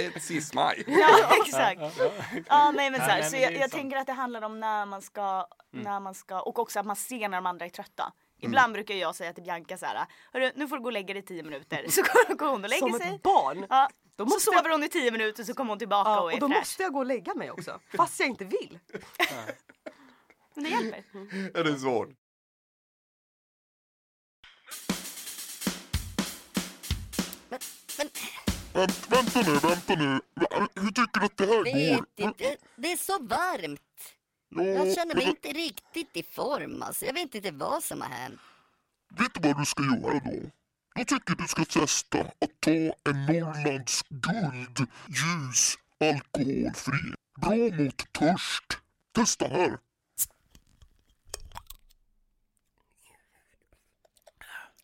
är 0.04 0.08
ett 0.15 0.24
cis-maj. 0.24 0.84
Ja 0.88 1.10
exakt. 1.46 1.82
Ja 2.48 2.72
nej 2.72 2.91
men 2.91 3.00
så, 3.00 3.06
här, 3.06 3.22
så 3.22 3.32
men 3.32 3.41
jag, 3.41 3.54
är 3.54 3.60
jag 3.60 3.72
tänker 3.72 3.98
att 3.98 4.08
det 4.08 4.13
handlar 4.13 4.41
om 4.41 4.60
när 4.60 4.86
man 4.86 5.02
ska, 5.02 5.48
när 5.74 5.97
man 6.00 6.14
ska 6.16 6.40
och 6.42 6.60
också 6.60 6.80
att 6.80 6.86
man 6.86 6.96
ser 6.96 7.30
när 7.30 7.38
de 7.38 7.46
andra 7.46 7.66
är 7.66 7.70
trötta. 7.70 8.14
Ibland 8.42 8.74
brukar 8.74 8.96
jag 8.96 9.16
säga 9.16 9.34
till 9.34 9.44
Bianca 9.44 9.78
så 9.78 9.86
här, 9.86 10.06
Hörru, 10.34 10.52
nu 10.56 10.68
får 10.68 10.76
du 10.76 10.82
gå 10.82 10.88
och 10.88 10.92
lägga 10.94 11.14
dig 11.14 11.24
i 11.24 11.26
tio 11.26 11.44
minuter. 11.44 11.86
Så 11.90 12.02
går 12.36 12.48
hon 12.50 12.64
och 12.64 12.70
lägger 12.70 12.90
Som 12.90 13.00
sig. 13.00 13.16
ett 13.16 13.22
barn. 13.24 13.66
Ja. 13.70 13.90
Då 14.16 14.26
så 14.26 14.30
måste 14.30 14.42
sover 14.42 14.64
jag- 14.64 14.72
hon 14.72 14.84
i 14.84 14.90
tio 14.90 15.12
minuter 15.12 15.44
så 15.44 15.54
kommer 15.54 15.70
hon 15.72 15.80
tillbaka 15.80 16.10
Ja, 16.10 16.22
och 16.22 16.32
är 16.32 16.36
och 16.36 16.40
då 16.40 16.48
fräsch. 16.48 16.58
måste 16.60 16.84
jag 16.84 16.94
gå 16.94 17.00
och 17.00 17.06
lägga 17.06 17.34
mig 17.34 17.52
också. 17.52 17.80
Fast 17.98 18.20
jag 18.20 18.30
inte 18.30 18.46
vill. 18.46 18.80
Men 20.54 20.64
det 20.64 20.70
hjälper. 20.70 21.04
Ja, 21.54 21.64
det 21.64 21.70
är 21.70 21.76
svårt. 21.78 22.10
Men 27.50 27.60
Vänt, 28.74 29.08
vänta 29.12 29.42
nu, 29.42 29.56
vänta 29.60 29.96
nu. 29.96 30.20
Hur 30.76 30.92
tycker 30.92 31.20
du 31.20 31.26
att 31.26 31.38
det 31.38 31.46
här 31.46 31.58
går? 31.58 32.06
det 32.76 32.92
är 32.92 32.98
så 32.98 33.18
varmt. 33.20 33.82
Ja, 34.50 34.64
Jag 34.64 34.96
känner 34.96 35.16
mig 35.16 35.24
inte 35.24 35.48
riktigt 35.48 36.18
i 36.18 36.24
form 36.24 36.82
alltså. 36.82 37.06
Jag 37.06 37.14
vet 37.14 37.36
inte 37.36 37.52
vad 37.52 37.84
som 37.84 38.02
har 38.02 38.10
hänt. 38.10 38.40
Vet 39.10 39.34
du 39.34 39.48
vad 39.48 39.58
du 39.58 39.66
ska 39.66 39.84
göra 39.84 40.20
då? 40.20 40.50
Jag 40.96 41.08
tycker 41.08 41.36
du 41.36 41.48
ska 41.48 41.66
testa 41.66 42.20
att 42.20 42.60
ta 42.60 42.72
en 42.72 43.26
Norrlands 43.26 44.04
guld 44.10 44.88
ljus 45.08 45.78
alkoholfri. 46.00 47.14
Bra 47.42 47.56
mot 47.84 48.14
törst. 48.14 48.78
Testa 49.12 49.48
här. 49.48 49.78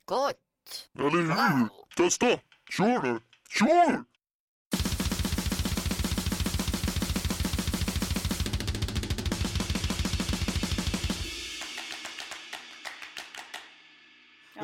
Gott! 0.05 0.89
Eller 0.99 1.09
hur? 1.09 1.69
Testa! 1.95 2.39
Kör 2.69 3.01
nu! 3.03 3.19
Kör! 3.49 4.03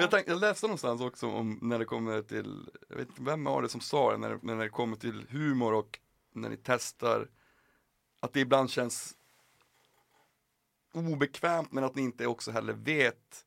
Jag, 0.01 0.11
tänkte, 0.11 0.31
jag 0.31 0.39
läste 0.39 0.67
någonstans 0.67 1.01
också 1.01 1.27
om 1.27 1.59
när 1.61 1.79
det 1.79 1.85
kommer 1.85 2.21
till, 2.21 2.69
jag 2.89 2.95
vet 2.95 3.09
inte 3.09 3.21
vem 3.21 3.43
var 3.43 3.61
det 3.61 3.69
som 3.69 3.81
sa 3.81 4.11
det, 4.11 4.17
när, 4.17 4.39
när 4.41 4.55
det 4.55 4.69
kommer 4.69 4.97
till 4.97 5.25
humor 5.29 5.73
och 5.73 5.99
när 6.33 6.49
ni 6.49 6.57
testar, 6.63 7.29
att 8.19 8.33
det 8.33 8.39
ibland 8.39 8.69
känns 8.69 9.15
obekvämt 10.93 11.71
men 11.71 11.83
att 11.83 11.95
ni 11.95 12.01
inte 12.01 12.27
också 12.27 12.51
heller 12.51 12.73
vet 12.73 13.45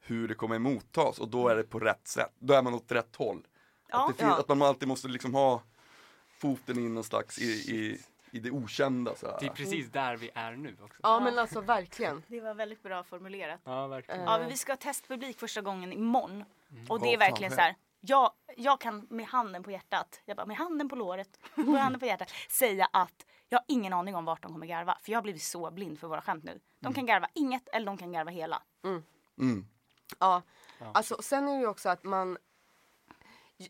hur 0.00 0.28
det 0.28 0.34
kommer 0.34 0.58
mottas 0.58 1.18
och 1.18 1.28
då 1.28 1.48
är 1.48 1.56
det 1.56 1.62
på 1.62 1.78
rätt 1.78 2.08
sätt, 2.08 2.32
då 2.38 2.54
är 2.54 2.62
man 2.62 2.74
åt 2.74 2.92
rätt 2.92 3.16
håll. 3.16 3.46
Ja. 3.88 4.10
att, 4.10 4.20
Ja. 4.20 4.38
att 4.40 4.48
man 4.48 4.62
alltid 4.62 4.88
måste 4.88 5.08
liksom 5.08 5.34
ha 5.34 5.62
foten 6.38 6.78
in 6.78 6.94
någon 6.94 7.04
slags 7.04 7.38
i, 7.38 7.50
i, 7.50 8.00
i 8.34 8.40
det 8.40 8.50
okända 8.50 9.16
så 9.16 9.26
här. 9.26 9.36
Det 9.40 9.46
är 9.46 9.50
precis 9.50 9.90
där 9.90 10.16
vi 10.16 10.30
är 10.34 10.52
nu 10.52 10.76
också. 10.82 11.00
Ja 11.02 11.20
men 11.20 11.38
alltså 11.38 11.60
verkligen. 11.60 12.22
Det 12.28 12.40
var 12.40 12.54
väldigt 12.54 12.82
bra 12.82 13.02
formulerat. 13.02 13.60
Ja, 13.64 13.86
verkligen. 13.86 14.20
Ja, 14.20 14.38
men 14.38 14.48
vi 14.48 14.56
ska 14.56 14.72
ha 14.72 14.76
testpublik 14.76 15.38
första 15.38 15.60
gången 15.60 15.92
imorgon. 15.92 16.44
Och 16.88 17.00
det 17.00 17.14
är 17.14 17.18
verkligen 17.18 17.52
så 17.52 17.60
här. 17.60 17.76
Jag, 18.00 18.32
jag 18.56 18.80
kan 18.80 19.06
med 19.10 19.26
handen 19.26 19.62
på 19.62 19.70
hjärtat, 19.70 20.20
jag 20.24 20.36
bara 20.36 20.46
med 20.46 20.56
handen 20.56 20.88
på 20.88 20.96
låret, 20.96 21.38
med 21.54 21.80
handen 21.80 22.00
på 22.00 22.06
hjärtat 22.06 22.30
säga 22.48 22.88
att 22.92 23.26
jag 23.48 23.58
har 23.58 23.64
ingen 23.68 23.92
aning 23.92 24.14
om 24.16 24.24
vart 24.24 24.42
de 24.42 24.52
kommer 24.52 24.66
garva. 24.66 24.98
För 25.02 25.12
jag 25.12 25.16
har 25.16 25.22
blivit 25.22 25.42
så 25.42 25.70
blind 25.70 25.98
för 25.98 26.08
våra 26.08 26.22
skämt 26.22 26.44
nu. 26.44 26.60
De 26.80 26.94
kan 26.94 27.06
garva 27.06 27.28
inget 27.34 27.68
eller 27.68 27.86
de 27.86 27.96
kan 27.96 28.12
garva 28.12 28.30
hela. 28.30 28.62
Mm. 29.38 29.66
Ja, 30.18 30.42
alltså 30.92 31.22
sen 31.22 31.48
är 31.48 31.52
det 31.52 31.60
ju 31.60 31.66
också 31.66 31.88
att 31.88 32.04
man 32.04 32.38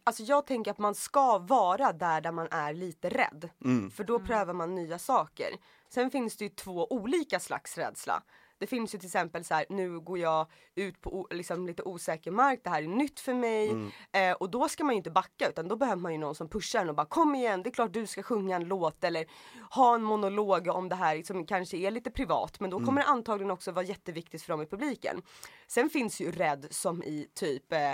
Alltså 0.05 0.23
jag 0.23 0.47
tänker 0.47 0.71
att 0.71 0.79
man 0.79 0.95
ska 0.95 1.39
vara 1.39 1.93
där 1.93 2.21
där 2.21 2.33
man 2.33 2.49
är 2.51 2.75
lite 2.75 3.09
rädd. 3.09 3.51
Mm. 3.65 3.91
För 3.91 4.05
då 4.05 4.19
prövar 4.19 4.55
man 4.55 4.75
nya 4.75 4.99
saker. 4.99 5.49
Sen 5.89 6.11
finns 6.11 6.37
det 6.37 6.45
ju 6.45 6.49
två 6.49 6.93
olika 6.93 7.41
slags 7.41 7.79
rädsla. 7.79 8.23
Det 8.59 8.67
finns 8.67 8.95
ju 8.95 8.99
till 8.99 9.07
exempel 9.07 9.45
så 9.45 9.55
här, 9.55 9.67
nu 9.69 10.01
går 10.01 10.19
jag 10.19 10.47
ut 10.75 11.01
på 11.01 11.29
liksom 11.31 11.67
lite 11.67 11.83
osäker 11.83 12.31
mark, 12.31 12.61
det 12.65 12.71
här 12.71 12.83
är 12.83 12.87
nytt 12.87 13.21
för 13.21 13.35
mig. 13.35 13.71
Eh, 14.13 14.33
och 14.33 14.51
då 14.51 14.69
ska 14.69 14.85
man 14.85 14.95
ju 14.95 14.97
inte 14.97 15.11
backa 15.11 15.49
utan 15.49 15.69
då 15.69 15.77
behöver 15.77 16.03
man 16.03 16.13
ju 16.13 16.19
någon 16.19 16.35
som 16.35 16.49
pushar 16.49 16.81
en 16.81 16.89
och 16.89 16.95
bara 16.95 17.07
kom 17.07 17.35
igen, 17.35 17.63
det 17.63 17.71
är 17.71 17.75
klart 17.75 17.93
du 17.93 18.07
ska 18.07 18.23
sjunga 18.23 18.57
en 18.57 18.65
låt 18.65 19.05
eller 19.05 19.27
ha 19.71 19.95
en 19.95 20.03
monolog 20.03 20.69
om 20.69 20.89
det 20.89 20.97
här 20.97 21.23
som 21.23 21.47
kanske 21.47 21.77
är 21.77 21.91
lite 21.91 22.11
privat 22.11 22.61
men 22.61 22.71
då 22.71 22.81
kommer 22.85 23.03
det 23.03 23.09
antagligen 23.09 23.51
också 23.51 23.73
vara 23.73 23.85
jätteviktigt 23.85 24.43
för 24.43 24.53
dem 24.53 24.63
i 24.63 24.67
publiken. 24.67 25.23
Sen 25.67 25.91
finns 25.91 26.21
ju 26.21 26.31
rädd 26.31 26.67
som 26.71 27.03
i 27.03 27.29
typ 27.35 27.73
eh, 27.73 27.93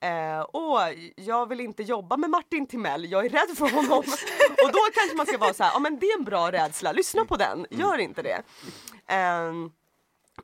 Eh, 0.00 0.40
och 0.40 0.78
jag 1.16 1.48
vill 1.48 1.60
inte 1.60 1.82
jobba 1.82 2.16
med 2.16 2.30
Martin 2.30 2.66
Timell, 2.66 3.10
jag 3.10 3.24
är 3.26 3.28
rädd 3.28 3.56
för 3.56 3.70
honom. 3.70 3.98
och 4.64 4.72
då 4.72 4.78
kanske 4.94 5.16
man 5.16 5.26
ska 5.26 5.38
vara 5.38 5.54
så 5.54 5.64
här, 5.64 5.70
ja 5.74 5.78
men 5.78 5.98
det 5.98 6.06
är 6.06 6.18
en 6.18 6.24
bra 6.24 6.52
rädsla, 6.52 6.92
lyssna 6.92 7.24
på 7.24 7.36
den, 7.36 7.66
gör 7.70 7.98
inte 7.98 8.22
det. 8.22 8.42
Ehm, 9.06 9.70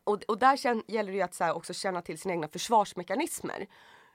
och, 0.04 0.22
och 0.28 0.38
där 0.38 0.56
kän, 0.56 0.82
gäller 0.88 1.12
det 1.12 1.16
ju 1.16 1.22
att 1.22 1.34
så 1.34 1.44
här, 1.44 1.56
också 1.56 1.72
känna 1.74 2.02
till 2.02 2.18
sina 2.18 2.34
egna 2.34 2.48
försvarsmekanismer. 2.48 3.66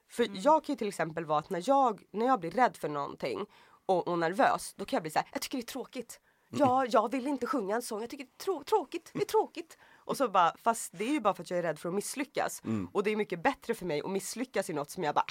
För 0.09 0.27
jag 0.33 0.63
kan 0.63 0.73
ju 0.73 0.77
till 0.77 0.87
exempel 0.87 1.25
vara 1.25 1.39
att 1.39 1.49
när 1.49 1.63
jag, 1.65 2.01
när 2.11 2.25
jag 2.25 2.39
blir 2.39 2.51
rädd 2.51 2.77
för 2.77 2.89
någonting 2.89 3.45
och, 3.85 4.07
och 4.07 4.19
nervös, 4.19 4.73
då 4.75 4.85
kan 4.85 4.97
jag 4.97 5.03
bli 5.03 5.11
så 5.11 5.19
här, 5.19 5.27
jag 5.33 5.41
tycker 5.41 5.57
det 5.57 5.63
är 5.63 5.65
tråkigt. 5.65 6.19
Ja, 6.49 6.85
jag 6.85 7.11
vill 7.11 7.27
inte 7.27 7.47
sjunga 7.47 7.75
en 7.75 7.81
sång, 7.81 8.01
jag 8.01 8.09
tycker 8.09 8.23
det 8.25 8.43
är 8.43 8.45
trå- 8.45 8.63
tråkigt, 8.63 9.09
det 9.13 9.21
är 9.21 9.25
tråkigt. 9.25 9.77
Och 10.07 10.17
så 10.17 10.29
bara, 10.29 10.55
fast 10.63 10.91
det 10.97 11.03
är 11.05 11.11
ju 11.11 11.19
bara 11.19 11.33
för 11.33 11.43
att 11.43 11.49
jag 11.49 11.59
är 11.59 11.63
rädd 11.63 11.79
för 11.79 11.89
att 11.89 11.95
misslyckas. 11.95 12.61
Och 12.91 13.03
det 13.03 13.11
är 13.11 13.15
mycket 13.15 13.43
bättre 13.43 13.73
för 13.73 13.85
mig 13.85 14.01
att 14.05 14.11
misslyckas 14.11 14.69
i 14.69 14.73
något 14.73 14.89
som 14.91 15.03
jag 15.03 15.15
bara, 15.15 15.25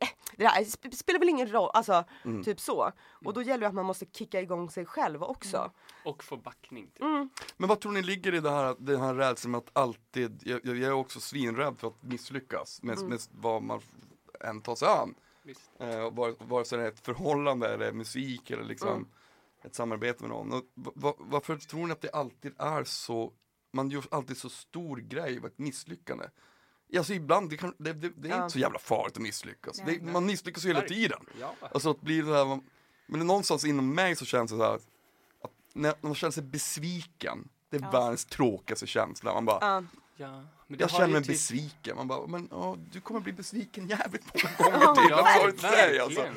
äh, 0.00 0.08
äh, 0.08 0.14
det 0.36 0.44
där 0.44 0.50
sp- 0.64 0.94
spelar 0.94 1.18
väl 1.18 1.28
ingen 1.28 1.52
roll, 1.52 1.70
alltså 1.74 2.04
typ 2.44 2.60
så. 2.60 2.92
Och 3.24 3.34
då 3.34 3.42
gäller 3.42 3.60
det 3.60 3.66
att 3.68 3.74
man 3.74 3.84
måste 3.86 4.06
kicka 4.06 4.40
igång 4.40 4.70
sig 4.70 4.86
själv 4.86 5.22
också. 5.22 5.70
Och 6.04 6.24
få 6.24 6.36
backning. 6.36 6.86
Typ. 6.90 7.02
Men 7.56 7.68
vad 7.68 7.80
tror 7.80 7.92
ni 7.92 8.02
ligger 8.02 8.34
i 8.34 8.40
det 8.40 8.50
här, 8.50 8.76
den 8.78 9.00
här 9.00 9.14
rädslan 9.14 9.54
att 9.54 9.70
alltid, 9.72 10.42
jag, 10.44 10.60
jag 10.66 10.78
är 10.78 10.92
också 10.92 11.20
svinrädd 11.20 11.78
för 11.78 11.88
att 11.88 12.02
misslyckas 12.02 12.82
med, 12.82 13.02
med 13.02 13.20
vad 13.30 13.62
man 13.62 13.80
än 14.40 14.60
tar 14.60 14.74
sig 14.74 14.88
an. 14.88 15.14
Visst. 15.42 15.70
Eh, 15.78 16.10
vare, 16.10 16.34
vare 16.38 16.64
sig 16.64 16.78
det 16.78 16.84
är 16.84 16.88
ett 16.88 17.00
förhållande 17.04 17.68
eller 17.74 17.92
musik 17.92 18.50
eller 18.50 18.64
liksom 18.64 18.88
Mm. 18.88 19.08
ett 19.64 19.74
samarbete 19.74 20.22
med 20.22 20.30
någon. 20.30 20.52
Och, 20.52 20.62
va- 20.74 20.92
va, 20.94 21.14
varför 21.18 21.56
tror 21.56 21.86
ni 21.86 21.92
att 21.92 22.00
det 22.00 22.10
alltid 22.10 22.54
är 22.58 22.84
så, 22.84 23.32
man 23.72 23.90
gör 23.90 24.04
alltid 24.10 24.36
så 24.36 24.48
stor 24.48 24.96
grej 24.96 25.38
av 25.38 25.46
ett 25.46 25.58
misslyckande? 25.58 26.24
Alltså 26.96 27.12
ibland, 27.14 27.50
det, 27.50 27.56
kan, 27.56 27.74
det, 27.78 27.92
det, 27.92 28.08
det 28.16 28.28
är 28.28 28.32
Ja. 28.32 28.36
inte 28.44 28.52
så 28.52 28.58
jävla 28.58 28.78
farligt 28.78 29.16
att 29.16 29.22
misslyckas. 29.22 29.82
Nej. 29.86 29.98
Det, 29.98 30.12
man 30.12 30.26
misslyckas 30.26 30.64
ju 30.64 30.68
hela 30.68 30.80
tiden. 30.82 31.20
Ja. 31.40 31.54
Alltså 31.60 31.90
att 31.90 32.00
bli 32.00 32.20
det 32.20 32.34
här, 32.36 32.44
man- 32.44 32.64
men 33.06 33.26
någonstans 33.26 33.64
inom 33.64 33.94
mig 33.94 34.16
så 34.16 34.24
känns 34.24 34.50
det 34.50 34.56
så 34.56 34.62
här 34.64 34.74
att 34.74 34.82
när 35.72 35.94
man 36.00 36.14
känner 36.14 36.30
sig 36.30 36.42
besviken, 36.42 37.48
det 37.70 37.76
är 37.76 37.80
Ja. 37.80 37.90
världens 37.90 38.24
tråkigaste 38.24 38.86
känsla. 38.86 39.34
Man 39.34 39.44
bara, 39.44 39.58
Ja. 39.60 39.84
Ja. 40.16 40.30
Men 40.66 40.78
det 40.78 40.84
jag 40.84 40.90
känner 40.90 41.06
mig 41.08 41.20
typ- 41.22 41.28
besviken. 41.28 41.96
Man 41.96 42.08
bara, 42.08 42.26
men 42.26 42.48
ja, 42.50 42.76
du 42.92 43.00
kommer 43.00 43.20
bli 43.20 43.32
besviken 43.32 43.88
jävligt 43.88 44.24
många 44.60 44.78
gånger 44.84 44.94
till. 45.06 45.14
I'm 45.14 45.38
sorry 45.40 45.52
to 45.52 45.58
say, 45.60 45.98
alltså. 45.98 46.20
Ja, 46.20 46.30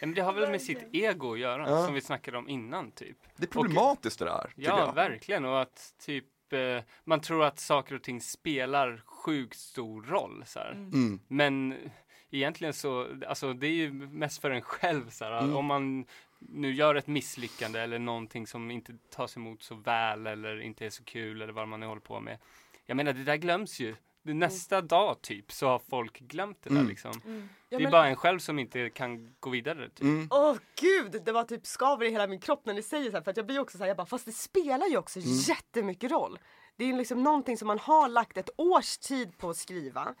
men 0.00 0.14
det 0.14 0.20
har 0.22 0.32
väl 0.32 0.50
med 0.50 0.62
sitt 0.62 0.78
ego 0.92 1.32
att 1.32 1.38
göra, 1.38 1.70
Ja. 1.70 1.84
som 1.86 1.94
vi 1.94 2.00
snackade 2.00 2.38
om 2.38 2.48
innan 2.48 2.90
typ. 2.90 3.16
Det 3.36 3.44
är 3.44 3.48
problematiskt 3.48 4.18
det 4.18 4.24
där, 4.24 4.52
Ja, 4.56 4.78
jag. 4.78 4.94
verkligen. 4.94 5.44
Och 5.44 5.60
att 5.62 5.94
typ 6.04 6.24
eh, 6.54 6.82
man 7.04 7.20
tror 7.20 7.44
att 7.44 7.58
saker 7.58 7.94
och 7.94 8.02
ting 8.02 8.20
spelar 8.20 9.02
sjukt 9.06 9.58
stor 9.58 10.02
roll. 10.02 10.42
Så 10.46 10.58
här. 10.58 10.72
Mm. 10.72 11.20
Men 11.28 11.74
egentligen 12.30 12.74
så, 12.74 13.08
alltså 13.28 13.52
det 13.52 13.66
är 13.66 13.72
ju 13.72 13.92
mest 13.92 14.40
för 14.40 14.50
en 14.50 14.62
själv. 14.62 15.10
Så 15.10 15.24
här. 15.24 15.38
Mm. 15.38 15.56
Om 15.56 15.66
man 15.66 16.06
nu 16.38 16.72
gör 16.72 16.94
ett 16.94 17.06
misslyckande 17.06 17.80
eller 17.80 17.98
någonting 17.98 18.46
som 18.46 18.70
inte 18.70 18.92
tas 19.10 19.36
emot 19.36 19.62
så 19.62 19.74
väl 19.74 20.26
eller 20.26 20.60
inte 20.60 20.86
är 20.86 20.90
så 20.90 21.04
kul 21.04 21.42
eller 21.42 21.52
vad 21.52 21.68
man 21.68 21.80
nu 21.80 21.86
håller 21.86 22.00
på 22.00 22.20
med. 22.20 22.38
Jag 22.86 22.96
menar, 22.96 23.12
det 23.12 23.24
där 23.24 23.36
glöms 23.36 23.80
ju. 23.80 23.94
Det- 24.24 24.34
Nästa 24.34 24.80
dag 24.80 25.22
typ 25.22 25.52
så 25.52 25.66
har 25.66 25.78
folk 25.78 26.18
glömt 26.20 26.62
det 26.62 26.70
där 26.70 26.76
Mm. 26.76 26.88
liksom. 26.88 27.12
Mm. 27.26 27.48
Ja, 27.68 27.78
det 27.78 27.82
är 27.82 27.86
men- 27.86 27.92
bara 27.92 28.08
en 28.08 28.16
själv 28.16 28.38
som 28.38 28.58
inte 28.58 28.90
kan 28.90 29.34
gå 29.40 29.50
vidare. 29.50 29.88
Typ. 29.88 30.00
Mm. 30.02 30.28
Åh 30.30 30.56
gud, 30.80 31.22
det 31.24 31.32
var 31.32 31.44
typ 31.44 31.66
skaver 31.66 32.06
i 32.06 32.10
hela 32.10 32.26
min 32.26 32.40
kropp 32.40 32.66
när 32.66 32.74
ni 32.74 32.82
säger 32.82 33.10
så 33.10 33.16
här, 33.16 33.22
för 33.24 33.30
att 33.30 33.36
jag 33.36 33.46
blir 33.46 33.58
också 33.58 33.78
så 33.78 33.84
här, 33.84 33.88
jag 33.88 33.96
bara, 33.96 34.06
fast 34.06 34.24
det 34.26 34.32
spelar 34.32 34.86
ju 34.86 34.96
också 34.98 35.20
jättemycket 35.22 36.10
roll. 36.10 36.38
Det 36.76 36.84
är 36.84 36.92
liksom 36.96 37.22
någonting 37.22 37.56
som 37.58 37.68
man 37.68 37.78
har 37.78 38.08
lagt 38.08 38.36
ett 38.36 38.50
års 38.56 38.98
tid 38.98 39.38
på 39.38 39.50
att 39.50 39.56
skriva. 39.56 40.14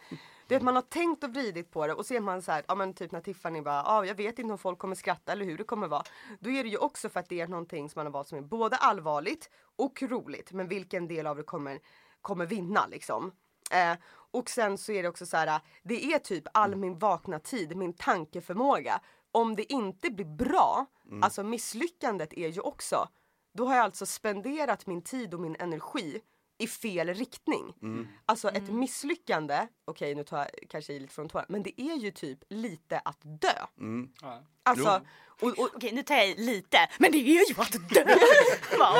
Det 0.48 0.54
är 0.54 0.56
att 0.56 0.62
man 0.64 0.74
har 0.74 0.82
tänkt 0.82 1.24
och 1.24 1.30
vridit 1.34 1.70
på 1.70 1.86
det 1.86 1.94
och 1.94 2.06
så 2.06 2.14
är 2.14 2.20
man 2.20 2.42
så 2.42 2.52
här, 2.52 2.64
ja 2.68 2.74
men 2.74 2.94
typ 2.94 3.12
när 3.12 3.20
Tiffany 3.20 3.60
bara, 3.60 3.74
ja 3.86 4.04
jag 4.06 4.14
vet 4.14 4.38
inte 4.38 4.52
om 4.52 4.58
folk 4.58 4.78
kommer 4.78 4.94
skratta 4.94 5.32
eller 5.32 5.44
hur 5.44 5.58
det 5.58 5.64
kommer 5.64 5.88
vara. 5.88 6.02
Då 6.40 6.50
är 6.50 6.62
det 6.64 6.68
ju 6.70 6.76
också 6.76 7.08
för 7.08 7.20
att 7.20 7.28
det 7.28 7.40
är 7.40 7.46
någonting 7.48 7.90
som 7.90 7.98
man 8.00 8.06
har 8.06 8.12
valt 8.12 8.28
som 8.28 8.38
är 8.38 8.42
både 8.42 8.76
allvarligt 8.76 9.50
och 9.76 10.02
roligt, 10.02 10.52
men 10.52 10.68
vilken 10.68 11.08
del 11.08 11.26
av 11.26 11.36
det 11.36 11.42
kommer, 11.42 11.78
kommer 12.20 12.46
vinna 12.46 12.86
liksom. 12.86 13.32
Eh, 13.74 13.96
och 14.30 14.50
sen 14.50 14.78
så 14.78 14.92
är 14.92 15.02
det 15.02 15.08
också 15.08 15.26
så 15.26 15.36
här, 15.36 15.60
det 15.82 16.04
är 16.04 16.18
typ 16.18 16.44
all 16.54 16.76
min 16.76 16.98
vakna 16.98 17.38
tid, 17.38 17.76
min 17.76 17.92
tankeförmåga. 17.92 19.00
Om 19.32 19.56
det 19.56 19.72
inte 19.72 20.10
blir 20.10 20.26
bra, 20.26 20.86
alltså 21.22 21.42
misslyckandet 21.42 22.32
är 22.32 22.48
ju 22.48 22.60
också, 22.60 23.08
då 23.52 23.66
har 23.66 23.76
jag 23.76 23.84
alltså 23.84 24.06
spenderat 24.06 24.86
min 24.86 25.02
tid 25.02 25.34
och 25.34 25.40
min 25.40 25.56
energi 25.58 26.20
i 26.58 26.66
fel 26.66 27.14
riktning. 27.14 27.74
Alltså 28.26 28.48
ett 28.48 28.68
misslyckande, 28.68 29.68
okej 29.84 30.14
nu 30.14 30.24
tar 30.24 30.38
jag 30.38 30.48
kanske 30.68 30.92
i 30.92 31.00
lite 31.00 31.14
från 31.14 31.28
tårna, 31.28 31.44
men 31.48 31.62
det 31.62 31.80
är 31.80 31.96
ju 31.96 32.10
typ 32.10 32.38
lite 32.48 32.98
att 32.98 33.18
dö. 33.22 33.66
Mm. 33.80 34.12
Alltså, 34.62 35.00
och, 35.44 35.58
och, 35.58 35.70
Okej 35.76 35.92
nu 35.92 36.02
tar 36.02 36.14
jag 36.14 36.28
i 36.28 36.34
lite, 36.36 36.78
men 36.98 37.12
det 37.12 37.18
är 37.18 37.22
ju 37.48 37.54
att 37.62 37.72
dö! 37.72 38.04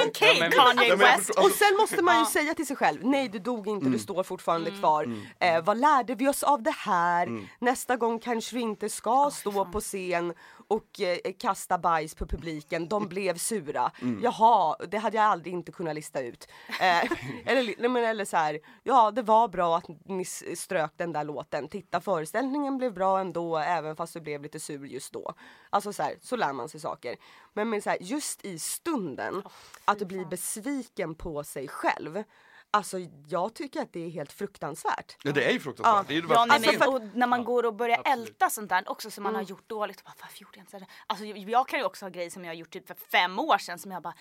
Okej 0.07 0.39
Ja, 0.41 0.51
Kanye 0.51 0.89
Ja, 0.89 0.97
West. 0.97 1.27
förstår- 1.27 1.45
Och 1.45 1.51
sen 1.51 1.77
måste 1.77 2.03
man 2.03 2.15
ju 2.15 2.21
Ja. 2.21 2.27
säga 2.27 2.55
till 2.55 2.67
sig 2.67 2.77
själv, 2.77 3.01
nej 3.05 3.29
du 3.29 3.39
dog 3.39 3.69
inte, 3.69 3.83
Mm. 3.83 3.93
du 3.93 3.99
står 3.99 4.23
fortfarande 4.23 4.71
kvar. 4.71 5.09
Eh, 5.41 5.65
vad 5.65 5.79
lärde 5.79 6.15
vi 6.15 6.29
oss 6.29 6.43
av 6.43 6.63
det 6.63 6.75
här? 6.79 7.27
Mm. 7.27 7.47
Nästa 7.59 7.97
gång 7.97 8.19
kanske 8.19 8.57
du 8.57 8.61
inte 8.61 8.89
ska 8.89 9.31
stå 9.33 9.65
på 9.65 9.81
scen 9.81 10.35
och 10.69 11.01
eh, 11.01 11.19
kasta 11.39 11.79
bajs 11.79 12.15
på 12.15 12.27
publiken, 12.27 12.89
de 12.89 13.09
blev 13.09 13.39
sura. 13.39 13.91
Mm. 14.03 14.21
Jaha, 14.23 14.77
det 14.89 14.99
hade 14.99 15.17
jag 15.17 15.27
aldrig 15.27 15.55
inte 15.55 15.73
kunnat 15.73 15.95
lista 15.95 16.21
ut. 16.21 16.49
Eh, 16.81 17.05
eller, 17.47 17.89
men, 17.89 18.05
eller 18.05 18.25
så 18.25 18.37
här, 18.37 18.59
ja 18.83 19.11
det 19.11 19.23
var 19.23 19.49
bra 19.49 19.77
att 19.77 19.85
ni 20.05 20.25
strök 20.57 20.93
den 20.97 21.13
där 21.13 21.25
låten, 21.25 21.69
titta 21.69 22.01
föreställningen 22.01 22.79
blev 22.79 22.93
bra 22.95 23.21
ändå 23.21 23.57
även 23.59 23.97
fast 23.97 24.15
du 24.15 24.21
blev 24.21 24.43
lite 24.43 24.61
sur 24.61 24.87
just 24.87 25.13
då. 25.13 25.35
Alltså 25.71 25.93
så 25.93 26.03
här, 26.03 26.15
så 26.23 26.34
lär 26.37 26.53
man 26.53 26.69
sig 26.69 26.81
saker. 26.81 27.17
Men, 27.53 27.71
men 27.71 27.83
så 27.83 27.91
här, 27.91 27.99
just 28.01 28.45
i 28.45 28.59
stunden, 28.59 29.43
att 29.85 29.99
bli 29.99 30.25
besviken 30.27 31.15
på 31.15 31.45
sig 31.45 31.69
själv. 31.69 32.23
Alltså 32.71 32.99
jag 33.29 33.55
tycker 33.55 33.83
att 33.83 33.93
det 33.93 34.01
är 34.07 34.11
helt 34.11 34.33
fruktansvärt. 34.33 35.17
Ja, 35.23 35.33
det 35.33 35.45
är 35.45 35.53
ju 35.53 35.61
fruktansvärt. 35.61 35.95
Ja. 35.97 36.05
Det 36.09 36.15
är 36.15 36.23
ju 36.23 36.29
Ja, 36.31 36.47
men, 36.47 36.63
finns. 36.63 36.87
och 36.87 37.03
när 37.15 37.27
man 37.27 37.39
Ja, 37.41 37.45
går 37.45 37.65
och 37.67 37.75
börjar 37.75 37.99
absolut. 37.99 38.29
älta 38.29 38.51
sånt 38.51 38.69
där 38.69 38.91
också 38.91 39.11
som 39.11 39.23
man 39.25 39.35
har 39.35 39.41
Mm. 39.43 39.51
gjort 39.51 39.69
dåligt. 39.69 40.05
Bara, 40.05 40.15
varför 40.21 40.41
gjorde 40.43 40.59
jag 40.59 40.63
inte 40.63 40.79
så? 40.81 40.87
Alltså, 41.07 41.25
jag- 41.25 41.39
jag 41.39 41.69
kan 41.69 41.79
ju 41.79 41.85
också 41.85 42.05
ha 42.05 42.11
grejer 42.11 42.31
som 42.31 42.45
jag 42.45 42.51
har 42.51 42.57
gjort 42.57 42.71
typ 42.71 42.87
för 42.87 42.95
fem 42.95 43.39
år 43.39 43.59
sedan 43.59 43.79
som 43.79 43.91
jag 43.91 44.03
bara, 44.03 44.15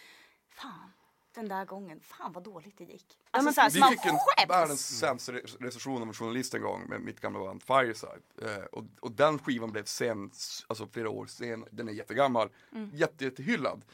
fan 0.56 0.93
den 1.36 1.48
där 1.48 1.65
gången, 1.65 2.00
fan 2.02 2.32
vad 2.32 2.43
dåligt 2.43 2.78
det 2.78 2.84
gick. 2.84 3.06
Alltså, 3.32 3.46
men 3.46 3.54
så 3.54 3.62
här, 3.62 3.69
så 3.69 3.74
Vi 3.74 3.80
man 3.80 3.89
fick 3.91 4.06
en 4.06 4.17
skäms. 4.19 4.50
världens 4.50 5.00
sämsta 5.00 5.32
re- 5.32 5.58
recension 5.60 6.02
av 6.02 6.08
en 6.08 6.13
journalist 6.13 6.54
en 6.54 6.62
gång 6.62 6.86
med 6.89 7.02
mitt 7.02 7.19
gamla 7.19 7.39
band 7.39 7.63
Fireside. 7.63 8.22
Eh, 8.41 8.63
och, 8.72 8.84
och 9.00 9.12
den 9.12 9.39
skivan 9.39 9.72
blev 9.72 9.84
sen, 9.86 10.32
alltså 10.67 10.88
flera 10.88 11.10
år 11.10 11.26
sen, 11.26 11.65
den 11.72 11.88
är 11.88 11.93
jättegammal, 11.93 12.50
jätte, 12.93 13.24
jättehyllad. 13.26 13.86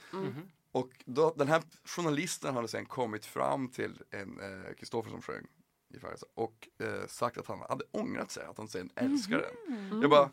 Och 0.71 0.89
då, 1.06 1.34
den 1.38 1.47
här 1.47 1.62
journalisten 1.86 2.56
hade 2.56 2.67
sen 2.67 2.86
kommit 2.86 3.25
fram 3.25 3.67
till 3.67 4.02
en 4.12 4.39
eh, 4.39 4.73
Kristoffer 4.73 5.10
som 5.12 5.21
sjöng 5.21 5.45
i 5.93 5.99
Fireside 5.99 6.30
och 6.34 6.69
eh, 6.80 7.08
sagt 7.08 7.38
att 7.38 7.47
han 7.47 7.60
hade 7.69 7.84
ångrat 7.91 8.32
sig, 8.32 8.45
att 8.45 8.58
han 8.58 8.67
sen 8.67 8.89
älskar 8.95 9.38
den. 9.67 10.02
Jag 10.02 10.10
bara 10.10 10.30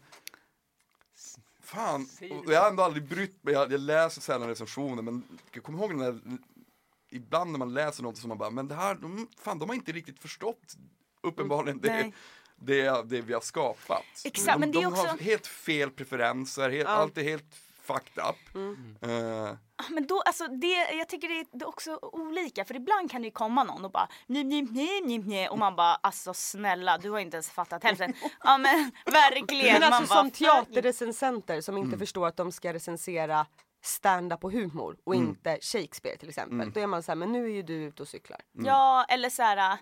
Fan, 1.61 2.09
och 2.47 2.53
jag 2.53 2.61
har 2.61 2.71
ändå 2.71 2.83
aldrig 2.83 3.09
brytt 3.09 3.45
mig, 3.45 3.55
jag, 3.55 3.73
jag 3.73 3.81
läser 3.81 4.21
sällan 4.21 4.49
recensioner 4.49 5.03
men 5.03 5.23
jag 5.53 5.63
kommer 5.65 5.79
ihåg 5.79 5.91
den 5.91 5.99
där 5.99 6.21
ibland 7.17 7.51
när 7.53 7.59
man 7.59 7.75
läser 7.75 8.03
något 8.03 8.19
som 8.19 8.29
man 8.29 8.39
bara, 8.39 8.51
men 8.51 8.69
det 8.69 8.75
här, 8.75 8.95
de, 8.95 9.29
fan 9.39 9.59
de 9.59 9.69
har 9.69 9.77
inte 9.77 9.93
riktigt 9.93 10.19
förstått 10.19 10.75
uppenbarligen 11.23 11.81
det, 11.81 12.13
det, 12.57 13.03
det 13.09 13.21
vi 13.21 13.33
har 13.33 13.41
skapat. 13.41 14.03
Exakt, 14.25 14.53
de, 14.55 14.61
men 14.61 14.73
det 14.73 14.79
är 14.79 14.83
de 14.83 14.95
har 14.95 15.13
också- 15.13 15.25
helt 15.25 15.47
fel 15.47 15.91
preferenser, 15.91 16.71
helt, 16.71 16.89
Ja. 16.89 16.95
allt 16.95 17.19
är 17.19 17.23
helt 17.23 17.55
fucked 17.83 18.25
up. 18.25 18.57
Eh, 19.03 19.57
Ja, 19.79 19.85
Men 19.91 20.07
då, 20.07 20.21
alltså 20.21 20.47
det, 20.47 20.67
jag 20.93 21.09
tycker 21.09 21.29
det 21.29 21.41
är, 21.41 21.47
det 21.53 21.65
är 21.65 21.69
också 21.69 21.99
olika 22.03 22.65
för 22.65 22.77
ibland 22.77 23.11
kan 23.11 23.23
det 23.23 23.27
ju 23.27 23.33
komma 23.33 23.65
någon 23.65 23.85
och 23.85 23.91
bara 23.91 24.09
nej, 24.27 24.45
nej, 24.45 24.63
nej, 25.03 25.19
nej 25.19 25.49
och 25.49 25.59
man 25.59 25.77
bara 25.77 25.95
alltså 25.95 26.35
snälla 26.35 26.99
du 26.99 27.11
har 27.11 27.19
inte 27.19 27.37
ens 27.37 27.51
fattat 27.51 27.83
hälften. 27.85 28.13
Ja 28.45 28.59
men 28.59 28.93
verkligen. 29.13 29.73
Men 29.73 29.81
man 29.81 29.93
alltså 29.93 30.15
bara, 30.15 30.21
som 30.23 30.31
teaterrecensenter 30.31 31.61
som 31.61 31.77
inte 31.79 31.99
förstår 31.99 32.27
att 32.27 32.37
de 32.37 32.53
ska 32.53 32.73
recensera 32.73 33.47
stand-up 33.87 34.45
och 34.45 34.53
humor 34.53 34.97
och 35.05 35.15
inte 35.15 35.59
Shakespeare 35.61 36.17
till 36.17 36.29
exempel. 36.29 36.73
Då 36.73 36.81
är 36.81 36.87
man 36.87 37.03
så 37.03 37.11
här, 37.11 37.17
men 37.17 37.33
nu 37.33 37.45
är 37.45 37.55
ju 37.55 37.63
du 37.63 37.75
ute 37.75 38.03
och 38.03 38.09
cyklar. 38.09 38.41
Ja 38.53 39.07
eller 39.09 39.31
så 39.31 39.43
här. 39.43 39.79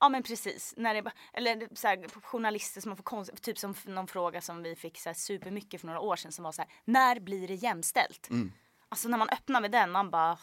Ja 0.00 0.08
men 0.08 0.22
precis, 0.22 0.74
när 0.76 0.94
det, 0.94 1.10
eller 1.32 1.68
så 1.74 1.88
här, 1.88 2.06
journalister 2.22 2.80
som 2.80 2.90
har 2.90 2.96
fått 2.96 3.04
konst, 3.04 3.42
typ 3.42 3.58
som 3.58 3.74
någon 3.84 4.06
fråga 4.06 4.40
som 4.40 4.62
vi 4.62 4.76
fick 4.76 4.98
så 4.98 5.08
här, 5.08 5.14
supermycket 5.14 5.80
för 5.80 5.86
några 5.86 6.00
år 6.00 6.16
sedan 6.16 6.32
som 6.32 6.44
var 6.44 6.52
så 6.52 6.62
här, 6.62 6.70
när 6.84 7.20
blir 7.20 7.48
det 7.48 7.54
jämställt? 7.54 8.28
Alltså 8.88 9.08
när 9.08 9.18
man 9.18 9.28
öppnar 9.28 9.60
med 9.60 9.70
den, 9.70 9.90
man 9.90 10.10
bara 10.10 10.38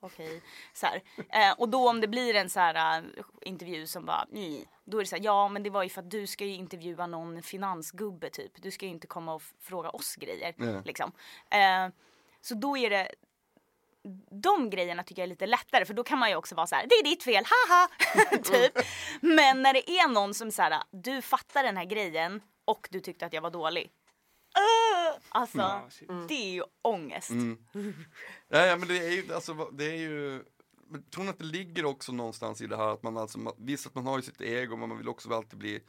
okej. 0.00 0.42
Så 0.72 0.86
här. 0.86 1.02
Eh, 1.28 1.54
och 1.58 1.68
då 1.68 1.88
om 1.88 2.00
det 2.00 2.08
blir 2.08 2.34
en 2.34 2.50
så 2.50 2.60
här 2.60 2.98
eh, 2.98 3.24
intervju 3.42 3.86
som 3.86 4.04
bara, 4.04 4.26
nej, 4.30 4.68
då 4.84 4.98
är 4.98 5.02
det 5.02 5.08
så 5.08 5.16
här, 5.16 5.24
ja 5.24 5.48
men 5.48 5.62
det 5.62 5.70
var 5.70 5.82
ju 5.82 5.88
för 5.88 6.00
att 6.00 6.10
du 6.10 6.26
ska 6.26 6.44
ju 6.44 6.54
intervjua 6.54 7.06
någon 7.06 7.42
finansgubbe 7.42 8.30
typ. 8.30 8.62
Du 8.62 8.70
ska 8.70 8.86
ju 8.86 8.90
inte 8.90 9.06
komma 9.06 9.34
och 9.34 9.42
fråga 9.60 9.90
oss 9.90 10.16
grejer. 10.16 10.54
Nej. 10.56 10.82
Liksom. 10.84 11.12
Eh, 11.50 11.88
så 12.46 12.54
då 12.54 12.76
är 12.76 12.90
det 12.90 13.08
de 14.42 14.70
grejerna 14.70 15.02
tycker 15.02 15.22
jag 15.22 15.26
är 15.26 15.30
lite 15.30 15.46
lättare 15.46 15.84
för 15.84 15.94
då 15.94 16.04
kan 16.04 16.18
man 16.18 16.30
ju 16.30 16.36
också 16.36 16.54
vara 16.54 16.66
så 16.66 16.74
här: 16.74 16.86
det 16.86 16.94
är 16.94 17.04
ditt 17.04 17.22
fel, 17.22 17.44
haha! 17.44 17.88
typ. 18.42 18.86
Men 19.20 19.62
när 19.62 19.72
det 19.72 19.90
är 19.90 20.08
någon 20.08 20.34
som 20.34 20.50
så 20.50 20.62
här, 20.62 20.82
du 20.90 21.22
fattar 21.22 21.62
den 21.62 21.76
här 21.76 21.84
grejen 21.84 22.40
och 22.64 22.88
du 22.90 23.00
tyckte 23.00 23.26
att 23.26 23.32
jag 23.32 23.42
var 23.42 23.50
dålig. 23.50 23.84
Uh, 23.84 25.18
alltså, 25.28 25.80
shit. 25.90 26.08
det 26.28 26.34
är 26.34 26.52
ju 26.52 26.62
ångest. 26.82 27.30
Mm. 27.30 27.58
Ja, 28.48 28.66
ja 28.66 28.76
men 28.76 28.88
det 28.88 28.98
är 28.98 29.10
ju, 29.10 29.34
alltså, 29.34 29.70
det 29.72 29.84
är 29.84 29.96
ju 29.96 30.44
men 30.88 31.02
tror 31.02 31.24
ni 31.24 31.30
att 31.30 31.38
det 31.38 31.44
ligger 31.44 31.84
också 31.84 32.12
någonstans 32.12 32.60
i 32.60 32.66
det 32.66 32.76
här 32.76 32.88
att 32.88 33.02
man 33.02 33.16
alltså, 33.16 33.38
man- 33.38 33.54
visst 33.58 33.86
att 33.86 33.94
man 33.94 34.06
har 34.06 34.16
ju 34.16 34.22
sitt 34.22 34.40
ego 34.40 34.76
men 34.76 34.88
man 34.88 34.98
vill 34.98 35.08
också 35.08 35.34
alltid 35.34 35.58
bli 35.58 35.80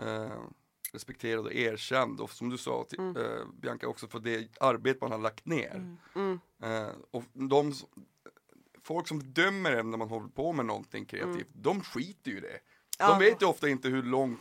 eh, 0.00 0.42
respekterad 0.92 1.46
och 1.46 1.52
erkänd 1.52 2.20
och 2.20 2.30
som 2.30 2.48
du 2.48 2.58
sa 2.58 2.84
till, 2.84 2.98
eh, 2.98 3.46
Bianca 3.60 3.88
också 3.88 4.08
för 4.08 4.20
det 4.20 4.48
arbete 4.60 4.98
man 5.00 5.12
har 5.12 5.18
lagt 5.18 5.46
ner. 5.46 5.96
Mm. 6.14 6.40
Eh, 6.62 6.88
och 7.10 7.24
de, 7.32 7.74
folk 8.82 9.08
som 9.08 9.32
dömer 9.32 9.72
en 9.72 9.90
när 9.90 9.98
man 9.98 10.08
håller 10.08 10.28
på 10.28 10.52
med 10.52 10.66
någonting 10.66 11.04
kreativt, 11.04 11.48
de 11.52 11.82
skiter 11.82 12.30
ju 12.30 12.36
i 12.36 12.40
det. 12.40 12.60
Ja. 12.98 13.08
De 13.08 13.18
vet 13.18 13.42
ju 13.42 13.46
ofta 13.46 13.68
inte 13.68 13.88
hur 13.88 14.02
långt, 14.02 14.40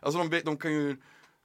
alltså 0.00 0.18
de, 0.18 0.28
vet, 0.28 0.44
de 0.44 0.56
kan 0.56 0.72
ju 0.72 0.96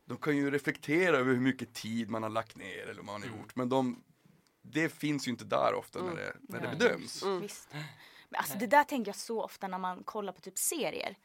de 0.06 0.18
kan 0.18 0.38
ju 0.38 0.52
reflektera 0.52 1.18
över 1.18 1.34
hur 1.34 1.42
mycket 1.42 1.74
tid 1.74 2.10
man 2.10 2.24
har 2.24 2.30
lagt 2.30 2.56
ner 2.56 2.84
eller 2.84 3.02
vad 3.02 3.06
man 3.06 3.22
har 3.22 3.30
gjort 3.30 3.56
men 3.56 3.70
de 3.70 4.04
det 4.62 4.90
finns 4.90 5.28
ju 5.28 5.32
inte 5.32 5.46
där 5.46 5.74
ofta 5.74 6.04
när 6.04 6.16
det, 6.16 6.34
när 6.40 6.62
det 6.62 6.76
bedöms. 6.78 7.24
Visst. 7.42 7.70
Men 8.30 8.40
alltså 8.40 8.58
det 8.58 8.68
där 8.68 8.84
tänker 8.84 9.10
jag 9.10 9.16
så 9.16 9.44
ofta 9.44 9.68
när 9.68 9.78
man 9.78 10.04
kollar 10.04 10.34
på 10.34 10.42
typ 10.42 10.58
serier. 10.58 11.16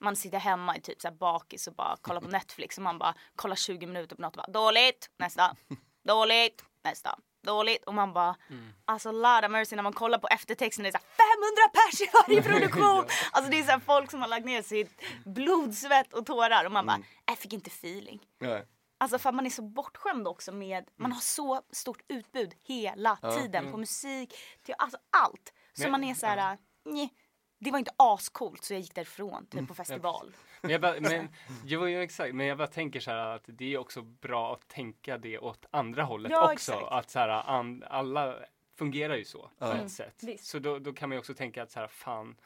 Man 0.00 0.16
sitter 0.16 0.38
hemma 0.38 0.76
i 0.76 0.80
typ 0.80 1.00
så 1.00 1.08
här 1.08 1.14
bakis 1.14 1.66
och 1.66 1.74
bara 1.74 1.96
kollar 2.00 2.20
på 2.20 2.28
Netflix 2.38 2.76
och 2.78 2.82
man 2.84 2.98
bara 2.98 3.14
kollar 3.36 3.56
20 3.56 3.86
minuter 3.86 4.16
på 4.16 4.22
något 4.22 4.36
och 4.36 4.42
bara 4.46 4.52
dåligt, 4.52 5.10
nästa, 5.18 5.56
dåligt, 6.04 6.64
nästa, 6.84 7.18
dåligt. 7.42 7.84
Och 7.84 7.94
man 7.94 8.12
bara 8.12 8.36
alltså 8.84 9.12
Lada 9.12 9.48
mercy 9.48 9.76
när 9.76 9.82
man 9.82 9.92
kollar 9.92 10.18
på 10.18 10.28
eftertexten 10.28 10.82
det 10.82 10.88
är 10.88 10.92
så 10.92 10.98
här 10.98 11.26
500 11.36 11.62
pers 11.72 12.00
i 12.00 12.10
varje 12.14 12.42
produktion. 12.58 13.04
Alltså 13.32 13.50
det 13.50 13.58
är 13.58 13.62
så 13.64 13.70
här 13.70 13.80
folk 13.80 14.10
som 14.10 14.20
har 14.20 14.28
lagt 14.28 14.46
ner 14.46 14.62
sitt 14.62 15.02
blod, 15.24 15.74
svett 15.74 16.12
och 16.12 16.26
tårar 16.26 16.64
och 16.64 16.72
man 16.72 16.86
bara 16.86 16.98
jag 17.26 17.38
fick 17.38 17.52
inte 17.52 17.70
feeling. 17.70 18.20
Nej. 18.40 18.66
Alltså 19.02 19.18
för 19.18 19.32
man 19.32 19.46
är 19.46 19.50
så 19.50 19.62
bortskämd 19.62 20.28
också 20.28 20.52
med, 20.52 20.88
man 20.96 21.12
har 21.12 21.20
så 21.20 21.62
stort 21.70 22.02
utbud 22.08 22.54
hela 22.64 23.16
tiden 23.16 23.72
på 23.72 23.76
musik, 23.78 24.34
till, 24.62 24.74
alltså 24.78 24.98
allt. 25.10 25.52
Så 25.74 25.82
Men- 25.82 25.90
man 25.90 26.04
är 26.04 26.14
så 26.14 26.26
här, 26.26 26.58
nej, 26.84 27.10
det 27.60 27.70
var 27.70 27.78
inte 27.78 27.92
ascoolt 27.96 28.64
så 28.64 28.74
jag 28.74 28.80
gick 28.80 28.94
därifrån 28.94 29.46
typ 29.46 29.68
på 29.68 29.74
festival. 29.74 30.32
Men 30.60 30.70
jag, 30.70 30.80
bara, 30.80 31.00
men, 31.00 31.28
jo, 31.64 31.88
jo, 31.88 32.00
exakt. 32.00 32.34
men 32.34 32.46
jag 32.46 32.58
bara 32.58 32.66
tänker 32.68 33.00
så 33.00 33.10
här 33.10 33.16
att 33.18 33.42
det 33.46 33.74
är 33.74 33.78
också 33.78 34.02
bra 34.02 34.54
att 34.54 34.68
tänka 34.68 35.18
det 35.18 35.38
åt 35.38 35.66
andra 35.70 36.02
hållet 36.02 36.32
Ja, 36.32 36.42
också. 36.52 36.52
exakt. 36.72 36.92
Att 36.92 37.10
så 37.10 37.18
här, 37.18 37.28
an, 37.28 37.84
alla 37.90 38.36
fungerar 38.78 39.16
ju 39.16 39.24
så 39.24 39.50
på 39.58 39.64
Mm. 39.64 39.76
ett 39.86 39.92
sätt. 39.92 40.22
visst. 40.22 40.44
Så 40.46 40.58
då, 40.58 40.78
då 40.78 40.92
kan 40.92 41.08
man 41.08 41.16
ju 41.16 41.18
också 41.18 41.34
tänka 41.34 41.62
att 41.62 41.70
så 41.70 41.80
här, 41.80 41.88
fan, 41.88 42.36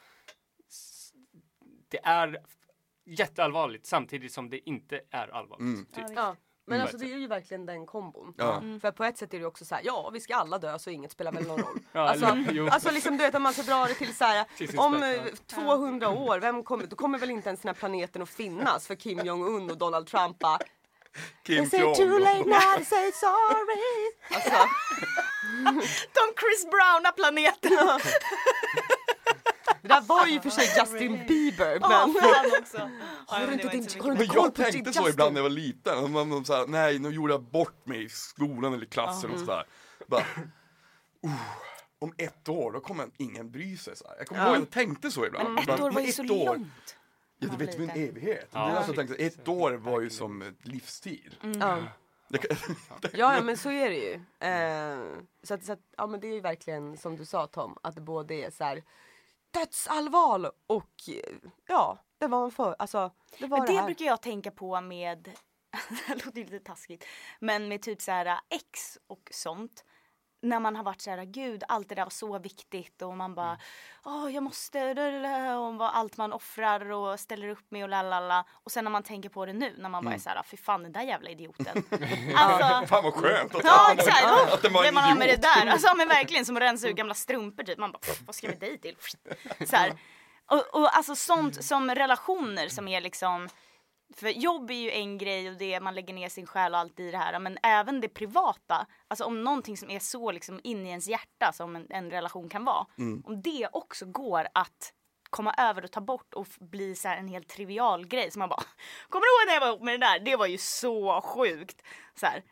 det 1.89 1.99
är 2.03 2.41
jätteallvarligt 3.05 3.85
samtidigt 3.85 4.31
som 4.33 4.49
det 4.49 4.69
inte 4.69 5.01
är 5.09 5.27
allvarligt. 5.27 5.59
Mm. 5.61 5.85
Typ. 5.85 6.05
Ja. 6.15 6.35
Men 6.67 6.75
Mm. 6.75 6.81
alltså 6.83 6.97
det 6.97 7.13
är 7.13 7.17
ju 7.17 7.27
verkligen 7.27 7.65
den 7.65 7.85
kombon. 7.85 8.33
Ja. 8.37 8.61
För 8.81 8.91
på 8.91 9.03
ett 9.03 9.17
sätt 9.17 9.33
är 9.33 9.37
det 9.37 9.41
ju 9.41 9.45
också 9.47 9.65
så 9.65 9.75
här, 9.75 9.81
ja 9.85 10.09
vi 10.13 10.19
ska 10.19 10.35
alla 10.35 10.57
dö 10.57 10.79
så 10.79 10.89
inget 10.89 11.11
spelar 11.11 11.31
väl 11.31 11.47
någon 11.47 11.59
roll. 11.59 11.79
Ja, 11.91 12.09
alltså, 12.09 12.25
eller- 12.25 12.69
alltså 12.69 12.91
liksom 12.91 13.17
du 13.17 13.23
vet 13.23 13.35
om 13.35 13.43
man 13.43 13.53
ska 13.53 13.61
dra 13.63 13.85
det 13.85 13.93
till 13.93 14.15
så 14.15 14.23
här, 14.25 14.45
om 14.77 14.95
spets, 14.97 15.41
eh, 15.41 15.55
200 15.63 16.09
år, 16.09 16.39
vem 16.39 16.63
kommer, 16.63 16.85
då 16.85 16.95
kommer 16.95 17.17
väl 17.19 17.29
inte 17.31 17.49
ens 17.49 17.61
den 17.61 17.69
här 17.69 17.73
planeten 17.75 18.21
att 18.21 18.29
finnas 18.29 18.87
för 18.87 18.95
Kim 18.95 19.19
Jong-Un 19.25 19.71
och 19.71 19.77
Donald 19.77 20.07
Trump 20.07 20.39
bara, 20.39 20.59
Kim 21.43 21.63
Is 21.63 21.73
it 21.73 21.79
too 21.81 22.05
Jong. 22.05 22.19
late 22.19 22.43
now 22.49 22.77
to 22.77 22.85
say 22.85 23.11
sorry? 23.11 24.11
Alltså, 24.35 24.69
De 26.13 26.21
Chris 26.39 26.65
Browna 26.71 27.11
planeten! 27.11 27.71
det 29.87 29.93
där 29.93 30.01
var 30.01 30.27
ju 30.27 30.41
för 30.41 30.49
sig 30.49 30.65
Justin 30.79 31.25
Bieber 31.27 31.77
Ja, 31.81 32.07
men 32.07 32.61
också. 32.61 32.77
Ja, 32.77 32.89
Har 33.27 33.39
du 33.39 33.45
men 33.45 33.53
inte 33.59 33.67
din- 33.67 34.01
har 34.03 34.11
du 34.11 34.17
Men 34.17 34.27
koll 34.27 34.35
jag 34.37 34.55
på 34.55 34.61
tänkte 34.61 34.77
Justin? 34.77 34.93
så 35.03 35.09
ibland 35.09 35.33
när 35.33 35.39
jag 35.39 35.43
var 35.43 35.49
liten. 35.49 35.97
Och 36.03 36.09
Man, 36.09 36.29
man, 36.29 36.45
så 36.45 36.53
här, 36.53 36.67
nej, 36.67 36.99
nu 36.99 37.09
gjorde 37.09 37.33
jag 37.33 37.43
bort 37.43 37.85
mig 37.85 38.03
i 38.03 38.09
skolan 38.09 38.73
eller 38.73 38.83
i 38.83 38.87
klassen 38.89 39.31
och 39.31 39.39
sådär. 39.39 39.63
Bara, 40.07 40.23
oh, 41.21 41.41
om 41.99 42.13
ett 42.17 42.49
år, 42.49 42.71
då 42.71 42.79
kommer 42.79 43.07
ingen 43.17 43.51
bry 43.51 43.77
sig. 43.77 43.95
Så 43.95 44.07
här. 44.07 44.15
Jag 44.17 44.27
kommer 44.27 44.41
Ja. 44.41 44.47
ihåg 44.47 44.55
att 44.55 44.59
jag 44.61 44.69
tänkte 44.71 45.11
så 45.11 45.25
ibland. 45.25 45.49
Men 45.49 45.57
ett 45.57 45.67
Bara, 45.67 45.83
år 45.83 45.91
var 45.91 46.01
ju 46.01 46.07
ett 46.09 46.15
så 46.15 46.21
år, 46.23 46.45
långt. 46.45 46.95
Ja, 47.39 47.47
det 47.51 47.65
vet 47.65 47.77
du, 47.77 47.83
en 47.83 47.89
evighet. 47.89 48.49
Ja. 48.51 48.65
Det 48.65 48.71
är 48.71 48.75
alltså, 48.75 48.91
jag 48.93 49.07
tänkte, 49.07 49.25
ett 49.25 49.47
år 49.47 49.71
var 49.71 50.01
ju 50.01 50.09
som 50.09 50.41
ett 50.41 50.67
livstid. 50.67 51.35
ja. 51.59 51.77
Det 52.29 52.37
kan- 52.37 52.57
Ja, 53.13 53.35
ja 53.35 53.41
men 53.41 53.57
så 53.57 53.71
är 53.71 53.89
det 53.89 53.95
ju. 53.95 54.13
Eh, 54.49 54.99
så 55.43 55.53
att, 55.53 55.63
så 55.65 55.71
att, 55.73 55.79
ja 55.97 56.07
men 56.07 56.19
det 56.19 56.27
är 56.27 56.33
ju 56.33 56.39
verkligen 56.41 56.97
som 56.97 57.17
du 57.17 57.25
sa 57.25 57.47
Tom, 57.47 57.77
att 57.83 57.95
det 57.95 58.01
både 58.01 58.33
är 58.33 58.49
så 58.51 58.63
här 58.63 58.83
dödsallvar 59.59 60.51
och 60.67 60.93
ja, 61.67 61.97
det 62.17 62.27
var 62.27 62.45
en 62.45 62.51
för, 62.51 62.75
alltså 62.79 63.11
det 63.39 63.47
var 63.47 63.57
Men 63.57 63.67
det, 63.67 63.81
det 63.81 63.85
brukar 63.85 64.05
jag 64.05 64.21
tänka 64.21 64.51
på 64.51 64.81
med, 64.81 65.23
det 66.07 66.25
låter 66.25 66.43
lite 66.43 66.59
taskigt, 66.59 67.05
men 67.39 67.67
med 67.67 67.81
typ 67.81 68.01
så 68.01 68.11
här 68.11 68.39
ex 68.49 68.97
och 69.07 69.29
sånt. 69.31 69.85
När 70.45 70.59
man 70.59 70.75
har 70.75 70.83
varit 70.83 71.01
så 71.01 71.09
här, 71.09 71.23
gud 71.25 71.63
allt 71.67 71.89
det 71.89 71.95
där 71.95 72.03
var 72.03 72.09
så 72.09 72.39
viktigt 72.39 73.01
och 73.01 73.17
man 73.17 73.35
bara, 73.35 73.57
åh 74.03 74.29
jag 74.33 74.43
måste, 74.43 74.93
lalala", 74.93 75.59
och 75.59 75.75
vad 75.75 75.89
allt 75.93 76.17
man 76.17 76.33
offrar 76.33 76.91
och 76.91 77.19
ställer 77.19 77.49
upp 77.49 77.71
med 77.71 77.83
och 77.83 77.89
lalala. 77.89 78.45
Och 78.63 78.71
sen 78.71 78.83
när 78.83 78.91
man 78.91 79.03
tänker 79.03 79.29
på 79.29 79.45
det 79.45 79.53
nu, 79.53 79.75
när 79.77 79.89
man 79.89 80.05
bara 80.05 80.13
är 80.13 80.19
så 80.19 80.29
här, 80.29 80.43
fy 80.43 80.57
fan 80.57 80.83
den 80.83 80.91
där 80.91 81.01
jävla 81.01 81.29
idioten. 81.29 81.83
alltså, 82.35 82.87
Fan 82.87 83.03
vad 83.03 83.13
skönt 83.13 83.55
att, 83.55 83.63
Ja 83.63 83.91
att, 83.91 83.99
exakt, 83.99 84.25
att, 84.25 84.31
oh, 84.47 84.53
att 84.53 84.61
det 84.61 84.69
var 84.69 84.83
en 84.83 84.93
man 84.93 85.03
har 85.03 85.15
med 85.15 85.27
det 85.27 85.33
idiot. 85.33 85.41
där. 85.41 85.67
Alltså 85.67 85.95
men 85.95 86.07
verkligen 86.07 86.45
som 86.45 86.55
att 86.55 86.61
rensa 86.61 86.87
ur 86.87 86.93
gamla 86.93 87.13
strumpor 87.13 87.63
typ. 87.63 87.77
Man 87.77 87.91
bara, 87.91 87.99
vad 88.25 88.35
ska 88.35 88.47
jag 88.47 88.53
med 88.61 88.69
dig 88.69 88.77
till? 88.77 88.97
Så 89.67 89.75
här. 89.75 89.93
Och, 90.51 90.81
och 90.81 90.95
alltså 90.97 91.15
sånt 91.15 91.63
som 91.65 91.95
relationer 91.95 92.67
som 92.67 92.87
är 92.87 93.01
liksom 93.01 93.49
för 94.13 94.29
jobb 94.29 94.71
är 94.71 94.75
ju 94.75 94.91
en 94.91 95.17
grej 95.17 95.49
och 95.49 95.57
det 95.57 95.79
man 95.79 95.95
lägger 95.95 96.13
ner 96.13 96.29
sin 96.29 96.45
själ 96.45 96.73
och 96.73 96.79
allt 96.79 96.99
i 96.99 97.11
det 97.11 97.17
här 97.17 97.39
men 97.39 97.57
även 97.63 98.01
det 98.01 98.09
privata, 98.09 98.87
alltså 99.07 99.23
om 99.23 99.43
någonting 99.43 99.77
som 99.77 99.89
är 99.89 99.99
så 99.99 100.31
liksom 100.31 100.59
in 100.63 100.85
i 100.85 100.89
ens 100.89 101.07
hjärta 101.07 101.51
som 101.53 101.75
en, 101.75 101.87
en 101.89 102.11
relation 102.11 102.49
kan 102.49 102.65
vara, 102.65 102.85
om 103.23 103.41
det 103.41 103.67
också 103.71 104.05
går 104.05 104.47
att 104.53 104.93
komma 105.29 105.53
över 105.57 105.83
och 105.83 105.91
ta 105.91 106.01
bort 106.01 106.33
och 106.33 106.47
bli 106.59 106.95
så 106.95 107.07
här 107.07 107.17
en 107.17 107.27
helt 107.27 107.47
trivial 107.47 108.07
grej 108.07 108.31
som 108.31 108.39
man 108.39 108.49
bara 108.49 108.63
Kommer 109.09 109.25
du 109.25 109.43
ihåg 109.43 109.47
när 109.47 109.53
jag 109.53 109.61
var 109.61 109.67
ihop 109.67 109.83
med 109.83 109.93
det 109.93 110.05
där? 110.05 110.19
Det 110.19 110.35
var 110.35 110.47
ju 110.47 110.57
så 110.57 111.21
sjukt! 111.21 111.81
Så, 112.15 112.25
här. 112.25 112.43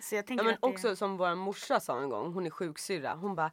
så 0.00 0.14
jag 0.14 0.26
tänker 0.26 0.44
Ja, 0.44 0.46
men 0.46 0.54
att 0.54 0.60
det... 0.60 0.68
också 0.68 0.96
som 0.96 1.16
vår 1.16 1.34
morsa 1.34 1.80
sa 1.80 2.00
en 2.00 2.08
gång, 2.08 2.32
hon 2.32 2.46
är 2.46 2.50
sjuksyrra, 2.50 3.14
hon 3.14 3.34
bara 3.34 3.50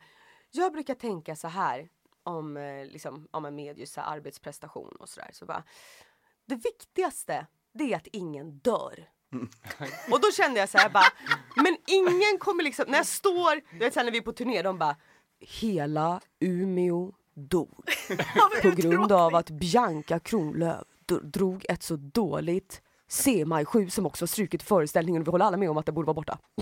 Jag 0.51 0.73
brukar 0.73 0.95
tänka 0.95 1.35
så 1.35 1.47
här 1.47 1.89
om, 2.23 2.57
eh, 2.57 2.85
liksom, 2.85 3.27
om 3.31 3.45
en 3.45 3.55
med 3.55 3.77
just 3.77 3.93
så 3.93 4.01
här 4.01 4.15
arbetsprestation 4.15 4.95
och 4.99 5.09
sådär. 5.09 5.29
Så 5.33 5.45
bara, 5.45 5.63
det 6.49 6.55
viktigaste 6.55 7.47
det 7.73 7.93
är 7.93 7.95
att 7.95 8.07
ingen 8.11 8.57
dör. 8.57 9.09
Och 10.11 10.21
då 10.21 10.31
kände 10.31 10.59
jag 10.59 10.69
så 10.69 10.77
här 10.77 10.89
bara, 10.89 11.13
men 11.55 11.77
ingen 11.87 12.37
kommer 12.39 12.63
liksom, 12.63 12.85
när 12.87 12.97
jag 12.97 13.07
står, 13.07 13.73
du 13.73 13.79
vet 13.79 13.93
sen 13.93 14.05
när 14.05 14.11
vi 14.11 14.17
är 14.17 14.21
på 14.21 14.31
turné, 14.31 14.61
de 14.61 14.77
bara 14.77 14.95
Hela 15.39 16.21
Umeå 16.39 17.11
dog. 17.33 17.89
På 18.61 18.69
grund 18.69 19.11
av 19.11 19.35
att 19.35 19.49
Bianca 19.49 20.19
Kronlöf 20.19 20.87
drog 21.23 21.65
ett 21.69 21.83
så 21.83 21.95
dåligt 21.95 22.81
C-maj 23.11 23.65
7 23.65 23.89
som 23.89 24.05
också 24.05 24.25
i 24.25 24.57
föreställningen 24.57 25.21
och 25.21 25.27
vi 25.27 25.31
håller 25.31 25.45
alla 25.45 25.57
med 25.57 25.69
om 25.69 25.77
att 25.77 25.85
det 25.85 25.91
borde 25.91 26.05
vara 26.05 26.13
borta. 26.13 26.39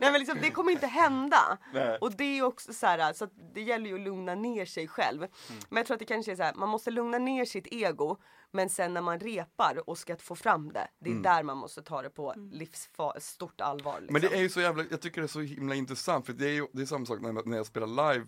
Nej 0.00 0.12
men 0.12 0.12
liksom, 0.12 0.38
det 0.42 0.50
kommer 0.50 0.72
inte 0.72 0.86
hända. 0.86 1.58
Nej. 1.74 1.98
Och 2.00 2.12
det 2.16 2.24
är 2.38 2.42
också 2.42 2.72
så 2.72 2.86
här, 2.86 3.12
så 3.12 3.24
att 3.24 3.30
det 3.54 3.60
gäller 3.62 3.86
ju 3.90 3.94
att 3.94 4.00
lugna 4.00 4.34
ner 4.34 4.64
sig 4.64 4.88
själv. 4.88 5.20
Men 5.68 5.76
jag 5.76 5.86
tror 5.86 5.94
att 5.94 5.98
det 5.98 6.04
kanske 6.04 6.32
är 6.32 6.36
så 6.36 6.42
här, 6.42 6.54
man 6.54 6.68
måste 6.68 6.90
lugna 6.90 7.18
ner 7.18 7.44
sitt 7.44 7.66
ego 7.70 8.16
men 8.52 8.68
sen 8.70 8.94
när 8.94 9.00
man 9.00 9.20
repar 9.20 9.82
och 9.90 9.98
ska 9.98 10.16
få 10.16 10.34
fram 10.34 10.72
det, 10.72 10.88
det 11.00 11.10
är 11.10 11.14
där 11.14 11.42
man 11.42 11.56
måste 11.56 11.82
ta 11.82 12.02
det 12.02 12.10
på 12.10 12.32
livsfa- 12.36 13.20
stort 13.20 13.60
allvar. 13.60 14.00
Liksom. 14.00 14.12
Men 14.12 14.22
det 14.22 14.34
är 14.36 14.40
ju 14.40 14.48
så 14.48 14.60
jävla, 14.60 14.84
jag 14.90 15.00
tycker 15.00 15.20
det 15.20 15.24
är 15.26 15.28
så 15.28 15.40
himla 15.40 15.74
intressant 15.74 16.26
för 16.26 16.32
det 16.32 16.46
är 16.46 16.52
ju 16.52 16.66
det 16.72 16.82
är 16.82 16.86
samma 16.86 17.06
sak 17.06 17.20
när, 17.20 17.46
när 17.46 17.56
jag 17.56 17.66
spelar 17.66 17.86
live 18.14 18.26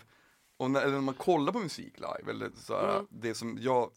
och 0.59 0.70
när, 0.70 0.80
eller 0.80 0.92
när 0.92 1.00
man 1.00 1.14
kollar 1.14 1.53
på 1.53 1.59
musik 1.59 1.94
live 1.98 2.30
eller 2.30 2.50
så 2.57 2.76
här, 2.76 2.92
Mm. 2.94 3.07
det 3.11 3.34
som 3.34 3.59
jag 3.61 3.90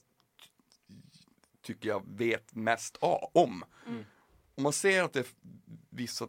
tycker 1.66 1.90
jag 1.90 2.04
vet 2.18 2.56
mest 2.56 2.98
a- 3.02 3.30
om. 3.34 3.64
Mm. 3.88 4.06
Om 4.58 4.64
man 4.64 4.74
ser 4.74 5.04
att 5.04 5.14
det 5.14 5.20
är 5.20 5.26
vissa 5.90 6.28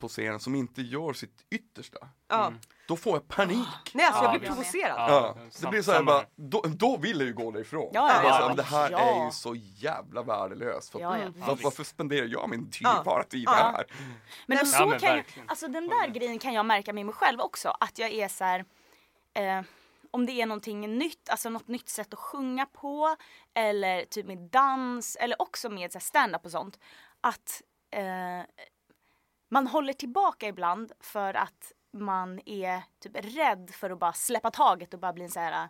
på 0.00 0.08
scenen 0.08 0.40
som 0.40 0.54
inte 0.54 0.82
gör 0.82 1.12
sitt 1.12 1.44
yttersta, 1.50 1.98
ja. 2.28 2.52
då 2.88 2.96
får 2.96 3.12
jag 3.12 3.28
panik. 3.28 3.68
Nej 3.94 4.06
alltså 4.06 4.24
Ja, 4.24 4.30
jag 4.32 4.40
blir 4.40 4.50
provocerad. 4.50 5.10
Ja, 5.10 5.36
det 5.60 5.66
blir 5.66 5.82
så 5.82 5.92
här 5.92 6.02
bara, 6.02 6.24
då, 6.36 6.60
då 6.68 6.96
vill 6.96 7.18
jag 7.18 7.26
ju 7.26 7.34
gå 7.34 7.50
därifrån. 7.50 7.90
Ja, 7.94 8.22
ja, 8.24 8.30
här, 8.32 8.40
ja. 8.48 8.54
det 8.54 8.62
här 8.62 8.90
Ja. 8.90 8.98
är 8.98 9.24
ju 9.24 9.30
så 9.30 9.54
jävla 9.56 10.22
värdelöst. 10.22 10.90
För, 10.90 11.00
Ja, 11.00 11.18
ja. 11.18 11.30
var, 11.34 11.58
varför 11.62 11.84
spenderar 11.84 12.26
jag 12.26 12.48
min 12.50 12.70
Ja. 12.80 12.94
dyrbara 12.96 13.22
tid 13.24 13.44
Ja. 13.46 13.52
här? 13.52 13.84
Men 14.46 14.66
så 14.66 14.86
men 14.86 14.98
kan 15.00 15.16
jag, 15.16 15.24
alltså 15.46 15.68
den 15.68 15.88
där 15.88 16.08
grejen 16.08 16.38
kan 16.38 16.52
jag 16.52 16.66
märka 16.66 16.92
med 16.92 17.06
mig 17.06 17.14
själv 17.14 17.40
också. 17.40 17.68
Att 17.80 17.98
jag 17.98 18.10
är 18.12 18.28
så 18.28 18.44
här, 18.44 18.64
eh, 19.34 19.62
om 20.10 20.26
det 20.26 20.32
är 20.32 20.46
någonting 20.46 20.98
nytt, 20.98 21.28
alltså 21.28 21.50
något 21.50 21.68
nytt 21.68 21.88
sätt 21.88 22.12
att 22.12 22.18
sjunga 22.18 22.66
på. 22.66 23.16
Eller 23.54 24.04
typ 24.04 24.26
med 24.26 24.38
dans 24.38 25.16
eller 25.16 25.42
också 25.42 25.70
med 25.70 25.92
så 25.92 26.00
stand-up 26.00 26.44
och 26.44 26.50
sånt. 26.50 26.78
Att 27.20 27.62
eh, 27.90 28.66
man 29.50 29.66
håller 29.66 29.92
tillbaka 29.92 30.48
ibland 30.48 30.92
för 31.00 31.34
att 31.34 31.72
man 31.92 32.40
är 32.46 32.82
typ 33.02 33.36
rädd 33.36 33.70
för 33.74 33.90
att 33.90 33.98
bara 33.98 34.12
släppa 34.12 34.50
taget 34.50 34.94
och 34.94 35.00
bara 35.00 35.12
bli 35.12 35.24
en 35.24 35.30
så 35.30 35.40
här 35.40 35.68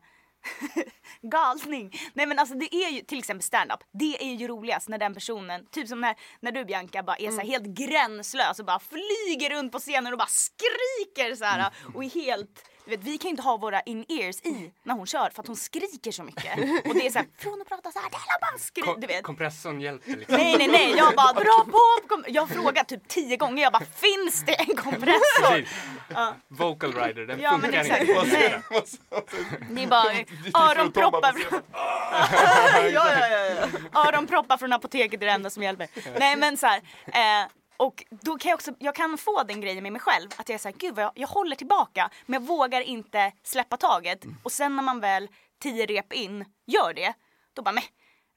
galning. 1.20 1.92
Nej 2.12 2.26
men 2.26 2.38
alltså 2.38 2.54
det 2.54 2.74
är 2.74 2.90
ju 2.90 3.00
till 3.00 3.18
exempel 3.18 3.42
stand-up. 3.42 3.80
Det 3.92 4.24
är 4.24 4.34
ju 4.34 4.48
roligast 4.48 4.88
när 4.88 4.98
den 4.98 5.14
personen, 5.14 5.66
typ 5.66 5.88
som 5.88 6.00
när, 6.00 6.16
när 6.40 6.52
du 6.52 6.64
Bianca 6.64 7.02
bara 7.02 7.16
är 7.16 7.30
så 7.30 7.36
här 7.36 7.46
helt 7.46 7.66
gränslös 7.66 8.58
och 8.58 8.66
bara 8.66 8.78
flyger 8.78 9.50
runt 9.50 9.72
på 9.72 9.78
scenen 9.78 10.12
och 10.12 10.18
bara 10.18 10.28
skriker 10.28 11.34
så 11.34 11.44
här 11.44 11.72
och 11.94 12.04
är 12.04 12.10
helt 12.10 12.70
du 12.90 12.96
vet, 12.96 13.04
vi 13.06 13.18
kan 13.18 13.30
inte 13.30 13.42
ha 13.42 13.56
våra 13.56 13.80
in-ears 13.80 14.40
i 14.46 14.72
när 14.82 14.94
hon 14.94 15.06
kör 15.06 15.30
för 15.34 15.42
att 15.42 15.46
hon 15.46 15.56
skriker 15.56 16.12
så 16.12 16.22
mycket. 16.22 16.58
Och 16.86 16.94
det 16.94 17.06
är 17.06 17.10
såhär, 17.10 17.26
från 17.38 17.60
att 17.62 17.68
prata 17.68 17.90
så 17.92 17.98
här, 17.98 18.10
det 18.10 18.16
är 18.16 18.40
bara 18.40 18.58
skrik, 18.58 18.84
du 18.98 19.06
vet. 19.06 19.22
kompressorn 19.22 19.80
hjälper 19.80 20.10
liksom. 20.16 20.36
Nej 20.36 20.54
nej 20.58 20.68
nej, 20.68 20.94
jag 20.96 21.14
bara 21.14 21.32
dra 21.32 21.64
på! 21.64 22.08
kom- 22.08 22.24
Jag 22.28 22.42
har 22.42 22.46
frågat 22.46 22.88
typ 22.88 23.08
tio 23.08 23.36
gånger, 23.36 23.62
jag 23.62 23.72
bara 23.72 23.84
finns 23.84 24.44
det 24.46 24.54
en 24.54 24.76
kompressor? 24.76 25.50
Precis. 25.50 25.74
Vocal 26.48 26.92
rider, 26.94 27.26
den 27.26 27.40
Ja, 27.40 27.50
funkar 27.62 27.84
inte. 27.84 28.04
Det 29.70 29.82
är 29.82 29.86
bara 29.86 30.10
öronproppar. 30.70 31.32
Tomma 31.32 31.62
ja, 32.92 33.12
ja, 33.12 33.28
ja, 33.28 33.66
ja. 33.92 34.08
Öronproppar 34.08 34.56
från 34.56 34.72
apoteket 34.72 35.22
är 35.22 35.26
det 35.26 35.32
enda 35.32 35.50
som 35.50 35.62
hjälper. 35.62 35.88
Nej 36.18 36.36
men 36.36 36.56
så 36.56 36.66
här, 36.66 36.80
eh, 37.06 37.48
och 37.78 38.04
då 38.10 38.38
kan 38.38 38.48
jag 38.50 38.56
också, 38.56 38.70
jag 38.78 38.94
kan 38.94 39.18
få 39.18 39.42
den 39.42 39.60
grejen 39.60 39.82
med 39.82 39.92
mig 39.92 40.00
själv 40.00 40.28
att 40.36 40.48
jag 40.48 40.54
är 40.54 40.58
såhär, 40.58 40.76
gud 40.78 40.94
vad 40.94 41.04
jag, 41.04 41.12
jag 41.14 41.28
håller 41.28 41.56
tillbaka 41.56 42.10
men 42.26 42.42
jag 42.42 42.48
vågar 42.48 42.80
inte 42.80 43.32
släppa 43.42 43.76
taget. 43.76 44.24
Och 44.42 44.52
sen 44.52 44.76
när 44.76 44.82
man 44.82 45.00
väl 45.00 45.28
tio 45.62 45.86
rep 45.86 46.12
in 46.12 46.44
gör 46.66 46.94
det, 46.94 47.14
då 47.52 47.62
bara 47.62 47.72
meh. 47.72 47.84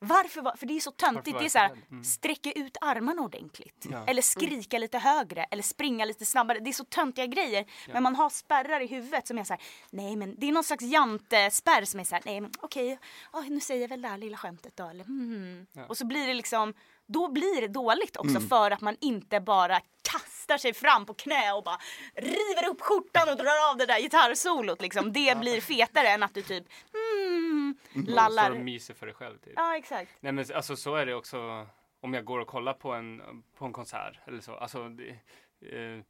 Varför? 0.03 0.41
var- 0.41 0.55
För 0.55 0.65
det 0.65 0.73
är 0.75 0.79
så 0.79 0.91
töntigt. 0.91 1.39
Det 1.39 1.45
är 1.45 1.49
så 1.49 1.57
här? 1.59 1.71
Mm. 1.91 2.03
sträcka 2.03 2.51
ut 2.51 2.77
armarna 2.81 3.21
ordentligt. 3.21 3.85
Ja. 3.91 4.03
Eller 4.07 4.21
skrika 4.21 4.77
lite 4.77 4.97
högre. 4.97 5.43
Eller 5.43 5.63
springa 5.63 6.05
lite 6.05 6.25
snabbare. 6.25 6.59
Det 6.59 6.69
är 6.69 6.73
så 6.73 6.83
töntiga 6.85 7.25
grejer. 7.25 7.65
Men 7.93 8.03
man 8.03 8.15
har 8.15 8.29
spärrar 8.29 8.79
i 8.79 8.87
huvudet 8.87 9.27
som 9.27 9.37
är 9.37 9.43
så 9.43 9.53
här, 9.53 9.61
nej 9.89 10.15
men 10.15 10.35
det 10.39 10.47
är 10.47 10.51
någon 10.51 10.63
slags 10.63 10.83
jantespärr 10.83 11.85
som 11.85 11.99
är 11.99 12.03
så 12.03 12.15
här, 12.15 12.21
nej 12.25 12.41
men 12.41 12.51
okej, 12.59 12.99
ja, 13.33 13.41
nu 13.41 13.59
säger 13.59 13.81
jag 13.81 13.89
väl 13.89 14.01
det 14.01 14.07
här 14.07 14.17
lilla 14.17 14.37
skämtet 14.37 14.77
då. 14.77 14.87
Eller, 14.87 15.03
hmm. 15.03 15.67
Och 15.89 15.97
så 15.97 16.05
blir 16.05 16.27
det 16.27 16.33
liksom, 16.33 16.73
då 17.12 17.28
blir 17.32 17.62
det 17.62 17.68
dåligt 17.68 18.18
också 18.18 18.39
för 18.39 18.72
att 18.72 18.82
man 18.82 18.97
inte 19.01 19.39
bara 19.39 19.80
kastar 20.12 20.57
sig 20.57 20.74
fram 20.74 21.05
på 21.05 21.14
knä 21.14 21.53
och 21.53 21.64
bara 21.64 21.78
river 22.16 22.70
upp 22.70 22.82
skjortan 22.82 23.30
och 23.30 23.36
drar 23.38 23.72
av 23.72 23.78
det 23.78 23.86
där 23.86 23.99
gitarrsolot 23.99 24.82
liksom. 24.82 25.14
Det 25.14 25.38
blir 25.38 25.62
fetare 25.62 26.07
än 26.07 26.24
att 26.24 26.34
du 26.34 26.41
typ 26.41 26.66
hmm, 26.93 27.76
Står 27.91 28.01
och 28.01 28.09
lallar. 28.09 28.51
myser 28.51 28.93
för 28.93 29.05
dig 29.05 29.16
själv 29.16 29.38
typ. 29.38 29.53
Ja 29.55 29.78
exakt. 29.78 30.12
Nej 30.20 30.32
men 30.32 30.45
alltså 30.55 30.76
så 30.76 30.95
är 30.95 31.05
det 31.05 31.14
också 31.14 31.68
om 32.01 32.14
jag 32.14 32.26
går 32.26 32.39
och 32.39 32.47
kollar 32.47 32.74
på 32.74 32.91
en, 32.93 33.22
på 33.57 33.66
en 33.66 33.74
konsert 33.74 34.20
eller 34.28 34.41
så. 34.41 34.55
Alltså, 34.55 34.89
det, 34.89 35.09
eh, 35.09 36.03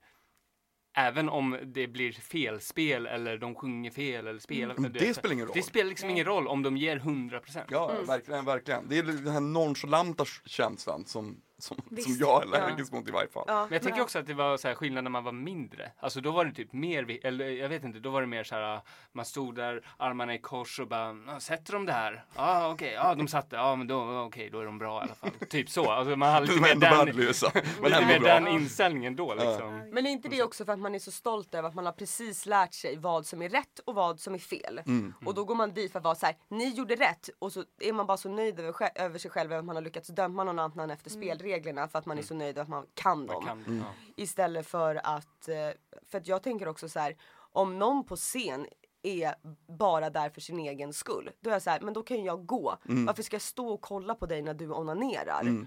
även 0.94 1.30
om 1.30 1.58
det 1.64 1.88
blir 1.88 2.12
felspel 2.12 3.06
eller 3.06 3.38
de 3.38 3.56
sjunger 3.56 3.92
fel 3.92 4.28
eller 4.28 4.40
spelar. 4.40 4.76
Mm, 4.76 4.92
du 4.92 5.00
det 5.00 5.14
spelar 5.14 5.34
ingen 5.34 5.46
roll. 5.46 5.54
Det 5.56 5.64
spelar 5.64 5.90
liksom 5.90 6.10
ingen 6.10 6.26
roll 6.26 6.48
om 6.48 6.64
de 6.64 6.78
ger 6.78 6.96
100 6.98 7.40
procent. 7.40 7.66
Ja, 7.72 7.92
verkligen, 8.08 8.46
verkligen. 8.46 8.88
Det 8.90 8.98
är 8.98 9.04
den 9.04 9.28
här 9.28 9.40
nonchalanta 9.40 10.26
känslan 10.46 11.06
som, 11.06 11.42
som, 11.64 11.78
som 11.78 11.86
Visst. 11.96 12.20
jag 12.20 12.44
är 12.44 12.48
Ja. 12.58 12.58
allergisk 12.64 12.92
mot 12.94 13.08
i 13.08 13.12
varje 13.12 13.28
fall. 13.30 13.44
Ja. 13.48 13.64
Men 13.64 13.74
jag 13.74 13.82
tänker 13.82 14.02
också 14.02 14.20
att 14.20 14.28
det 14.28 14.34
var 14.34 14.58
så 14.58 14.68
här 14.68 14.76
skillnad 14.76 15.04
när 15.04 15.12
man 15.12 15.24
var 15.24 15.32
mindre. 15.32 15.92
Alltså 16.00 16.22
då 16.22 16.32
var 16.32 16.46
det 16.46 16.52
typ 16.54 16.74
mer, 16.74 17.26
eller 17.26 17.50
jag 17.50 17.70
vet 17.70 17.84
inte, 17.84 18.00
då 18.00 18.10
var 18.10 18.22
det 18.22 18.28
mer 18.28 18.44
så 18.44 18.56
här, 18.56 18.82
man 19.12 19.26
stod 19.26 19.56
där, 19.56 19.86
armarna 19.98 20.34
i 20.34 20.38
kors 20.38 20.80
och 20.80 20.88
bara, 20.88 21.18
"Ja, 21.28 21.40
sätter 21.40 21.74
de 21.74 21.86
det 21.86 21.94
här? 21.94 22.26
Ja 22.36 22.42
ah, 22.66 22.72
okej, 22.72 22.92
ja 22.94 23.16
de 23.16 23.28
satte, 23.28 23.56
ja 23.56 23.76
men 23.76 23.88
då, 23.88 24.20
okej 24.28 24.50
då 24.50 24.60
är 24.60 24.66
de 24.66 24.78
bra 24.78 25.00
i 25.02 25.04
alla 25.04 25.16
fall. 25.16 25.30
typ 25.50 25.70
så, 25.70 25.92
alltså 25.92 26.16
man 26.16 26.30
hade 26.34 26.46
De 26.52 26.54
lite 26.54 26.62
mer 26.62 26.76
den, 26.76 27.06
lite 27.84 28.06
mer 28.06 28.20
den 28.20 28.48
inställningen 28.48 29.16
då 29.16 29.34
liksom. 29.34 29.90
Men 29.94 30.06
är 30.06 30.12
inte 30.12 30.30
det 30.30 30.44
också 30.44 30.66
för 30.66 30.74
att 30.74 30.80
man 30.80 30.96
är 30.96 31.00
så 31.00 31.12
stolt 31.12 31.56
över 31.56 31.70
att 31.70 31.76
man 31.76 31.86
har 31.86 31.94
precis 31.94 32.46
lärt 32.46 32.74
sig 32.74 32.98
vad 32.98 33.26
som 33.26 33.42
är 33.42 33.50
rätt 33.50 33.80
och 33.86 33.96
vad 33.96 34.20
som 34.20 34.34
är 34.34 34.38
fel? 34.40 34.82
Mm. 34.86 35.14
Och 35.26 35.34
då 35.34 35.44
går 35.46 35.56
man 35.56 35.74
dit 35.74 35.92
för 35.92 36.00
att 36.00 36.04
vara 36.06 36.16
så 36.16 36.26
här: 36.26 36.36
ni 36.50 36.70
gjorde 36.70 36.96
rätt 36.96 37.30
och 37.40 37.52
så 37.52 37.64
är 37.80 37.94
man 37.94 38.06
bara 38.06 38.18
så 38.18 38.30
nöjd 38.30 38.60
över, 38.60 38.74
över 38.96 39.20
sig 39.20 39.32
själv 39.32 39.52
över 39.52 39.60
att 39.60 39.66
man 39.66 39.76
har 39.76 39.84
lyckats 39.84 40.10
döma 40.10 40.44
någon 40.44 40.60
annan 40.60 40.92
efter 40.92 41.10
spelreglerna 41.52 41.88
för 41.88 42.00
att 42.00 42.06
man 42.06 42.18
är 42.18 42.22
så 42.22 42.34
nöjd 42.34 42.58
att 42.58 42.68
man 42.68 42.86
kan 42.94 43.28
dem. 43.28 43.46
Man 43.46 43.64
kan, 43.64 43.78
ja. 43.78 43.86
Istället 44.16 44.68
för 44.68 45.02
att, 45.04 45.48
eh, 45.48 45.70
för 46.10 46.18
att 46.18 46.28
jag 46.28 46.44
tänker 46.44 46.68
också 46.68 46.90
så 46.90 47.00
här, 47.00 47.16
om 47.54 47.80
någon 47.80 48.04
på 48.04 48.16
scen 48.16 48.68
är 49.04 49.36
bara 49.68 50.10
där 50.10 50.30
för 50.30 50.42
sin 50.42 50.60
egen 50.60 50.94
skull. 50.94 51.32
Då 51.42 51.50
är 51.50 51.54
jag 51.54 51.62
så 51.62 51.70
här, 51.70 51.82
men 51.82 51.94
då 51.94 52.04
kan 52.04 52.24
jag 52.24 52.46
gå. 52.46 52.78
Varför 52.84 53.24
ska 53.24 53.36
jag 53.36 53.42
stå 53.42 53.68
och 53.68 53.82
kolla 53.82 54.16
på 54.16 54.26
dig 54.26 54.42
när 54.42 54.54
du 54.54 54.72
onanerar? 54.72 55.66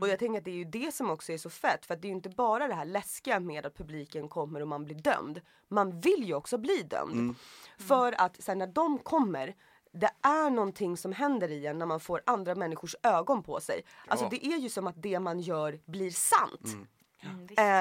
Och 0.00 0.08
jag 0.08 0.18
tänker 0.18 0.38
att 0.38 0.44
det 0.44 0.50
är 0.50 0.64
ju 0.64 0.64
det 0.64 0.94
som 0.94 1.10
också 1.10 1.32
är 1.32 1.38
så 1.38 1.50
fett. 1.50 1.86
För 1.86 1.94
att 1.94 2.02
det 2.02 2.06
är 2.06 2.10
ju 2.10 2.16
inte 2.16 2.28
bara 2.28 2.68
det 2.68 2.74
här 2.74 2.84
läskiga 2.84 3.40
med 3.40 3.66
att 3.66 3.76
publiken 3.76 4.28
kommer 4.28 4.60
och 4.62 4.68
man 4.68 4.84
blir 4.84 4.96
dömd. 4.96 5.40
Man 5.68 6.00
vill 6.00 6.24
ju 6.24 6.34
också 6.34 6.58
bli 6.58 6.82
dömd. 6.82 7.34
För 7.78 8.20
att 8.20 8.42
sen 8.42 8.58
när 8.58 8.66
de 8.66 8.98
kommer 8.98 9.54
det 9.92 10.10
är 10.22 10.50
någonting 10.50 10.96
som 10.96 11.12
händer 11.12 11.48
i 11.50 11.66
en 11.66 11.78
när 11.78 11.86
man 11.86 12.00
får 12.00 12.22
andra 12.26 12.54
människors 12.54 12.94
ögon 13.02 13.42
på 13.42 13.60
sig. 13.60 13.82
Alltså 14.06 14.24
Ja. 14.26 14.30
det 14.30 14.46
är 14.46 14.58
ju 14.58 14.68
som 14.68 14.86
att 14.86 15.02
det 15.02 15.20
man 15.20 15.40
gör 15.40 15.80
blir 15.84 16.10
sant. 16.10 16.66
Mm, 17.22 17.46
visst. 17.46 17.60
Eh, 17.60 17.80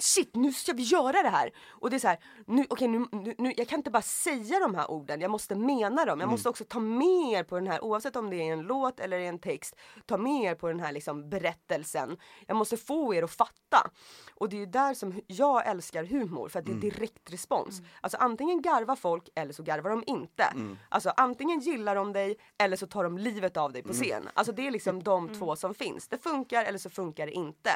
shit 0.00 0.34
nu 0.34 0.52
ska 0.52 0.72
vi 0.72 0.82
göra 0.82 1.22
det 1.22 1.28
här! 1.28 1.52
Och 1.68 1.90
det 1.90 1.96
är 1.96 1.98
så 1.98 2.08
här, 2.08 2.18
nu, 2.46 2.66
okej, 2.70 2.88
nu, 2.88 3.06
nu, 3.38 3.52
jag 3.56 3.68
kan 3.68 3.78
inte 3.78 3.90
bara 3.90 4.02
säga 4.02 4.58
de 4.58 4.74
här 4.74 4.90
orden, 4.90 5.20
jag 5.20 5.30
måste 5.30 5.54
mena 5.54 6.04
dem. 6.04 6.20
Jag 6.20 6.28
måste 6.30 6.48
också 6.48 6.64
ta 6.64 6.80
med 6.80 7.32
er 7.32 7.42
på 7.44 7.54
den 7.54 7.66
här, 7.66 7.84
oavsett 7.84 8.16
om 8.16 8.30
det 8.30 8.36
är 8.36 8.52
en 8.52 8.62
låt 8.62 9.00
eller 9.00 9.18
en 9.18 9.38
text, 9.38 9.76
ta 10.06 10.16
med 10.16 10.44
er 10.44 10.54
på 10.54 10.68
den 10.68 10.80
här 10.80 10.92
liksom 10.92 11.30
berättelsen. 11.30 12.16
Jag 12.46 12.56
måste 12.56 12.76
få 12.76 13.14
er 13.14 13.22
att 13.22 13.30
fatta. 13.30 13.90
Och 14.34 14.48
det 14.48 14.56
är 14.56 14.60
ju 14.60 14.66
där 14.66 14.94
som 14.94 15.20
jag 15.26 15.66
älskar 15.66 16.04
humor, 16.04 16.48
för 16.48 16.58
att 16.58 16.64
det 16.66 16.72
är 16.72 16.76
direkt 16.90 17.32
respons. 17.32 17.82
Alltså 18.00 18.18
antingen 18.18 18.62
garvar 18.62 18.96
folk 18.96 19.28
eller 19.34 19.52
så 19.52 19.62
garvar 19.62 19.90
de 19.90 20.04
inte. 20.06 20.44
Alltså 20.88 21.12
antingen 21.16 21.60
gillar 21.60 21.94
de 21.94 22.12
dig 22.12 22.36
eller 22.58 22.76
så 22.76 22.86
tar 22.86 23.04
de 23.04 23.18
livet 23.18 23.56
av 23.56 23.72
dig 23.72 23.82
på 23.82 23.92
scen. 23.92 24.28
Alltså 24.34 24.52
det 24.52 24.66
är 24.66 24.70
liksom 24.70 25.02
de 25.02 25.28
två 25.34 25.56
som 25.56 25.74
finns. 25.74 26.08
Det 26.08 26.18
funkar 26.18 26.64
eller 26.64 26.78
så 26.78 26.90
funkar 26.90 27.26
det 27.26 27.32
inte. 27.32 27.70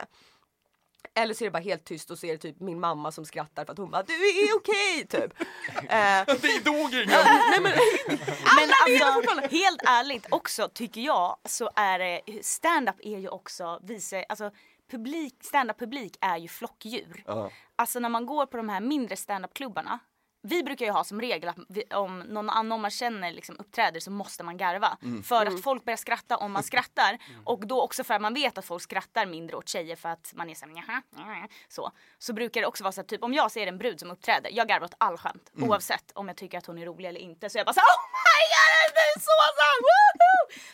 Eller 1.14 1.34
så 1.34 1.44
är 1.44 1.46
det 1.46 1.50
bara 1.50 1.62
helt 1.62 1.84
tyst 1.84 2.10
och 2.10 2.18
så 2.18 2.26
är 2.26 2.32
det 2.32 2.38
typ 2.38 2.60
min 2.60 2.80
mamma 2.80 3.12
som 3.12 3.24
skrattar 3.24 3.64
för 3.64 3.72
att 3.72 3.78
hon 3.78 3.90
bara 3.90 4.02
du 4.02 4.12
är 4.14 4.56
okej 4.56 5.06
typ. 5.06 5.32
Eh, 5.90 6.24
Det 6.26 6.64
dog 6.64 6.94
ingen! 6.94 7.08
nej 7.08 7.60
men, 7.62 7.72
Men 8.56 8.70
alltså, 8.86 9.56
helt 9.56 9.82
ärligt 9.86 10.26
också 10.30 10.68
tycker 10.74 11.00
jag 11.00 11.36
så 11.44 11.70
är 11.76 11.98
det, 11.98 12.20
stand-up 12.42 12.96
är 13.02 13.18
ju 13.18 13.28
också, 13.28 13.80
visa, 13.82 14.22
alltså 14.28 14.50
publik, 14.90 15.34
stand-up 15.40 15.78
publik 15.78 16.16
är 16.20 16.36
ju 16.36 16.48
flockdjur. 16.48 17.22
Ja. 17.26 17.50
Alltså 17.76 17.98
när 17.98 18.08
man 18.08 18.26
går 18.26 18.46
på 18.46 18.56
de 18.56 18.68
här 18.68 18.80
mindre 18.80 19.16
stand-up-klubbarna 19.16 19.98
vi 20.42 20.62
brukar 20.62 20.86
ju 20.86 20.92
ha 20.92 21.04
som 21.04 21.20
regel 21.20 21.48
att 21.48 21.56
vi, 21.68 21.82
om 21.94 22.18
någon 22.20 22.50
annan 22.50 22.80
man 22.80 22.90
känner 22.90 23.32
liksom 23.32 23.56
uppträder 23.58 24.00
så 24.00 24.10
måste 24.10 24.44
man 24.44 24.56
garva. 24.56 24.98
För 25.24 25.46
att 25.46 25.62
folk 25.62 25.84
börjar 25.84 25.96
skratta 25.96 26.36
om 26.36 26.52
man 26.52 26.62
skrattar. 26.62 27.18
Och 27.44 27.66
då 27.66 27.82
också 27.82 28.04
för 28.04 28.14
att 28.14 28.20
man 28.22 28.34
vet 28.34 28.58
att 28.58 28.64
folk 28.64 28.82
skrattar 28.82 29.26
mindre 29.26 29.56
åt 29.56 29.68
tjejer 29.68 29.96
för 29.96 30.08
att 30.08 30.32
man 30.34 30.50
är 30.50 30.54
såhär 30.54 30.72
jaha, 30.76 31.02
jaha, 31.16 31.48
så. 31.68 31.90
Så 32.18 32.32
brukar 32.32 32.60
det 32.60 32.66
också 32.66 32.84
vara 32.84 32.92
så 32.92 33.00
att 33.00 33.08
typ 33.08 33.22
om 33.22 33.34
jag 33.34 33.50
ser 33.52 33.66
en 33.66 33.78
brud 33.78 34.00
som 34.00 34.10
uppträder, 34.10 34.50
jag 34.52 34.68
garvar 34.68 34.84
åt 34.84 34.94
all 34.98 35.18
skämt. 35.18 35.50
Oavsett 35.60 36.12
om 36.14 36.28
jag 36.28 36.36
tycker 36.36 36.58
att 36.58 36.66
hon 36.66 36.78
är 36.78 36.86
rolig 36.86 37.08
eller 37.08 37.20
inte. 37.20 37.50
Så 37.50 37.58
jag 37.58 37.66
bara 37.66 37.72
såhär 37.72 37.86
oh 37.86 38.06
my 38.26 38.42
god 38.54 38.90
det 38.96 39.00
är 39.00 39.20
så 39.20 39.36
sant! 39.60 40.15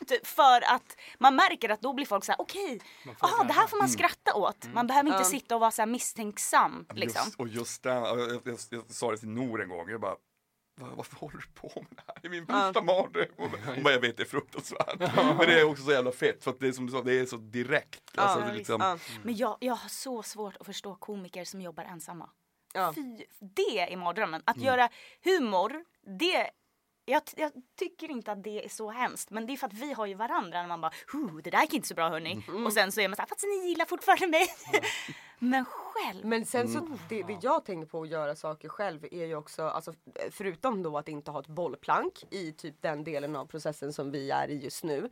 Typ 0.06 0.26
för 0.26 0.74
att 0.74 0.96
man 1.18 1.36
märker 1.36 1.68
att 1.68 1.80
då 1.80 1.92
blir 1.92 2.06
folk 2.06 2.24
såhär 2.24 2.40
okej, 2.40 2.80
får 3.04 3.40
ah, 3.40 3.44
det 3.44 3.52
här 3.52 3.66
får 3.66 3.76
man 3.76 3.86
Mm. 3.86 3.92
skratta 3.98 4.34
åt. 4.34 4.68
Man 4.74 4.86
behöver 4.86 5.08
inte 5.10 5.20
Ja. 5.22 5.24
sitta 5.24 5.54
och 5.54 5.60
vara 5.60 5.70
såhär 5.70 5.86
misstänksam 5.86 6.86
liksom. 6.94 7.22
Just, 7.24 7.40
och 7.40 7.48
just 7.48 7.82
den, 7.82 7.94
jag, 8.02 8.18
jag, 8.20 8.40
jag, 8.44 8.58
jag 8.70 8.90
sa 8.90 9.10
det 9.10 9.16
till 9.16 9.28
Nor 9.28 9.62
en 9.62 9.68
gång, 9.68 9.88
jag 9.90 10.00
bara 10.00 10.16
"Va- 10.80 10.88
varför 10.96 11.16
håller 11.16 11.36
du 11.38 11.60
på 11.60 11.72
med 11.80 11.86
det 11.96 12.02
här? 12.06 12.16
Det 12.22 12.28
är 12.28 12.30
min 12.30 12.44
värsta 12.44 12.82
mardröm. 12.82 13.26
Hon 13.36 13.82
bara, 13.82 13.92
jag 13.92 14.00
vet 14.00 14.16
det 14.16 14.22
är 14.22 14.26
fruktansvärt. 14.26 14.98
Men 14.98 15.36
det 15.38 15.60
är 15.60 15.64
också 15.64 15.84
så 15.84 15.92
jävla 15.92 16.12
fett 16.12 16.44
för 16.44 16.50
att 16.50 16.60
det 16.60 16.68
är 16.68 16.72
som 16.72 16.86
du 16.86 16.92
sa, 16.92 17.02
det 17.02 17.20
är 17.20 17.26
så 17.26 17.36
direkt. 17.36 18.18
Alltså, 18.18 18.40
Ja, 18.40 18.46
det 18.46 18.52
liksom, 18.54 18.80
ja. 18.80 18.98
Men 19.22 19.36
jag, 19.36 19.56
jag 19.60 19.74
har 19.74 19.88
så 19.88 20.22
svårt 20.22 20.56
att 20.56 20.66
förstå 20.66 20.94
komiker 20.94 21.44
som 21.44 21.60
jobbar 21.60 21.84
ensamma. 21.84 22.30
Ja. 22.74 22.92
Fy, 22.94 23.24
det 23.40 23.92
är 23.92 23.96
mardrömmen. 23.96 24.42
Att 24.44 24.56
göra 24.56 24.88
humor, 25.24 25.84
det 26.18 26.50
jag, 27.04 27.22
jag 27.36 27.52
tycker 27.78 28.10
inte 28.10 28.32
att 28.32 28.44
det 28.44 28.64
är 28.64 28.68
så 28.68 28.90
hemskt 28.90 29.30
men 29.30 29.46
det 29.46 29.52
är 29.52 29.56
för 29.56 29.66
att 29.66 29.72
vi 29.72 29.92
har 29.92 30.06
ju 30.06 30.14
varandra 30.14 30.60
när 30.60 30.68
man 30.68 30.80
bara 30.80 30.92
"Huh, 31.12 31.36
det 31.44 31.50
där 31.50 31.60
gick 31.62 31.74
inte 31.74 31.88
så 31.88 31.94
bra 31.94 32.08
hörni. 32.08 32.44
Och 32.66 32.72
sen 32.72 32.92
så 32.92 33.00
är 33.00 33.08
man 33.08 33.16
såhär 33.16 33.26
fast 33.28 33.44
ni 33.44 33.68
gillar 33.68 33.84
fortfarande 33.86 34.26
mig. 34.28 34.46
men 35.38 35.64
själv. 35.64 36.24
Men 36.24 36.46
sen 36.46 36.68
så, 36.68 36.98
det, 37.08 37.22
det 37.22 37.38
jag 37.42 37.64
tänker 37.64 37.86
på 37.86 38.02
att 38.02 38.08
göra 38.08 38.36
saker 38.36 38.68
själv 38.68 39.04
är 39.10 39.24
ju 39.26 39.34
också, 39.36 39.62
alltså, 39.62 39.94
förutom 40.30 40.82
då 40.82 40.98
att 40.98 41.08
inte 41.08 41.30
ha 41.30 41.40
ett 41.40 41.46
bollplank 41.46 42.24
i 42.30 42.52
typ 42.52 42.82
den 42.82 43.04
delen 43.04 43.36
av 43.36 43.46
processen 43.46 43.92
som 43.92 44.10
vi 44.10 44.30
är 44.30 44.48
i 44.48 44.58
just 44.64 44.84
nu. 44.84 45.10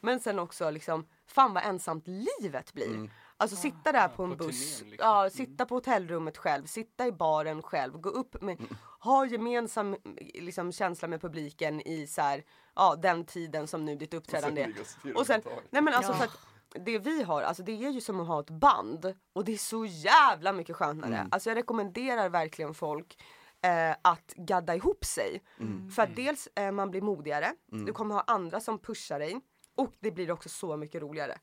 Men 0.00 0.20
sen 0.20 0.38
också 0.38 0.70
liksom, 0.70 1.06
fan 1.26 1.54
vad 1.54 1.64
ensamt 1.64 2.04
livet 2.06 2.72
blir. 2.72 3.10
Alltså 3.38 3.56
sitta 3.56 3.92
där 3.92 4.08
på 4.08 4.22
en 4.24 4.30
på 4.30 4.36
buss, 4.36 4.78
turnén, 4.78 4.90
liksom. 4.90 5.08
ja, 5.08 5.30
sitta 5.30 5.66
på 5.66 5.74
hotellrummet 5.74 6.36
själv, 6.38 6.66
sitta 6.66 7.06
i 7.06 7.12
baren 7.12 7.62
själv, 7.62 7.92
gå 7.92 8.08
upp 8.08 8.42
med, 8.42 8.58
ha 9.00 9.26
gemensam 9.26 9.96
liksom, 10.34 10.72
känsla 10.72 11.08
med 11.08 11.20
publiken 11.20 11.80
i 11.88 12.06
så 12.06 12.20
här, 12.22 12.44
ja, 12.74 12.96
den 12.96 13.24
tiden 13.24 13.66
som 13.66 13.84
nu 13.84 13.96
ditt 13.96 14.14
uppträdande 14.14 14.62
är. 14.62 15.16
och 15.16 15.26
sen, 15.26 15.42
nej 15.70 15.82
men 15.82 15.94
alltså 15.94 16.12
Ja. 16.12 16.24
att 16.24 16.38
det 16.84 16.98
vi 16.98 17.22
har, 17.22 17.42
alltså 17.42 17.62
det 17.62 17.72
är 17.72 17.90
ju 17.90 18.00
som 18.00 18.20
att 18.20 18.26
ha 18.26 18.40
ett 18.40 18.50
band 18.50 19.14
och 19.32 19.44
det 19.44 19.52
är 19.52 19.56
så 19.58 19.84
jävla 19.86 20.52
mycket 20.52 20.76
skönare. 20.76 21.14
Mm. 21.16 21.28
Alltså 21.30 21.50
jag 21.50 21.56
rekommenderar 21.56 22.28
verkligen 22.28 22.74
folk 22.74 23.22
eh, 23.62 23.96
att 24.02 24.32
gadda 24.36 24.74
ihop 24.74 25.04
sig. 25.04 25.42
Mm. 25.60 25.90
För 25.90 26.02
att 26.02 26.16
dels 26.16 26.48
eh, 26.54 26.72
man 26.72 26.90
blir 26.90 27.02
modigare, 27.02 27.52
du 27.66 27.92
kommer 27.92 28.14
ha 28.14 28.24
andra 28.26 28.60
som 28.60 28.78
pushar 28.78 29.18
dig 29.18 29.40
och 29.74 29.92
det 30.00 30.10
blir 30.10 30.30
också 30.30 30.48
så 30.48 30.76
mycket 30.76 31.02
roligare. 31.02 31.38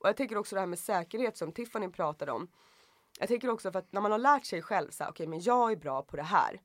Mm. 0.00 0.02
Och 0.02 0.08
jag 0.08 0.16
tänker 0.16 0.38
också 0.38 0.54
det 0.56 0.60
här 0.60 0.66
med 0.66 0.78
säkerhet 0.78 1.36
som 1.36 1.52
Tiffany 1.52 1.88
pratade 1.88 2.32
om. 2.32 2.48
Jag 3.18 3.28
tänker 3.28 3.50
också 3.50 3.72
för 3.72 3.78
att 3.78 3.92
när 3.92 4.00
man 4.00 4.12
har 4.12 4.18
lärt 4.18 4.44
sig 4.46 4.62
själv 4.62 4.90
så 4.90 5.04
här, 5.04 5.10
okej 5.10 5.26
men 5.26 5.40
jag 5.40 5.72
är 5.72 5.76
bra 5.76 6.02
på 6.02 6.16
det 6.16 6.22
här. 6.22 6.60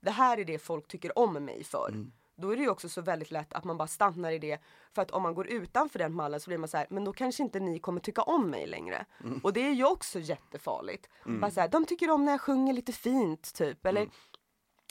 Det 0.00 0.10
här 0.10 0.38
är 0.38 0.44
det 0.44 0.58
folk 0.58 0.88
tycker 0.88 1.18
om 1.18 1.32
mig 1.32 1.64
för. 1.64 1.88
Mm. 1.88 2.12
Då 2.36 2.50
är 2.50 2.56
det 2.56 2.62
ju 2.62 2.68
också 2.68 2.88
så 2.88 3.00
väldigt 3.00 3.30
lätt 3.30 3.52
att 3.52 3.64
man 3.64 3.76
bara 3.76 3.88
stannar 3.88 4.32
i 4.32 4.38
det. 4.38 4.58
För 4.94 5.02
att 5.02 5.10
om 5.10 5.22
man 5.22 5.34
går 5.34 5.46
utanför 5.46 5.98
den 5.98 6.14
mallen 6.14 6.40
så 6.40 6.50
blir 6.50 6.58
man 6.58 6.68
så 6.68 6.76
här, 6.76 6.86
men 6.90 7.04
då 7.04 7.12
kanske 7.12 7.42
inte 7.42 7.60
ni 7.60 7.78
kommer 7.78 8.00
tycka 8.00 8.22
om 8.22 8.50
mig 8.50 8.66
längre. 8.66 9.06
Mm. 9.24 9.40
Och 9.42 9.52
det 9.52 9.60
är 9.60 9.72
ju 9.72 9.84
också 9.84 10.18
jättefarligt. 10.20 11.08
Bara 11.40 11.50
så 11.50 11.60
här, 11.60 11.68
de 11.68 11.84
tycker 11.84 12.10
om 12.10 12.24
när 12.24 12.32
jag 12.32 12.40
sjunger 12.40 12.72
lite 12.72 12.92
fint 12.92 13.54
typ. 13.54 13.86
Eller 13.86 14.00
Mm. 14.00 14.12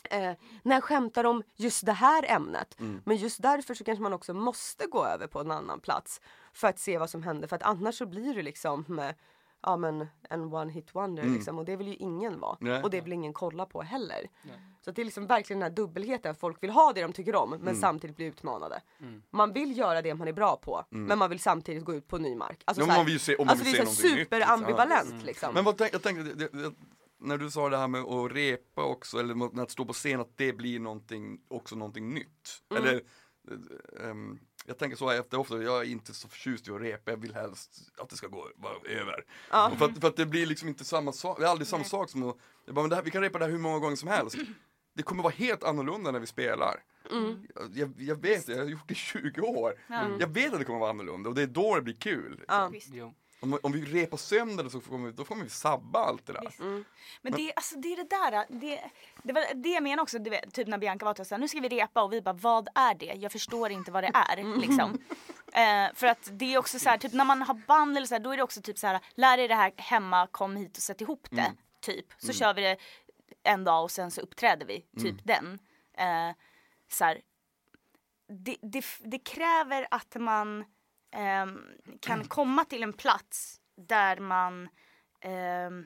Eh, 0.04 0.34
när 0.64 0.76
jag 0.76 0.84
skämtar 0.84 1.24
om 1.24 1.44
just 1.56 1.86
det 1.86 1.92
här 1.94 2.26
ämnet. 2.32 2.80
Mm. 2.80 3.02
Men 3.06 3.18
just 3.18 3.42
därför 3.42 3.74
så 3.74 3.84
kanske 3.84 4.04
man 4.04 4.14
också 4.14 4.34
måste 4.34 4.86
gå 4.88 5.06
över 5.06 5.28
på 5.28 5.40
en 5.40 5.52
annan 5.52 5.80
plats. 5.80 6.22
För 6.54 6.68
att 6.68 6.80
se 6.80 6.98
vad 6.98 7.10
som 7.10 7.24
händer. 7.24 7.48
För 7.48 7.56
att 7.56 7.64
annars 7.64 7.98
så 7.98 8.06
blir 8.06 8.36
det 8.36 8.42
liksom 8.42 9.00
eh, 9.00 9.12
ja, 9.62 9.78
men 9.78 10.08
en 10.30 10.54
one 10.54 10.72
hit 10.72 10.96
wonder 10.96 11.24
liksom. 11.24 11.60
Och 11.60 11.66
det 11.66 11.76
vill 11.76 11.88
ju 11.88 11.96
ingen 11.96 12.40
vara. 12.40 12.58
Mm. 12.62 12.74
Nej. 12.74 12.84
Och 12.84 12.90
det 12.90 13.02
vill 13.02 13.14
ingen 13.14 13.34
kolla 13.34 13.66
på 13.66 13.82
heller. 13.82 14.28
Så 14.82 14.90
att 14.90 14.96
det 14.96 15.02
är 15.02 15.06
liksom 15.06 15.28
verkligen 15.28 15.60
den 15.60 15.70
här 15.70 15.76
dubbelheten. 15.76 16.36
Folk 16.36 16.64
vill 16.64 16.70
ha 16.70 16.94
det 16.94 17.02
de 17.02 17.14
tycker 17.14 17.36
om 17.36 17.50
men 17.50 17.60
Mm. 17.62 17.76
samtidigt 17.76 18.16
bli 18.16 18.26
utmanade. 18.26 18.82
Man 19.30 19.54
vill 19.54 19.78
göra 19.78 20.02
det 20.02 20.14
man 20.16 20.28
är 20.28 20.34
bra 20.34 20.56
på 20.56 20.86
men 20.90 21.18
man 21.20 21.30
vill 21.30 21.40
samtidigt 21.40 21.86
gå 21.86 21.94
ut 21.96 22.08
på 22.08 22.18
ny 22.18 22.36
mark. 22.36 22.62
Alltså, 22.66 22.82
Ja, 22.82 22.86
så 22.86 22.92
här- 22.92 23.00
man 23.00 23.06
vill 23.06 23.20
se- 23.20 23.36
om 23.36 23.46
man 23.46 23.52
alltså 23.52 23.66
vill 23.66 23.74
det 23.74 23.80
är 23.82 23.86
se 23.86 23.92
så 23.96 24.02
liksom. 24.08 24.18
superambivalent 24.20 25.24
liksom. 25.26 25.54
Men 25.54 25.64
vad 25.64 25.78
tänk, 25.78 25.94
jag 25.94 26.04
tänkte, 26.04 26.48
när 27.20 27.38
du 27.38 27.52
sa 27.52 27.70
det 27.70 27.78
här 27.78 27.88
med 27.88 28.02
att 28.02 28.32
repa 28.32 28.84
också, 28.84 29.20
eller 29.20 29.36
med 29.36 29.60
att 29.60 29.72
stå 29.72 29.86
på 29.86 29.94
scen, 29.94 30.20
att 30.20 30.38
det 30.38 30.54
blir 30.54 30.80
någonting, 30.80 31.40
också 31.48 31.76
någonting 31.76 32.14
nytt. 32.14 32.64
Mm. 32.70 32.84
Eller, 32.84 33.02
ehm, 34.02 34.40
jag 34.66 34.78
tänker 34.78 34.98
så 34.98 35.10
här 35.10 35.20
efter 35.20 35.40
ofta, 35.40 35.62
jag 35.62 35.82
är 35.82 35.86
inte 35.86 36.14
så 36.14 36.28
förtjust 36.28 36.68
i 36.68 36.72
att 36.72 36.82
repa, 36.82 37.12
jag 37.12 37.18
vill 37.18 37.34
helst 37.34 37.92
att 37.98 38.10
det 38.10 38.16
ska 38.16 38.28
gå 38.28 38.50
över. 38.90 39.26
Ja. 39.52 39.72
För, 39.78 39.86
att, 39.86 40.02
för 40.02 40.08
att 40.08 40.16
det 40.16 40.26
blir 40.26 40.46
liksom 40.46 40.70
inte 40.70 40.86
samma 40.86 41.12
sak, 41.12 41.40
det 41.40 41.46
är 41.46 41.50
aldrig 41.50 41.68
samma 41.68 41.82
Nej. 41.82 41.90
sak 41.90 42.10
som 42.10 42.24
att, 42.24 42.38
jag 42.66 42.76
bara, 42.76 42.82
men 42.82 42.90
det 42.90 42.96
här, 42.96 43.04
vi 43.04 43.12
kan 43.12 43.22
repa 43.22 43.40
det 43.40 43.46
här 43.46 43.52
hur 43.52 43.60
många 43.60 43.80
gånger 43.80 43.96
som 43.96 44.10
helst. 44.10 44.38
Det 44.94 45.04
kommer 45.04 45.24
vara 45.24 45.34
helt 45.34 45.64
annorlunda 45.64 46.12
när 46.12 46.20
vi 46.20 46.28
spelar. 46.28 46.84
Mm. 47.12 47.48
Jag, 47.74 47.94
jag 47.98 48.22
vet 48.22 48.46
det, 48.46 48.52
jag 48.52 48.60
har 48.60 48.70
gjort 48.70 48.88
det 48.88 48.92
i 48.92 48.96
20 48.96 49.42
år. 49.42 49.74
Jag 50.20 50.28
vet 50.28 50.54
att 50.54 50.60
det 50.60 50.66
kommer 50.66 50.80
vara 50.80 50.90
annorlunda 50.90 51.30
och 51.30 51.36
det 51.36 51.42
är 51.42 51.48
då 51.48 51.76
det 51.76 51.82
blir 51.82 51.94
kul. 51.94 52.44
Ja. 52.48 52.72
Om, 53.40 53.60
om 53.64 53.72
vi 53.72 53.86
repar 53.86 54.18
sönder 54.18 54.64
det 54.64 54.70
så 54.70 54.82
får 54.82 54.98
vi, 54.98 55.12
då 55.12 55.26
får 55.26 55.36
vi 55.36 55.50
sabba 55.50 56.00
allt 56.00 56.26
det 56.26 56.34
där. 56.34 56.42
Visst. 56.42 56.60
Men 57.22 57.34
det, 57.34 57.54
alltså, 57.56 57.76
det 57.76 57.94
är 57.94 57.98
det 57.98 58.10
där, 58.10 58.46
det, 58.50 58.92
det 59.24 59.34
var 59.34 59.54
det 59.54 59.70
jag 59.70 59.84
menar 59.84 60.04
också, 60.04 60.20
du 60.20 60.30
vet, 60.30 60.54
typ 60.54 60.68
när 60.68 60.78
Bianca 60.78 61.06
var 61.06 61.20
och 61.20 61.28
sa 61.28 61.38
nu 61.38 61.48
ska 61.48 61.60
vi 61.60 61.70
repa 61.70 62.04
och 62.04 62.14
vi 62.14 62.22
bara 62.22 62.34
vad 62.34 62.68
är 62.76 62.96
det? 62.96 63.14
Jag 63.16 63.32
förstår 63.32 63.72
inte 63.72 63.92
vad 63.92 64.04
det 64.04 64.12
är 64.14 64.60
liksom. 64.60 65.02
Eh, 65.54 65.94
för 65.94 66.08
att 66.08 66.30
det 66.32 66.54
är 66.54 66.58
också 66.58 66.80
så 66.80 66.90
här, 66.90 66.98
typ 66.98 67.14
när 67.14 67.26
man 67.26 67.42
har 67.42 67.54
band 67.54 67.98
eller 67.98 68.08
så 68.08 68.16
här, 68.16 68.20
då 68.20 68.32
är 68.32 68.38
det 68.38 68.44
också 68.44 68.62
typ 68.62 68.78
så 68.78 68.88
här, 68.88 69.00
lär 69.16 69.38
dig 69.38 69.48
det 69.48 69.56
här 69.56 69.74
hemma, 69.78 70.28
kom 70.28 70.56
hit 70.56 70.78
och 70.78 70.84
sätt 70.84 71.02
ihop 71.02 71.28
det. 71.30 71.54
Typ. 71.82 72.06
Så 72.18 72.34
kör 72.34 72.54
vi 72.54 72.62
det 72.62 72.78
en 73.44 73.64
dag 73.64 73.84
och 73.84 73.92
sen 73.92 74.12
så 74.12 74.22
uppträder 74.22 74.66
vi, 74.66 74.86
typ 75.02 75.16
den. 75.24 75.60
Eh, 75.98 76.36
så 76.90 77.06
här, 77.06 77.22
det, 78.30 78.58
det, 78.62 78.86
det 79.00 79.20
kräver 79.20 79.88
att 79.92 80.16
man 80.16 80.66
ehm, 81.12 81.62
kan 82.00 82.28
komma 82.28 82.66
till 82.66 82.84
en 82.84 82.94
plats 82.94 83.62
där 83.88 84.20
man 84.20 84.70
ehm, 85.22 85.86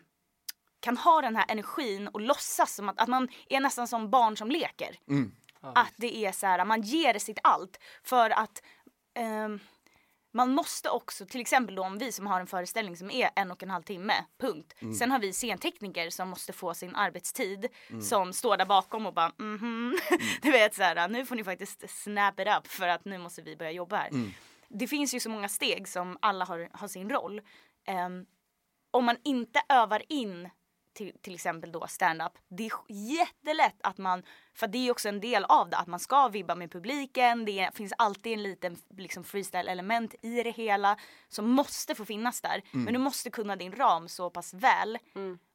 kan 0.80 0.98
ha 0.98 1.22
den 1.22 1.36
här 1.36 1.46
energin 1.48 2.08
och 2.08 2.22
låtsas 2.22 2.76
som 2.76 2.90
att, 2.90 3.02
att 3.02 3.10
man 3.10 3.28
är 3.50 3.60
nästan 3.60 3.88
som 3.88 4.10
barn 4.10 4.38
som 4.38 4.52
leker. 4.52 5.00
Att 5.62 5.94
det 5.98 6.26
är 6.26 6.32
så 6.32 6.48
här, 6.48 6.66
man 6.66 6.82
ger 6.82 7.20
sitt 7.20 7.40
allt 7.44 7.80
för 8.04 8.30
att 8.30 8.64
ehm, 9.14 9.60
man 10.34 10.50
måste 10.50 10.90
också, 10.90 11.26
till 11.26 11.42
exempel 11.42 11.76
då 11.76 11.84
om 11.84 11.98
vi 11.98 12.12
som 12.12 12.28
har 12.28 12.40
en 12.40 12.48
föreställning 12.48 12.98
som 12.98 13.12
är 13.12 13.30
en 13.36 13.52
och 13.52 13.64
en 13.64 13.70
halv 13.70 13.84
timme, 13.84 14.14
punkt. 14.40 14.74
Sen 15.00 15.12
har 15.12 15.20
vi 15.20 15.34
scentekniker 15.34 16.10
som 16.10 16.30
måste 16.30 16.54
få 16.54 16.74
sin 16.74 16.96
arbetstid 16.96 17.68
som 18.02 18.34
står 18.34 18.58
där 18.58 18.66
bakom 18.66 19.06
och 19.06 19.14
bara 19.14 19.32
mhm. 19.38 19.98
Du 20.42 20.52
vet 20.52 20.76
så 20.76 20.84
här, 20.84 21.08
nu 21.08 21.26
får 21.26 21.36
ni 21.36 21.44
faktiskt 21.44 21.84
snap 21.90 22.40
it 22.40 22.48
up 22.58 22.68
för 22.68 22.88
att 22.88 23.06
nu 23.06 23.18
måste 23.18 23.42
vi 23.42 23.56
börja 23.56 23.72
jobba 23.72 23.98
här. 23.98 24.10
Det 24.74 24.88
finns 24.88 25.14
ju 25.14 25.20
så 25.20 25.30
många 25.30 25.50
steg 25.50 25.88
som 25.88 26.18
alla 26.22 26.46
har, 26.46 26.70
har 26.74 26.88
sin 26.88 27.10
roll. 27.10 27.42
Ehm, 27.86 28.26
om 28.92 29.06
man 29.06 29.18
inte 29.24 29.62
övar 29.70 30.04
in 30.10 30.50
till, 30.94 31.14
till 31.22 31.36
exempel 31.36 31.72
då 31.72 31.88
stand-up. 31.88 32.32
Det 32.48 32.66
är 32.66 32.72
jättelätt 32.88 33.76
att 33.84 33.98
man, 33.98 34.24
för 34.54 34.68
det 34.68 34.88
är 34.88 34.92
också 34.92 35.10
en 35.10 35.20
del 35.20 35.46
av 35.46 35.70
det, 35.70 35.78
att 35.78 35.88
man 35.88 36.00
ska 36.00 36.28
vibba 36.28 36.56
med 36.56 36.72
publiken. 36.72 37.46
Det 37.46 37.70
finns 37.74 37.94
alltid 37.98 38.34
en 38.34 38.44
liten 38.44 38.78
liksom, 38.98 39.24
freestyle-element 39.24 40.16
i 40.22 40.44
det 40.44 40.52
hela 40.52 40.98
som 41.28 41.50
måste 41.50 41.96
få 41.96 42.06
finnas 42.06 42.42
där. 42.42 42.62
Men 42.72 42.94
du 42.94 43.00
måste 43.00 43.30
kunna 43.30 43.56
din 43.56 43.72
ram 43.72 44.08
så 44.08 44.30
pass 44.30 44.54
väl. 44.54 44.98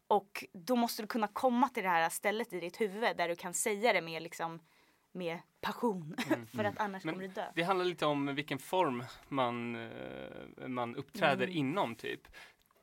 Och 0.08 0.44
då 0.52 0.76
måste 0.76 1.02
du 1.02 1.06
kunna 1.06 1.28
komma 1.28 1.68
till 1.68 1.82
det 1.82 1.88
här 1.88 2.08
stället 2.08 2.52
i 2.52 2.60
ditt 2.60 2.80
huvud 2.80 3.16
där 3.16 3.28
du 3.28 3.36
kan 3.36 3.54
säga 3.54 3.92
det 3.92 4.00
med 4.00 4.22
liksom 4.22 4.60
med 5.16 5.38
passion. 5.60 6.16
för 6.56 6.64
att 6.64 6.78
annars 6.78 7.04
Men 7.04 7.14
kommer 7.14 7.28
du 7.28 7.34
dö. 7.34 7.46
Det 7.54 7.62
handlar 7.62 7.84
lite 7.84 8.06
om 8.06 8.34
vilken 8.34 8.58
form 8.58 9.04
man, 9.28 9.76
eh, 9.76 10.68
man 10.68 10.96
uppträder 10.96 11.46
inom 11.46 11.94
typ. 11.94 12.20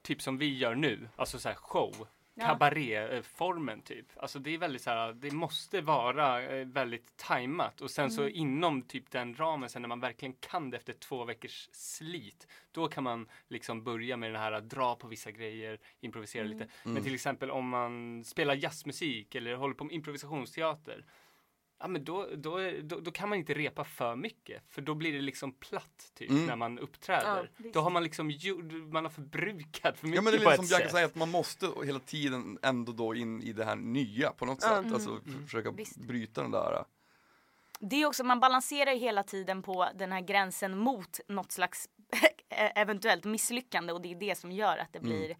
Typ 0.02 0.22
som 0.22 0.38
vi 0.38 0.58
gör 0.58 0.76
nu, 0.76 1.10
alltså 1.16 1.40
så 1.40 1.50
här 1.50 1.56
show. 1.56 2.08
Ja. 2.36 2.46
Kabaréformen 2.46 3.82
typ. 3.82 4.06
Alltså 4.16 4.40
det 4.40 4.54
är 4.54 4.58
väldigt 4.58 4.82
så 4.82 4.90
här, 4.90 5.14
det 5.14 5.32
måste 5.32 5.82
vara 5.82 6.44
eh, 6.44 6.68
väldigt 6.68 7.18
tajmat 7.18 7.82
och 7.82 7.92
sen 7.92 8.12
så 8.12 8.28
inom 8.28 8.82
typ 8.82 9.12
den 9.12 9.36
ramen 9.36 9.70
sen 9.70 9.82
när 9.82 9.90
man 9.90 10.00
verkligen 10.00 10.34
kan 10.34 10.70
det 10.70 10.78
efter 10.78 10.94
två 10.94 11.26
veckors 11.26 11.70
slit. 11.72 12.48
Då 12.72 12.88
kan 12.88 13.04
man 13.04 13.30
liksom 13.48 13.84
börja 13.84 14.18
med 14.18 14.32
det 14.32 14.40
här 14.40 14.52
att 14.52 14.70
dra 14.70 14.96
på 14.96 15.08
vissa 15.08 15.32
grejer, 15.32 15.80
improvisera 16.00 16.44
lite. 16.44 16.68
Men 16.84 17.04
till 17.04 17.16
exempel 17.16 17.52
om 17.52 17.70
man 17.70 18.24
spelar 18.24 18.56
jazzmusik 18.56 19.36
eller 19.36 19.56
håller 19.56 19.76
på 19.76 19.84
med 19.84 19.94
improvisationsteater. 19.94 21.06
Ja 21.84 21.88
men 21.90 22.04
då, 22.04 22.30
då, 22.36 22.72
då, 22.84 23.00
då 23.00 23.12
kan 23.12 23.30
man 23.30 23.38
inte 23.38 23.54
repa 23.54 23.84
för 23.84 24.16
mycket 24.16 24.64
för 24.70 24.82
då 24.82 24.96
blir 24.96 25.14
det 25.14 25.22
liksom 25.22 25.52
platt 25.52 26.12
typ 26.14 26.30
Mm. 26.30 26.46
när 26.46 26.56
man 26.56 26.80
uppträder. 26.80 27.52
visst. 27.58 27.74
då 27.74 27.82
har 27.82 27.90
man 27.90 28.04
liksom 28.04 28.32
gjort, 28.32 28.64
man 28.94 29.06
har 29.06 29.10
förbrukat 29.12 29.98
för 30.00 30.08
mycket 30.08 30.16
Ja 30.16 30.22
men 30.22 30.34
det 30.34 30.38
är 30.38 30.44
på 30.44 30.50
lite 30.50 30.54
ett 30.54 30.60
som 30.60 30.66
Bianca 30.68 30.84
sätt. 30.84 30.92
säger, 30.92 31.06
att 31.06 31.16
man 31.16 31.30
måste 31.32 31.72
hela 31.86 32.00
tiden 32.00 32.60
ändå 32.62 32.92
då 32.92 33.16
in 33.16 33.42
i 33.42 33.54
det 33.54 33.66
här 33.66 33.76
nya 33.76 34.32
på 34.32 34.46
något 34.46 34.60
Ja. 34.62 34.84
sätt. 34.84 34.94
Alltså 34.94 35.20
försöka 35.46 35.72
Visst. 35.72 35.96
bryta 35.98 36.42
den 36.42 36.52
där. 36.52 36.86
Det 37.80 37.96
är 38.02 38.06
också, 38.06 38.24
man 38.24 38.40
balanserar 38.40 38.92
ju 38.92 39.00
hela 39.00 39.24
tiden 39.24 39.62
på 39.62 39.90
den 39.96 40.12
här 40.12 40.22
gränsen 40.22 40.78
mot 40.78 41.20
något 41.28 41.52
slags 41.52 41.90
eventuellt 42.76 43.24
misslyckande 43.24 43.94
och 43.94 44.02
det 44.02 44.12
är 44.12 44.16
det 44.16 44.36
som 44.36 44.52
gör 44.52 44.78
att 44.78 44.94
det 44.94 45.00
blir, 45.00 45.38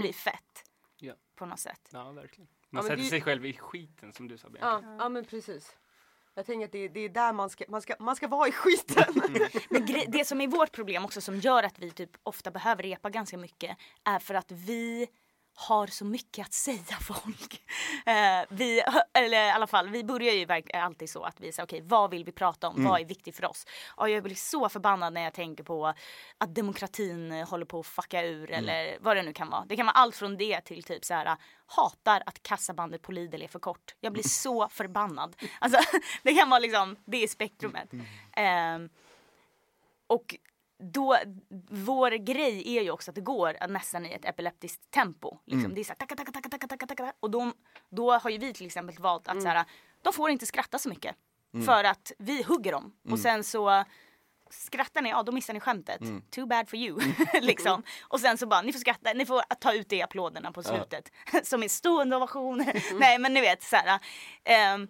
blir 0.00 0.12
fett. 0.12 0.64
Ja. 1.00 1.14
På 1.34 1.46
något 1.46 1.60
sätt. 1.60 1.88
Ja 1.92 2.12
verkligen. 2.12 2.48
Ja, 2.70 2.74
Man 2.76 2.84
men 2.84 2.90
sätter 2.90 3.02
det- 3.02 3.08
sig 3.10 3.20
själv 3.20 3.46
i 3.46 3.52
skiten 3.52 4.12
som 4.12 4.28
du 4.28 4.38
sa 4.38 4.48
Bianca. 4.48 4.86
Ja, 4.88 4.96
ja 4.98 5.08
men 5.08 5.24
precis. 5.24 5.76
Jag 6.34 6.46
tänker 6.46 6.64
att 6.66 6.72
det, 6.72 6.88
det 6.88 7.00
är 7.00 7.08
där 7.08 7.32
man 7.32 7.50
ska, 7.50 7.64
man 7.68 7.82
ska, 7.82 7.94
man 7.98 8.16
ska 8.16 8.28
vara 8.28 8.48
i 8.48 8.52
skiten. 8.52 9.04
Men 9.70 9.86
det 10.08 10.24
som 10.24 10.40
är 10.40 10.46
vårt 10.48 10.72
problem 10.72 11.04
också 11.04 11.20
som 11.20 11.40
gör 11.40 11.62
att 11.62 11.78
vi 11.78 11.90
typ 11.90 12.10
ofta 12.22 12.50
behöver 12.50 12.82
repa 12.82 13.10
ganska 13.10 13.38
mycket 13.38 13.76
är 14.04 14.18
för 14.18 14.34
att 14.34 14.50
vi 14.52 15.06
har 15.58 15.86
så 15.86 16.04
mycket 16.04 16.46
att 16.46 16.52
säga 16.52 16.96
folk. 17.00 17.62
Eh, 18.06 18.44
vi, 18.48 18.82
eller 19.12 19.46
i 19.46 19.50
alla 19.50 19.66
fall, 19.66 19.88
vi 19.88 20.04
börjar 20.04 20.34
ju 20.34 20.62
alltid 20.74 21.10
så 21.10 21.22
att 21.22 21.40
vi 21.40 21.52
säger 21.52 21.66
okej 21.66 21.82
vad 21.84 22.10
vill 22.10 22.24
vi 22.24 22.32
prata 22.32 22.68
om, 22.68 22.84
vad 22.84 23.00
är 23.00 23.04
viktigt 23.04 23.36
för 23.36 23.44
oss? 23.44 23.66
Och 23.88 24.10
jag 24.10 24.22
blir 24.22 24.34
så 24.34 24.68
förbannad 24.68 25.12
när 25.12 25.20
jag 25.20 25.34
tänker 25.34 25.64
på 25.64 25.94
att 26.38 26.54
demokratin 26.54 27.32
eh, 27.32 27.48
håller 27.48 27.66
på 27.66 27.80
att 27.80 27.86
fucka 27.86 28.22
ur 28.22 28.50
eller 28.50 28.98
vad 29.00 29.16
det 29.16 29.22
nu 29.22 29.32
kan 29.32 29.50
vara. 29.50 29.64
Det 29.64 29.76
kan 29.76 29.86
vara 29.86 29.96
allt 29.96 30.16
från 30.16 30.36
det 30.36 30.60
till 30.60 30.82
typ 30.82 31.04
så 31.04 31.14
här 31.14 31.36
hatar 31.66 32.22
att 32.26 32.42
kassabandet 32.42 33.02
på 33.02 33.12
Lidl 33.12 33.42
är 33.42 33.48
för 33.48 33.58
kort. 33.58 33.94
Jag 34.00 34.12
blir 34.12 34.22
så 34.22 34.68
förbannad. 34.72 35.36
Alltså 35.58 35.80
det 36.22 36.34
kan 36.34 36.50
vara 36.50 36.60
liksom, 36.60 36.96
det 37.04 37.22
är 37.22 37.28
spektrumet. 37.28 37.88
Ehm, 38.36 38.88
och 40.06 40.36
då, 40.78 41.16
vår 41.70 42.10
grej 42.10 42.76
är 42.78 42.82
ju 42.82 42.90
också 42.90 43.10
att 43.10 43.14
det 43.14 43.20
går 43.20 43.68
nästan 43.68 44.06
i 44.06 44.12
ett 44.12 44.24
epileptiskt 44.24 44.90
tempo. 44.90 45.38
Liksom. 45.46 45.74
Det 45.74 45.80
är 45.80 45.84
såhär, 45.84 45.96
taka, 45.96 46.16
taka, 46.16 46.32
taka, 46.32 46.48
taka, 46.48 46.66
taka, 46.66 46.86
taka. 46.86 47.12
Och 47.20 47.30
då, 47.30 47.52
då 47.90 48.12
har 48.12 48.30
ju 48.30 48.38
vi 48.38 48.52
till 48.52 48.66
exempel 48.66 48.96
valt 48.98 49.28
att 49.28 49.42
såhär, 49.42 49.64
de 50.02 50.12
får 50.12 50.30
inte 50.30 50.46
skratta 50.46 50.78
så 50.78 50.88
mycket. 50.88 51.16
För 51.64 51.84
att 51.84 52.12
vi 52.18 52.42
hugger 52.42 52.72
dem. 52.72 52.92
Och 53.10 53.18
sen 53.18 53.44
så 53.44 53.84
skrattar 54.50 55.02
ni, 55.02 55.10
ja 55.10 55.22
då 55.22 55.32
missar 55.32 55.54
ni 55.54 55.60
skämtet. 55.60 56.00
Too 56.30 56.46
bad 56.46 56.68
for 56.68 56.78
you. 56.78 57.00
liksom. 57.40 57.82
Och 58.02 58.20
sen 58.20 58.38
så 58.38 58.46
bara, 58.46 58.62
ni 58.62 58.72
får 58.72 58.80
skratta, 58.80 59.12
ni 59.12 59.26
får 59.26 59.42
ta 59.60 59.72
ut 59.72 59.88
det 59.88 59.96
i 59.96 60.02
applåderna 60.02 60.52
på 60.52 60.62
slutet. 60.62 61.12
Som 61.42 61.62
är 61.62 61.68
stående 61.68 62.16
ovationer. 62.16 62.82
Nej 62.98 63.18
men 63.18 63.34
ni 63.34 63.40
vet 63.40 63.62
såhär. 63.62 64.00
ehm, 64.44 64.88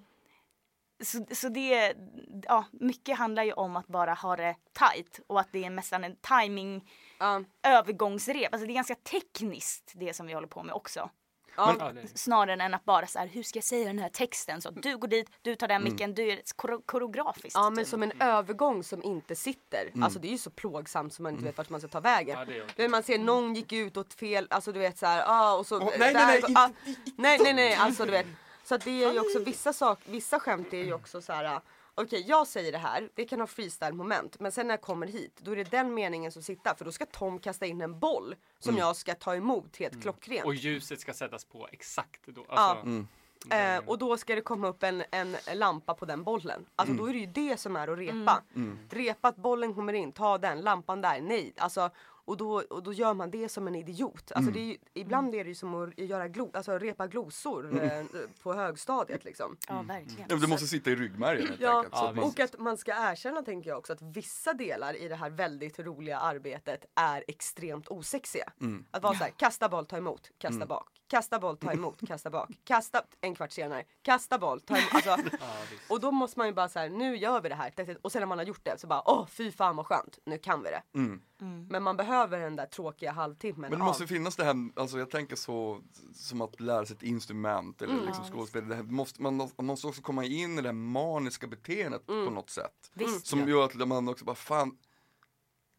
så, 1.04 1.26
så 1.32 1.48
det, 1.48 1.94
ja, 2.42 2.64
mycket 2.72 3.18
handlar 3.18 3.42
ju 3.42 3.52
om 3.52 3.76
att 3.76 3.86
bara 3.86 4.14
ha 4.14 4.36
det 4.36 4.56
tight 4.72 5.20
och 5.26 5.40
att 5.40 5.48
det 5.52 5.64
är 5.64 5.70
nästan 5.70 6.04
en 6.04 6.16
timing 6.16 6.90
ja. 7.18 7.42
övergångsrep. 7.62 8.52
Alltså 8.52 8.66
det 8.66 8.72
är 8.72 8.74
ganska 8.74 8.94
tekniskt 8.94 9.92
det 9.94 10.14
som 10.14 10.26
vi 10.26 10.32
håller 10.32 10.48
på 10.48 10.62
med 10.62 10.74
också. 10.74 11.10
Ja, 11.56 11.92
det- 11.94 12.18
Snarare 12.18 12.62
än 12.62 12.74
att 12.74 12.84
bara 12.84 13.06
så 13.06 13.18
här, 13.18 13.26
hur 13.26 13.42
ska 13.42 13.56
jag 13.56 13.64
säga 13.64 13.86
den 13.86 13.98
här 13.98 14.08
texten? 14.08 14.60
Så 14.62 14.68
att 14.68 14.82
du 14.82 14.96
går 14.96 15.08
dit, 15.08 15.30
du 15.42 15.54
tar 15.56 15.68
den 15.68 15.84
micken, 15.84 16.14
du 16.14 16.30
är 16.30 16.36
kore- 16.56 16.82
koreografiskt. 16.86 17.54
Ja 17.54 17.70
men 17.70 17.84
typ. 17.84 17.88
som 17.88 18.02
en 18.02 18.12
övergång 18.20 18.82
som 18.82 19.02
inte 19.02 19.36
sitter. 19.36 19.92
Alltså 20.02 20.18
det 20.18 20.28
är 20.28 20.32
ju 20.32 20.38
så 20.38 20.50
plågsamt 20.50 21.14
som 21.14 21.22
man 21.22 21.32
inte 21.32 21.44
vet 21.44 21.58
vart 21.58 21.68
man 21.70 21.80
ska 21.80 21.88
ta 21.88 22.00
vägen. 22.00 22.38
Ja, 22.56 22.64
vet, 22.76 22.90
man 22.90 23.02
ser 23.02 23.18
någon 23.18 23.54
gick 23.54 23.72
ut 23.72 23.96
åt 23.96 24.14
fel, 24.14 24.46
alltså 24.50 24.72
du 24.72 24.80
vet 24.80 24.98
såhär, 24.98 25.24
ah, 25.26 25.56
och 25.58 25.66
så 25.66 25.76
Åh, 25.80 25.90
nej, 25.98 26.14
där 26.14 26.26
nej, 26.26 26.40
nej, 26.48 26.52
ah, 26.56 26.70
nej 27.16 27.38
nej 27.42 27.54
nej 27.54 27.74
alltså 27.74 28.04
du 28.04 28.10
vet. 28.10 28.26
Så 28.66 28.74
att 28.74 28.84
det 28.84 29.04
är 29.04 29.12
ju 29.12 29.20
också 29.20 29.38
vissa 29.38 29.72
sak, 29.72 29.98
vissa 30.04 30.40
skämt 30.40 30.74
är 30.74 30.84
ju 30.84 30.92
också 30.92 31.22
så 31.22 31.32
här. 31.32 31.60
Okej 31.94 32.24
jag 32.28 32.46
säger 32.46 32.72
det 32.72 32.78
här, 32.78 33.08
det 33.14 33.24
kan 33.24 33.40
ha 33.40 33.46
freestyle 33.46 33.92
moment 33.92 34.40
men 34.40 34.52
sen 34.52 34.66
när 34.66 34.72
jag 34.72 34.80
kommer 34.80 35.06
hit 35.06 35.40
då 35.42 35.52
är 35.52 35.56
det 35.56 35.70
den 35.70 35.94
meningen 35.94 36.32
som 36.32 36.42
sitter 36.42 36.74
för 36.74 36.84
då 36.84 36.92
ska 36.92 37.06
Tom 37.06 37.38
kasta 37.38 37.66
in 37.66 37.80
en 37.80 37.98
boll 37.98 38.34
som 38.58 38.76
jag 38.76 38.96
ska 38.96 39.14
ta 39.14 39.36
emot 39.36 39.76
helt 39.76 40.02
klockrent. 40.02 40.44
Och 40.44 40.54
ljuset 40.54 41.00
ska 41.00 41.14
sättas 41.14 41.44
på 41.44 41.68
exakt 41.72 42.26
då. 42.26 42.44
Ja. 42.48 42.54
Alltså, 42.54 43.06
Eh, 43.50 43.78
och 43.86 43.98
då 43.98 44.16
ska 44.16 44.34
det 44.34 44.40
komma 44.40 44.68
upp 44.68 44.82
en, 44.82 45.04
en 45.10 45.36
lampa 45.54 45.94
på 45.94 46.04
den 46.04 46.22
bollen. 46.22 46.66
Alltså 46.76 46.94
då 46.94 47.06
är 47.06 47.12
det 47.12 47.18
ju 47.18 47.26
det 47.26 47.60
som 47.60 47.76
är 47.76 47.88
att 47.88 47.98
repa. 47.98 48.42
Repa 48.90 49.28
att 49.28 49.36
bollen 49.36 49.74
kommer 49.74 49.92
in, 49.92 50.12
ta 50.12 50.38
den, 50.38 50.60
lampan 50.60 51.00
där, 51.00 51.20
nej. 51.20 51.52
Alltså, 51.56 51.90
och, 52.26 52.36
då, 52.36 52.62
och 52.70 52.82
då 52.82 52.92
gör 52.92 53.14
man 53.14 53.30
det 53.30 53.48
som 53.48 53.66
en 53.68 53.74
idiot. 53.74 54.32
Alltså 54.34 54.50
det 54.52 54.60
är 54.60 54.64
ju, 54.64 54.76
ibland 54.94 55.34
är 55.34 55.44
det 55.44 55.48
ju 55.48 55.54
som 55.54 55.74
att 55.74 55.98
göra 55.98 56.28
glo, 56.28 56.50
alltså 56.54 56.78
repa 56.78 57.06
glosor 57.06 57.82
eh, 57.84 58.04
på 58.42 58.54
högstadiet 58.54 59.24
liksom. 59.24 59.56
Ja 59.68 59.82
verkligen. 59.82 60.26
Ja, 60.28 60.36
Det 60.36 60.46
måste 60.46 60.66
sitta 60.66 60.90
i 60.90 60.96
ryggmärgen 60.96 61.46
helt 61.48 61.60
Ja, 61.60 61.76
enkelt. 61.78 61.94
Ja, 62.16 62.22
och 62.22 62.40
att 62.40 62.58
man 62.58 62.76
ska 62.76 62.92
erkänna 63.10 63.42
tänker 63.42 63.70
jag 63.70 63.78
också 63.78 63.92
att 63.92 64.02
vissa 64.02 64.52
delar 64.54 64.94
i 64.96 65.08
det 65.08 65.16
här 65.16 65.30
väldigt 65.30 65.78
roliga 65.78 66.18
arbetet 66.18 66.84
är 66.94 67.24
extremt 67.28 67.88
osexiga. 67.88 68.52
Att 68.90 69.02
vara 69.02 69.14
såhär, 69.14 69.30
kasta 69.36 69.68
boll, 69.68 69.86
ta 69.86 69.96
emot, 69.96 70.30
kasta 70.38 70.66
bak, 70.66 70.88
kasta 71.08 71.38
boll, 71.38 71.56
ta 71.56 71.72
emot, 71.72 72.00
kasta 72.06 72.30
bak, 72.30 72.50
kasta 72.64 73.02
en 73.20 73.34
kvart 73.34 73.52
senare, 73.52 73.84
kasta 74.02 74.38
boll, 74.38 74.60
ta 74.60 74.76
emot. 74.76 75.06
Alltså, 75.06 75.36
och 75.90 76.00
då 76.00 76.12
måste 76.12 76.38
man 76.38 76.46
ju 76.48 76.54
bara 76.54 76.68
säga 76.68 76.88
nu 76.92 77.16
gör 77.16 77.40
vi 77.40 77.48
det 77.48 77.54
här. 77.54 77.72
Och 78.02 78.12
sen 78.12 78.20
när 78.20 78.26
man 78.26 78.38
har 78.38 78.44
gjort 78.44 78.64
det 78.64 78.80
så 78.80 78.86
bara, 78.86 79.02
åh 79.06 79.26
fy 79.26 79.52
fan 79.52 79.76
vad 79.76 79.86
skönt, 79.86 80.18
nu 80.24 80.38
kan 80.38 80.62
vi 80.62 80.68
det. 80.70 80.82
mm. 80.94 81.22
Men 81.70 81.82
man 81.82 81.96
behöver 81.96 82.15
den 82.26 82.56
där 82.56 82.66
tråkiga 82.66 83.12
halvtimmen 83.12 83.70
Men 83.70 83.78
det 83.78 83.84
måste 83.84 84.02
av. 84.04 84.08
finnas 84.08 84.36
det 84.36 84.44
här, 84.44 84.54
alltså 84.76 84.98
jag 84.98 85.10
tänker 85.10 85.36
så 85.36 85.80
som 86.14 86.40
att 86.40 86.60
lära 86.60 86.86
sig 86.86 86.96
ett 86.96 87.02
instrument 87.02 87.82
eller 87.82 87.94
liksom 87.94 88.24
Ja, 88.26 88.32
skådespel. 88.32 88.68
Det 88.68 88.74
här 88.74 88.82
måste, 88.82 89.22
man, 89.22 89.36
man 89.36 89.66
måste 89.66 89.86
också 89.86 90.02
komma 90.02 90.24
in 90.24 90.58
i 90.58 90.62
det 90.62 90.68
här 90.68 90.72
maniska 90.72 91.46
beteendet 91.46 92.06
på 92.06 92.12
något 92.30 92.50
sätt. 92.50 92.90
Visst. 92.94 93.26
Som 93.26 93.48
gör 93.48 93.64
att 93.64 93.88
man 93.88 94.08
också 94.08 94.24
bara, 94.24 94.36
fan, 94.36 94.78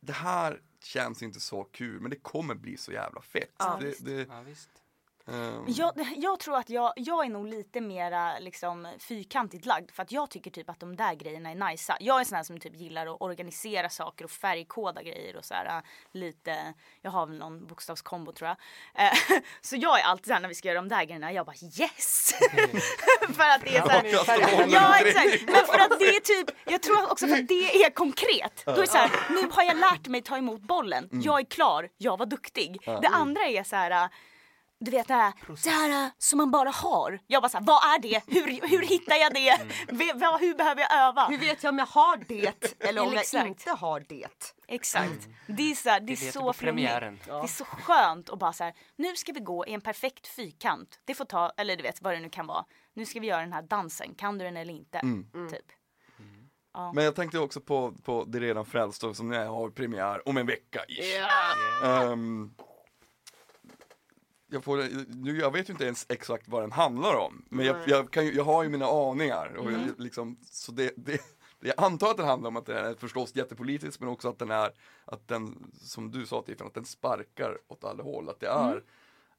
det 0.02 0.14
här 0.14 0.62
känns 0.84 1.24
inte 1.24 1.40
så 1.40 1.64
kul 1.64 2.02
men 2.02 2.10
det 2.10 2.20
kommer 2.20 2.56
bli 2.56 2.78
så 2.78 2.92
jävla 2.92 3.22
fett. 3.22 3.54
Ja, 3.60 3.78
det, 3.82 4.06
det, 4.06 4.28
Ja, 4.30 4.42
ehm, 5.28 5.64
Jag, 5.68 5.94
jag 6.16 6.40
tror 6.40 6.58
att 6.58 6.70
jag, 6.70 6.94
jag 6.96 7.26
är 7.26 7.30
nog 7.30 7.48
lite 7.48 7.82
mera 7.82 8.40
liksom 8.40 8.88
fyrkantigt 9.00 9.66
lagd 9.66 9.92
för 9.92 10.04
att 10.04 10.12
jag 10.12 10.30
tycker 10.30 10.52
typ 10.52 10.70
att 10.70 10.80
de 10.80 10.96
där 10.96 11.14
grejerna 11.14 11.52
är 11.52 11.56
najsa. 11.56 11.98
Jag 12.00 12.20
är 12.20 12.24
sån 12.24 12.36
här 12.36 12.44
som 12.44 12.60
typ 12.60 12.76
gillar 12.76 13.08
att 13.08 13.22
organisera 13.22 13.90
saker 13.90 14.26
och 14.26 14.32
färgkoda 14.32 15.04
grejer 15.04 15.36
och 15.36 15.46
så 15.46 15.54
här 15.54 15.66
äh, 15.66 15.84
lite, 16.12 16.74
jag 17.02 17.12
har 17.12 17.26
väl 17.26 17.38
någon 17.38 17.68
bokstavskombo 17.68 18.32
tror 18.32 18.48
jag. 18.48 18.58
Eh, 19.06 19.14
så 19.62 19.76
jag 19.76 20.00
är 20.00 20.04
alltid 20.04 20.26
såhär 20.26 20.40
när 20.40 20.50
vi 20.50 20.56
ska 20.56 20.68
göra 20.68 20.82
de 20.82 20.88
där 20.88 21.04
grejerna, 21.04 21.32
jag 21.32 21.46
bara 21.46 21.56
yes! 21.80 22.34
för 23.20 23.44
att 23.44 23.62
det 23.62 23.78
är 23.78 23.82
så 23.82 23.88
Ja, 24.74 25.00
exakt, 25.00 25.44
men 25.46 25.66
för 25.66 25.80
att 25.80 26.00
det 26.00 26.06
är 26.06 26.20
typ, 26.20 26.56
jag 26.66 26.82
tror 26.82 27.12
också 27.12 27.28
för 27.28 27.36
att 27.36 27.48
det 27.48 27.84
är 27.84 27.90
konkret. 27.90 28.64
Då 28.66 28.72
är 28.72 28.82
det 28.82 28.88
så 28.88 28.98
här, 28.98 29.12
nu 29.30 29.50
har 29.52 29.64
jag 29.64 29.78
lärt 29.78 30.08
mig 30.08 30.22
ta 30.22 30.38
emot 30.38 30.62
bollen, 30.62 31.10
jag 31.24 31.40
är 31.40 31.46
klar, 31.46 31.90
jag 31.98 32.18
var 32.18 32.26
duktig. 32.26 32.82
Det 33.02 33.08
andra 33.08 33.42
är 33.42 33.64
så 33.64 33.76
här 33.76 33.92
äh, 33.92 34.10
du 34.80 34.92
vet 34.92 35.08
det 35.08 35.14
här, 35.14 35.34
det 35.64 35.70
här 35.70 36.06
äh, 36.06 36.10
som 36.18 36.38
man 36.38 36.52
bara 36.52 36.70
har. 36.70 37.20
Jag 37.28 37.42
bara 37.44 37.50
såhär, 37.50 37.66
vad 37.66 37.84
är 37.96 38.00
det? 38.00 38.24
Hur, 38.28 38.68
hur 38.68 38.82
hittar 38.82 39.16
jag 39.16 39.34
det? 39.34 39.58
V- 39.88 40.12
vad- 40.16 40.40
hur 40.40 40.56
behöver 40.56 40.82
jag 40.82 40.94
öva? 41.08 41.26
Hur 41.28 41.38
vet 41.38 41.64
jag 41.64 41.70
om 41.72 41.80
jag 41.80 41.86
har 41.86 42.18
det 42.28 42.76
eller 42.80 43.02
om 43.02 43.14
jag 43.34 43.48
inte 43.48 43.70
har 43.72 44.00
det? 44.00 44.54
Exakt. 44.68 45.28
Det 45.48 45.72
är, 45.72 45.76
så 45.76 45.90
här, 45.90 46.00
det 46.00 46.14
är 46.14 46.26
Det 46.26 46.32
så 46.32 46.54
premiären. 46.54 47.20
Det 47.26 47.32
är 47.32 47.48
så 47.48 47.66
skönt 47.66 48.30
att 48.30 48.40
bara 48.40 48.54
så 48.54 48.64
här, 48.64 48.74
nu 48.96 49.16
ska 49.16 49.32
vi 49.32 49.40
gå 49.40 49.66
i 49.66 49.74
en 49.74 49.82
perfekt 49.82 50.28
fyrkant. 50.28 51.00
Det 51.06 51.14
får 51.14 51.26
ta, 51.26 51.52
eller 51.58 51.76
du 51.76 51.84
vet 51.84 52.02
vad 52.02 52.14
det 52.14 52.20
nu 52.20 52.30
kan 52.30 52.48
vara. 52.48 52.66
Nu 52.94 53.06
ska 53.06 53.20
vi 53.20 53.28
göra 53.28 53.42
den 53.42 53.54
här 53.54 53.62
dansen, 53.62 54.16
kan 54.16 54.38
du 54.38 54.46
den 54.46 54.58
eller 54.58 54.74
inte? 54.74 55.00
Typ. 55.52 55.66
Men 56.94 57.04
jag 57.04 57.16
tänkte 57.16 57.40
också 57.40 57.62
på, 57.62 57.92
på 58.04 58.24
Det 58.28 58.40
redan 58.40 58.66
frälst 58.66 59.04
som 59.14 59.32
jag 59.32 59.48
har 59.48 59.70
premiär 59.70 60.28
om 60.28 60.38
en 60.38 60.46
vecka 60.46 60.80
ish. 60.88 61.16
Ehm, 61.84 62.54
jag, 64.48 64.64
får, 64.64 64.84
nu, 65.16 65.38
jag 65.40 65.52
vet 65.52 65.70
ju 65.70 65.72
inte 65.74 65.86
ens 65.86 66.06
exakt 66.10 66.48
vad 66.48 66.64
den 66.64 66.72
handlar 66.72 67.16
om, 67.16 67.46
men 67.50 67.66
jag, 67.66 67.88
jag, 67.88 68.12
kan, 68.12 68.28
jag 68.34 68.44
har 68.44 68.64
ju 68.64 68.70
mina 68.70 68.86
aningar. 68.86 69.56
Och 69.58 69.72
jag, 69.72 69.82
liksom, 69.98 70.38
så 70.52 70.72
det, 70.72 70.94
det, 70.98 71.22
jag 71.60 71.74
antar 71.84 72.12
att 72.12 72.18
den 72.18 72.26
handlar 72.28 72.48
om 72.48 72.58
att 72.58 72.66
den 72.66 72.78
är 72.86 72.94
förstås 72.96 73.36
jättepolitisk, 73.36 74.00
men 74.00 74.10
också 74.10 74.30
att 74.30 74.40
den 74.40 74.52
är, 74.52 74.72
att 75.06 75.28
den, 75.28 75.72
som 75.82 76.12
du 76.12 76.26
sa 76.26 76.42
Tiffany, 76.42 76.68
att 76.68 76.74
den 76.74 76.86
sparkar 76.86 77.58
åt 77.68 77.84
alla 77.84 78.04
håll. 78.04 78.30
Att 78.30 78.40
det 78.40 78.48
är, 78.48 78.84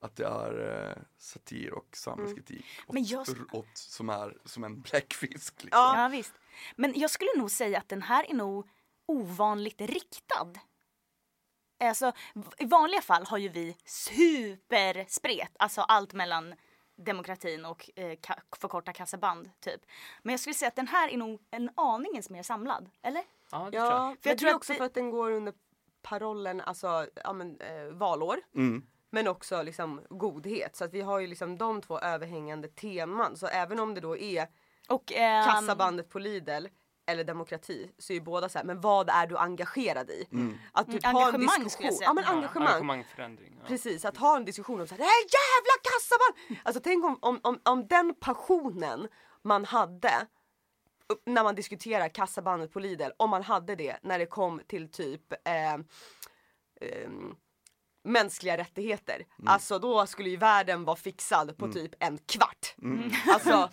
att 0.00 0.16
det 0.16 0.26
är 0.26 0.86
eh, 0.96 1.02
satir 1.18 1.72
och 1.72 1.88
samhällskritik. 1.92 2.64
Åt, 2.86 2.94
Men 2.94 3.04
jag- 3.04 3.26
åt, 3.52 3.66
som 3.74 4.08
är 4.08 4.36
som 4.44 4.64
en 4.64 4.80
bläckfisk. 4.80 5.54
Liksom. 5.64 5.80
Ja 5.80 6.08
visst. 6.12 6.32
Men 6.76 6.92
jag 6.96 7.10
skulle 7.10 7.30
nog 7.36 7.50
säga 7.50 7.78
att 7.78 7.88
den 7.88 8.02
här 8.02 8.30
är 8.30 8.34
nog 8.34 8.68
ovanligt 9.06 9.80
riktad. 9.80 10.52
Alltså, 11.80 12.12
I 12.58 12.64
vanliga 12.64 13.00
fall 13.02 13.26
har 13.26 13.38
ju 13.38 13.48
vi 13.48 13.76
superspret, 13.84 15.50
alltså 15.58 15.80
allt 15.80 16.12
mellan 16.12 16.54
demokratin 16.96 17.64
och 17.64 17.90
eh, 17.96 18.02
ka- 18.10 18.40
förkorta 18.56 18.92
kassaband 18.92 19.50
typ. 19.60 19.80
Men 20.22 20.32
jag 20.32 20.40
skulle 20.40 20.54
säga 20.54 20.68
att 20.68 20.76
den 20.76 20.88
här 20.88 21.08
är 21.08 21.16
nog 21.16 21.40
en 21.50 21.70
aningens 21.74 22.30
mer 22.30 22.42
samlad, 22.42 22.90
eller? 23.02 23.22
Ja, 23.52 23.58
det 23.58 23.70
tror 23.70 23.84
jag. 23.84 23.92
Ja, 23.92 24.16
För 24.22 24.28
jag 24.28 24.32
jag 24.32 24.38
tror 24.38 24.54
också 24.54 24.72
vi- 24.72 24.76
för 24.78 24.84
att 24.84 24.94
den 24.94 25.10
går 25.10 25.30
under 25.30 25.54
parollen 26.02 26.60
alltså, 26.60 27.06
ja, 27.24 27.32
men, 27.32 27.60
eh, 27.60 27.84
valår. 27.92 28.40
Mm. 28.54 28.86
Men 29.10 29.28
också 29.28 29.62
liksom 29.62 30.00
godhet. 30.10 30.76
Så 30.76 30.84
att 30.84 30.92
vi 30.94 31.00
har 31.00 31.18
ju 31.18 31.26
liksom 31.26 31.58
de 31.58 31.80
två 31.82 31.98
överhängande 32.00 32.68
teman. 32.68 33.36
Så 33.36 33.46
även 33.46 33.80
om 33.80 33.94
det 33.94 34.00
då 34.00 34.16
är 34.16 34.48
Och, 34.88 35.12
ehm, 35.12 35.44
kassabandet 35.44 36.08
på 36.08 36.18
Lidl 36.18 36.66
eller 37.08 37.24
demokrati 37.24 37.90
så 37.98 38.12
är 38.12 38.14
ju 38.14 38.20
båda 38.20 38.48
så 38.48 38.58
här, 38.58 38.64
men 38.64 38.80
vad 38.80 39.08
är 39.10 39.26
du 39.26 39.36
engagerad 39.38 40.10
i? 40.10 40.28
Att 40.72 40.86
typ 40.90 41.04
Mm, 41.04 41.14
ha 41.16 41.28
en 41.28 41.34
engagemang 41.34 41.48
skulle 41.54 41.64
diskussion. 41.64 41.84
jag 41.86 41.94
säga. 41.94 42.08
Ja 42.08 42.12
men 42.14 42.24
Ja, 42.24 42.30
engagemang. 42.30 42.68
Engagemangförändring. 42.68 43.56
Ja. 43.60 43.66
Precis, 43.68 44.04
att 44.04 44.16
ha 44.16 44.36
en 44.36 44.44
diskussion 44.44 44.80
om 44.80 44.86
så 44.86 44.94
här, 44.94 44.98
det 44.98 45.04
här 45.04 45.22
jävla 45.22 45.74
kassaband! 45.82 46.60
Alltså 46.66 46.80
tänk 46.84 47.04
om, 47.04 47.18
om, 47.22 47.40
om, 47.42 47.60
om 47.64 47.86
den 47.86 48.14
passionen 48.14 49.08
man 49.42 49.64
hade 49.64 50.26
när 51.26 51.42
man 51.42 51.54
diskuterar 51.54 52.08
kassabandet 52.08 52.72
på 52.72 52.80
Lidl, 52.80 53.10
om 53.16 53.30
man 53.30 53.42
hade 53.42 53.74
det 53.76 53.98
när 54.02 54.18
det 54.18 54.26
kom 54.26 54.60
till 54.66 54.90
typ 54.90 55.32
eh, 55.32 55.72
ehm, 56.80 57.34
mänskliga 58.08 58.56
rättigheter. 58.56 59.24
Alltså 59.46 59.78
då 59.78 60.06
skulle 60.06 60.30
ju 60.30 60.36
världen 60.36 60.84
vara 60.84 60.96
fixad 60.96 61.56
på 61.56 61.72
typ 61.72 61.94
en 61.98 62.18
kvart. 62.18 62.74
Alltså, 63.28 63.70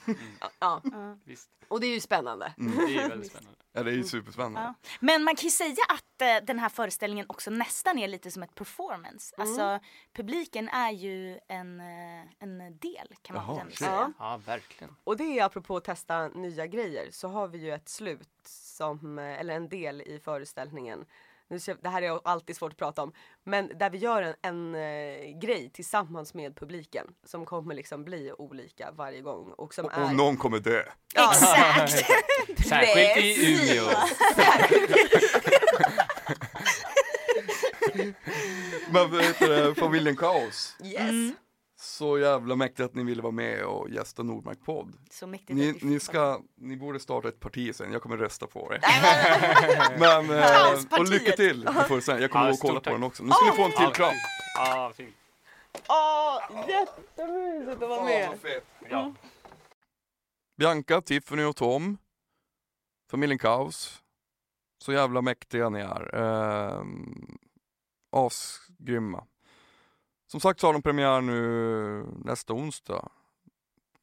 ja. 0.60 0.82
Visst. 1.24 1.50
Och 1.68 1.80
det 1.80 1.88
är 1.88 1.94
ju 1.94 2.00
spännande. 2.00 2.54
Det 2.58 2.84
är 2.84 2.88
ju 3.04 3.08
väldigt 3.08 3.32
spännande. 3.32 3.60
Ja, 3.74 3.84
det 3.84 3.92
är 3.92 3.96
ju 3.96 4.04
superspännande. 4.04 4.60
Ja. 4.62 4.74
Men 5.00 5.24
man 5.24 5.36
kan 5.36 5.44
ju 5.44 5.50
säga 5.50 5.76
att 5.90 6.22
eh, 6.22 6.46
den 6.46 6.60
här 6.60 6.70
föreställningen 6.70 7.26
också 7.30 7.52
nästan 7.52 8.00
är 8.00 8.08
lite 8.08 8.32
som 8.32 8.44
ett 8.44 8.56
performance. 8.56 9.36
Alltså 9.38 9.80
publiken 10.14 10.70
är 10.70 10.92
ju 10.92 11.40
en, 11.48 11.80
eh, 11.80 12.26
en 12.40 12.58
del 12.80 13.08
kan 13.22 13.36
man 13.36 13.46
Jaha, 13.56 13.66
säga. 13.72 14.14
Ja, 14.20 14.42
verkligen. 14.46 14.96
Och 15.04 15.18
det 15.18 15.40
är 15.40 15.44
apropå 15.46 15.78
att 15.78 15.84
testa 15.84 16.28
nya 16.28 16.68
grejer 16.68 17.08
så 17.12 17.28
har 17.28 17.48
vi 17.48 17.58
ju 17.58 17.72
ett 17.74 17.90
slut 17.90 18.30
som, 18.48 19.20
eh, 19.20 19.40
eller 19.40 19.56
en 19.56 19.70
del 19.70 20.02
i 20.02 20.20
föreställningen. 20.24 21.06
Nu 21.50 21.60
det 21.82 21.89
här 21.89 22.02
är 22.02 22.20
alltid 22.24 22.56
svårt 22.56 22.72
att 22.72 22.78
prata 22.78 23.04
om. 23.04 23.14
Men 23.43 23.72
där 23.78 23.89
vi 23.89 23.98
gör 23.98 24.22
en, 24.22 24.36
en 24.41 24.76
eh, 24.76 25.39
grej 25.39 25.70
tillsammans 25.74 26.34
med 26.34 26.56
publiken 26.56 27.08
som 27.24 27.46
kommer 27.46 27.76
liksom 27.76 28.04
bli 28.04 28.32
olika 28.38 28.91
varje 28.91 29.22
gång. 29.22 29.52
Och 29.58 29.74
som 29.74 29.86
är... 29.86 30.04
Och 30.04 30.16
någon 30.16 30.38
kommer 30.38 30.60
dö. 30.60 30.84
Ja, 31.14 31.32
Exakt! 31.32 32.06
Särskilt 32.68 33.18
i. 33.18 33.54
Umeå. 33.54 33.86
Men 38.89 39.20
heter 39.20 39.50
det, 39.50 39.76
familjen 39.76 40.16
Kaos. 40.16 40.76
Yes! 40.84 41.36
Så 41.86 42.20
jävla 42.20 42.56
mäktigt 42.56 42.80
att 42.86 42.96
ni 42.96 43.04
ville 43.04 43.22
vara 43.22 43.32
med 43.32 43.64
och 43.66 43.90
gästa 43.90 44.24
Nordmark 44.24 44.58
podd. 44.66 44.94
Så 45.12 45.28
mäktigt 45.28 45.58
Ni, 45.58 45.80
ni, 45.82 46.00
ska, 46.00 46.42
ni 46.56 46.78
borde 46.78 47.00
starta 47.00 47.28
ett 47.28 47.40
parti 47.40 47.76
sen, 47.76 47.92
jag 47.92 48.02
kommer 48.02 48.18
rösta 48.18 48.48
på 48.48 48.70
det. 48.70 48.80
Men, 50.00 50.30
eh, 50.40 51.00
och 51.00 51.10
lycka 51.10 51.32
till. 51.32 51.64
Jag 51.64 51.74
kommer 51.86 51.88
Ja, 52.08 52.20
att 52.22 52.32
kolla 52.32 52.54
stort 52.56 52.74
på 52.74 52.80
tack. 52.80 52.94
den 52.94 53.04
också. 53.04 53.24
Nu 53.24 53.32
ska 53.32 53.46
ni 53.46 53.52
få 53.52 53.64
en 53.64 53.72
till 53.72 53.78
Ja, 53.82 53.92
kram. 53.92 54.94
fint. 54.94 55.16
Åh, 55.90 56.70
jättemysigt 56.70 57.84
att 57.84 57.90
vara 57.90 58.04
med! 58.04 58.40
Ja. 58.90 59.14
Bianca, 60.58 61.02
Tiffany 61.02 61.44
och 61.44 61.56
Tom. 61.56 61.98
Familjen 63.12 63.38
Kaos. 63.40 64.02
Så 64.84 64.94
jävla 64.94 65.22
mäktiga 65.22 65.70
ni 65.70 65.80
är. 65.80 66.16
Ehm, 66.16 67.38
asgrymma. 68.12 69.24
Som 70.36 70.40
sagt 70.40 70.60
så 70.60 70.68
har 70.68 70.74
de 70.74 70.82
premiär 70.82 71.22
nu 71.22 72.06
nästa 72.26 72.54
onsdag 72.54 73.10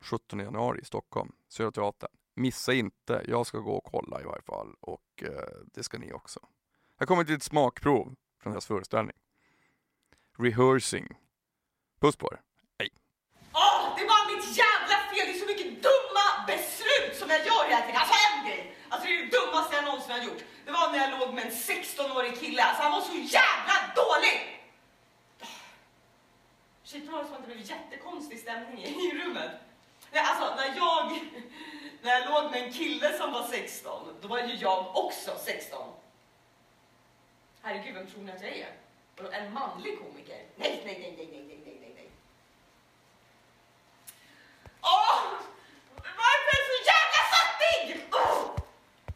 17 0.01 0.39
januari 0.39 0.81
i 0.81 0.85
Stockholm, 0.85 1.33
Södra 1.49 1.71
Teatern. 1.71 2.11
Missa 2.35 2.73
inte, 2.73 3.23
jag 3.29 3.47
ska 3.47 3.59
gå 3.59 3.73
och 3.73 3.85
kolla 3.85 4.21
i 4.21 4.25
varje 4.25 4.43
fall 4.43 4.75
och 4.81 5.23
eh, 5.23 5.57
det 5.75 5.83
ska 5.83 5.99
ni 5.99 6.13
också. 6.13 6.41
Här 6.99 7.07
kommer 7.07 7.23
ett 7.23 7.29
litet 7.29 7.43
smakprov 7.43 8.15
från 8.43 8.53
deras 8.53 8.67
föreställning. 8.67 9.17
Rehearsing. 10.39 11.07
Puss 12.01 12.17
på 12.17 12.29
er. 12.33 12.41
Hej. 12.79 12.91
Åh, 13.53 13.83
det 13.99 14.05
var 14.05 14.37
mitt 14.37 14.57
jävla 14.63 14.97
fel! 15.11 15.27
Det 15.27 15.35
är 15.37 15.41
så 15.45 15.47
mycket 15.47 15.83
dumma 15.89 16.27
beslut 16.47 17.15
som 17.21 17.31
jag 17.31 17.41
gör 17.47 17.65
hela 17.69 17.81
tiden. 17.87 17.97
Alltså 17.97 18.17
en 18.29 18.47
grej! 18.47 18.77
Alltså 18.89 19.07
det 19.07 19.15
är 19.15 19.25
det 19.25 19.31
dummaste 19.37 19.77
jag 19.77 19.85
någonsin 19.85 20.13
har 20.13 20.23
gjort. 20.29 20.43
Det 20.65 20.73
var 20.73 20.93
när 20.93 20.99
jag 20.99 21.11
låg 21.19 21.35
med 21.35 21.45
en 21.45 21.53
16-årig 21.53 22.41
kille. 22.41 22.63
Alltså 22.63 22.83
han 22.83 22.93
var 22.93 23.01
så 23.01 23.17
jävla 23.39 23.77
dålig! 24.01 24.62
Shit, 26.93 27.09
var 27.09 27.19
det 27.19 27.27
som 27.27 27.35
att 27.35 27.49
det 27.49 27.55
blev 27.55 27.71
jättekonstig 27.71 28.39
stämning 28.39 28.85
i, 28.85 29.23
rummet. 29.25 29.51
Nej, 30.11 30.23
alltså 30.25 30.55
när 30.55 30.77
jag, 30.77 31.21
när 32.03 32.11
jag 32.11 32.31
låg 32.31 32.51
med 32.51 32.63
en 32.63 32.73
kille 32.73 33.19
som 33.19 33.33
var 33.33 33.47
16, 33.47 34.17
då 34.21 34.29
var 34.29 34.39
ju 34.39 34.55
jag 34.55 34.97
också 34.97 35.39
16. 35.45 35.93
Herregud, 37.63 37.95
vem 37.95 38.07
tror 38.07 38.23
ni 38.23 38.33
att 38.33 38.43
jag 38.43 38.51
är? 38.51 38.73
Vadå, 39.17 39.31
En 39.31 39.53
manlig 39.53 39.99
komiker? 39.99 40.45
Nej, 40.57 40.83
nej, 40.85 40.99
nej, 40.99 41.15
nej, 41.17 41.29
nej, 41.33 41.45
nej, 41.49 41.59
nej, 41.65 41.79
nej, 41.81 41.93
nej. 41.95 42.11
Åh! 44.81 45.23
Varför 45.97 46.49
är 46.53 46.59
jag 46.59 46.67
så 46.73 46.79
jävla 46.93 47.23
fattig? 47.35 48.07
Oh! 48.13 48.63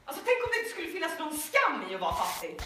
Alltså 0.04 0.22
tänk 0.24 0.44
om 0.44 0.50
det 0.52 0.58
inte 0.58 0.70
skulle 0.70 0.88
finnas 0.88 1.18
någon 1.18 1.38
skam 1.38 1.90
i 1.90 1.94
att 1.94 2.00
vara 2.00 2.14
fattig. 2.14 2.60